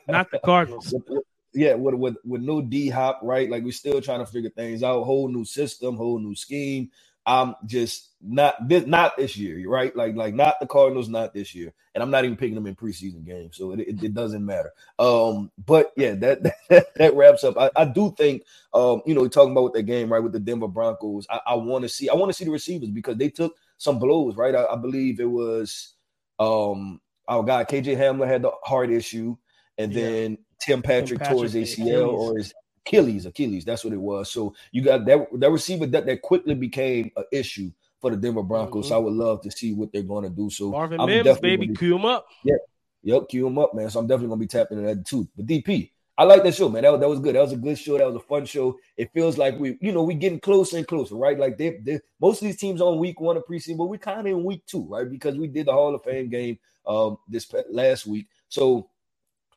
not 0.08 0.32
the 0.32 0.40
Cardinals 0.44 0.94
yeah, 1.54 1.74
with 1.74 1.96
with 1.96 2.16
with 2.26 2.42
no 2.42 2.62
D 2.62 2.90
hop, 2.90 3.22
right? 3.24 3.50
Like 3.50 3.64
we're 3.64 3.72
still 3.72 4.02
trying 4.02 4.20
to 4.20 4.26
figure 4.26 4.50
things 4.50 4.84
out. 4.84 5.04
Whole 5.04 5.28
new 5.28 5.46
system, 5.46 5.96
whole 5.96 6.20
new 6.20 6.36
scheme. 6.36 6.92
I'm 7.30 7.56
just 7.68 8.10
not 8.22 8.68
this 8.68 8.88
not 8.88 9.16
this 9.16 9.38
year, 9.38 9.70
right? 9.70 9.96
Like 9.96 10.16
like 10.16 10.34
not 10.34 10.60
the 10.60 10.66
Cardinals, 10.66 11.10
not 11.10 11.32
this 11.32 11.54
year, 11.54 11.72
and 11.94 12.02
I'm 12.02 12.10
not 12.10 12.26
even 12.26 12.36
picking 12.36 12.56
them 12.56 12.66
in 12.66 12.76
preseason 12.76 13.24
games, 13.24 13.56
so 13.56 13.72
it, 13.72 13.82
it, 13.82 14.04
it 14.04 14.14
doesn't 14.16 14.44
matter. 14.44 14.72
Um, 14.98 15.52
but 15.64 15.92
yeah, 15.96 16.16
that 16.16 16.42
that, 16.70 16.96
that 16.96 17.16
wraps 17.16 17.44
up. 17.44 17.56
I, 17.56 17.70
I, 17.76 17.86
do 17.86 18.16
think, 18.18 18.46
um, 18.74 19.04
you 19.06 19.14
know, 19.14 19.22
we're 19.22 19.30
talking 19.30 19.52
about 19.52 19.66
with 19.66 19.74
that 19.74 19.84
game, 19.84 20.12
right, 20.12 20.24
with 20.24 20.32
the 20.32 20.40
Denver 20.40 20.68
Broncos. 20.68 21.28
I, 21.30 21.40
I 21.46 21.54
want 21.54 21.84
to 21.84 21.90
see, 21.90 22.10
I 22.10 22.16
want 22.16 22.32
to 22.32 22.34
see 22.34 22.46
the 22.46 22.52
receivers 22.52 22.90
because 22.90 23.18
they 23.18 23.30
took 23.30 23.56
some 23.78 24.00
blows, 24.00 24.36
right? 24.36 24.56
I, 24.56 24.66
I 24.66 24.76
believe 24.76 25.20
it 25.20 25.30
was, 25.30 25.94
um, 26.40 27.00
our 27.28 27.44
guy 27.44 27.64
KJ 27.64 27.96
Hamler 27.96 28.28
had 28.28 28.42
the 28.42 28.52
heart 28.64 28.90
issue, 28.90 29.38
and 29.78 29.94
yeah. 29.94 30.02
then 30.02 30.38
Tim 30.60 30.82
Patrick, 30.82 31.20
Tim 31.20 31.20
Patrick 31.20 31.38
tore 31.38 31.44
his 31.44 31.54
ACL 31.54 32.12
or 32.12 32.38
his 32.38 32.56
Achilles, 32.90 33.26
Achilles. 33.26 33.66
That's 33.66 33.84
what 33.84 33.94
it 33.94 34.02
was. 34.02 34.32
So 34.32 34.56
you 34.72 34.82
got 34.82 35.06
that 35.06 35.28
that 35.34 35.52
receiver 35.52 35.86
that 35.88 36.06
that 36.06 36.22
quickly 36.22 36.56
became 36.56 37.12
an 37.16 37.26
issue 37.32 37.72
for 38.02 38.10
the 38.10 38.18
Denver 38.18 38.44
Broncos. 38.44 38.86
Mm-hmm. 38.86 38.90
So 38.90 38.96
I 38.96 38.98
would 38.98 39.14
love 39.14 39.42
to 39.42 39.52
see 39.52 39.74
what 39.74 39.92
they're 39.94 40.02
going 40.02 40.24
to 40.24 40.30
do. 40.30 40.50
So 40.50 40.72
Marvin 40.72 41.00
I'm 41.00 41.08
Mims, 41.08 41.40
baby, 41.40 41.68
be, 41.68 41.76
cue 41.76 41.96
him 41.96 42.06
up. 42.06 42.28
Yeah, 42.44 42.56
yep, 43.04 43.30
cue 43.30 43.46
him 43.46 43.60
up, 43.60 43.76
man. 43.76 43.90
So 43.90 44.00
I'm 44.00 44.08
definitely 44.08 44.30
going 44.30 44.40
to 44.40 44.44
be 44.44 44.48
tapping 44.48 44.80
into 44.80 44.96
that 44.96 45.06
too. 45.06 45.28
But 45.36 45.46
DP, 45.46 45.92
I 46.18 46.24
like 46.24 46.44
that 46.44 46.56
show, 46.56 46.68
man. 46.68 46.82
That 46.82 46.92
was, 46.92 47.00
that 47.02 47.10
was 47.10 47.20
good. 47.20 47.36
That 47.36 47.42
was 47.42 47.52
a 47.52 47.58
good 47.58 47.78
show. 47.78 47.98
That 47.98 48.08
was 48.08 48.16
a 48.16 48.20
fun 48.28 48.46
show. 48.46 48.78
It 48.98 49.12
feels 49.14 49.38
like 49.38 49.60
we, 49.60 49.78
you 49.82 49.92
know, 49.92 50.04
we 50.04 50.16
getting 50.16 50.40
closer 50.40 50.78
and 50.78 50.88
closer, 50.88 51.16
right? 51.16 51.38
Like 51.38 51.58
they, 51.58 51.78
they 51.84 52.00
most 52.20 52.42
of 52.42 52.48
these 52.48 52.58
teams 52.58 52.82
on 52.82 52.98
week 52.98 53.22
one 53.22 53.38
of 53.38 53.44
preseason, 53.46 53.78
but 53.78 53.86
we 53.86 53.98
kind 53.98 54.22
of 54.22 54.26
in 54.26 54.44
week 54.44 54.66
two, 54.66 54.86
right? 54.90 55.10
Because 55.10 55.38
we 55.38 55.48
did 55.48 55.68
the 55.68 55.74
Hall 55.74 55.94
of 55.94 56.04
Fame 56.04 56.30
game 56.30 56.58
um 56.88 57.18
this 57.28 57.54
last 57.70 58.08
week. 58.08 58.28
So 58.48 58.90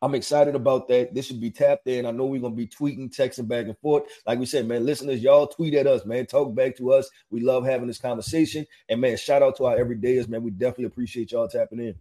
I'm 0.02 0.16
excited 0.16 0.56
about 0.56 0.88
that. 0.88 1.14
This 1.14 1.26
should 1.26 1.40
be 1.40 1.52
tapped 1.52 1.86
in. 1.86 2.06
I 2.06 2.10
know 2.10 2.26
we're 2.26 2.40
gonna 2.40 2.56
be 2.56 2.66
tweeting, 2.66 3.14
texting 3.14 3.46
back 3.46 3.66
and 3.66 3.78
forth. 3.78 4.02
Like 4.26 4.40
we 4.40 4.46
said, 4.46 4.66
man, 4.66 4.84
listeners, 4.84 5.22
y'all 5.22 5.46
tweet 5.46 5.74
at 5.74 5.86
us, 5.86 6.04
man. 6.04 6.26
Talk 6.26 6.54
back 6.56 6.76
to 6.78 6.92
us. 6.92 7.08
We 7.30 7.40
love 7.40 7.64
having 7.64 7.86
this 7.86 7.98
conversation. 7.98 8.66
And 8.88 9.00
man, 9.00 9.16
shout 9.16 9.42
out 9.42 9.56
to 9.58 9.66
our 9.66 9.76
everydayers, 9.76 10.28
man. 10.28 10.42
We 10.42 10.50
definitely 10.50 10.86
appreciate 10.86 11.30
y'all 11.30 11.46
tapping 11.46 11.78
in. 11.78 11.94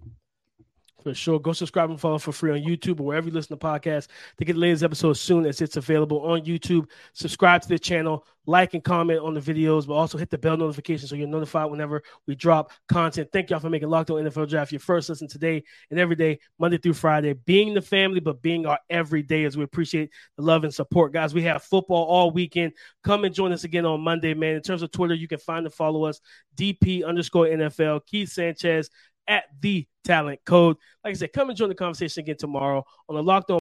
For 1.03 1.15
sure. 1.15 1.39
Go 1.39 1.51
subscribe 1.53 1.89
and 1.89 1.99
follow 1.99 2.19
for 2.19 2.31
free 2.31 2.51
on 2.51 2.59
YouTube 2.59 2.99
or 2.99 3.03
wherever 3.03 3.27
you 3.27 3.33
listen 3.33 3.57
to 3.57 3.65
podcasts 3.65 4.07
to 4.37 4.45
get 4.45 4.53
the 4.53 4.59
latest 4.59 4.83
episode 4.83 5.11
as 5.11 5.19
soon 5.19 5.47
as 5.47 5.59
it's 5.59 5.77
available 5.77 6.21
on 6.21 6.41
YouTube. 6.41 6.87
Subscribe 7.13 7.63
to 7.63 7.67
the 7.69 7.79
channel, 7.79 8.25
like 8.45 8.75
and 8.75 8.83
comment 8.83 9.19
on 9.19 9.33
the 9.33 9.39
videos, 9.39 9.87
but 9.87 9.93
also 9.93 10.17
hit 10.19 10.29
the 10.29 10.37
bell 10.37 10.57
notification 10.57 11.07
so 11.07 11.15
you're 11.15 11.27
notified 11.27 11.71
whenever 11.71 12.03
we 12.27 12.35
drop 12.35 12.71
content. 12.87 13.29
Thank 13.33 13.49
y'all 13.49 13.59
for 13.59 13.69
making 13.69 13.89
Locked 13.89 14.11
On 14.11 14.23
NFL 14.23 14.47
Draft 14.47 14.71
your 14.71 14.79
first 14.79 15.09
listen 15.09 15.27
today 15.27 15.63
and 15.89 15.99
every 15.99 16.15
day, 16.15 16.39
Monday 16.59 16.77
through 16.77 16.93
Friday, 16.93 17.33
being 17.33 17.73
the 17.73 17.81
family, 17.81 18.19
but 18.19 18.43
being 18.43 18.67
our 18.67 18.79
everyday 18.89 19.45
as 19.45 19.57
we 19.57 19.63
appreciate 19.63 20.11
the 20.37 20.43
love 20.43 20.63
and 20.63 20.73
support. 20.73 21.13
Guys, 21.13 21.33
we 21.33 21.41
have 21.43 21.63
football 21.63 22.05
all 22.05 22.29
weekend. 22.29 22.73
Come 23.03 23.25
and 23.25 23.33
join 23.33 23.51
us 23.53 23.63
again 23.63 23.87
on 23.87 24.01
Monday, 24.01 24.35
man. 24.35 24.55
In 24.55 24.61
terms 24.61 24.83
of 24.83 24.91
Twitter, 24.91 25.15
you 25.15 25.27
can 25.27 25.39
find 25.39 25.65
and 25.65 25.73
follow 25.73 26.05
us, 26.05 26.19
DP 26.55 27.03
underscore 27.03 27.47
NFL, 27.47 28.05
Keith 28.05 28.29
Sanchez 28.29 28.91
at 29.27 29.45
the 29.61 29.87
talent 30.03 30.39
code. 30.45 30.77
Like 31.03 31.11
I 31.11 31.15
said, 31.15 31.33
come 31.33 31.49
and 31.49 31.57
join 31.57 31.69
the 31.69 31.75
conversation 31.75 32.21
again 32.21 32.37
tomorrow 32.37 32.85
on 33.09 33.15
the 33.15 33.23
Locked 33.23 33.51
On 33.51 33.59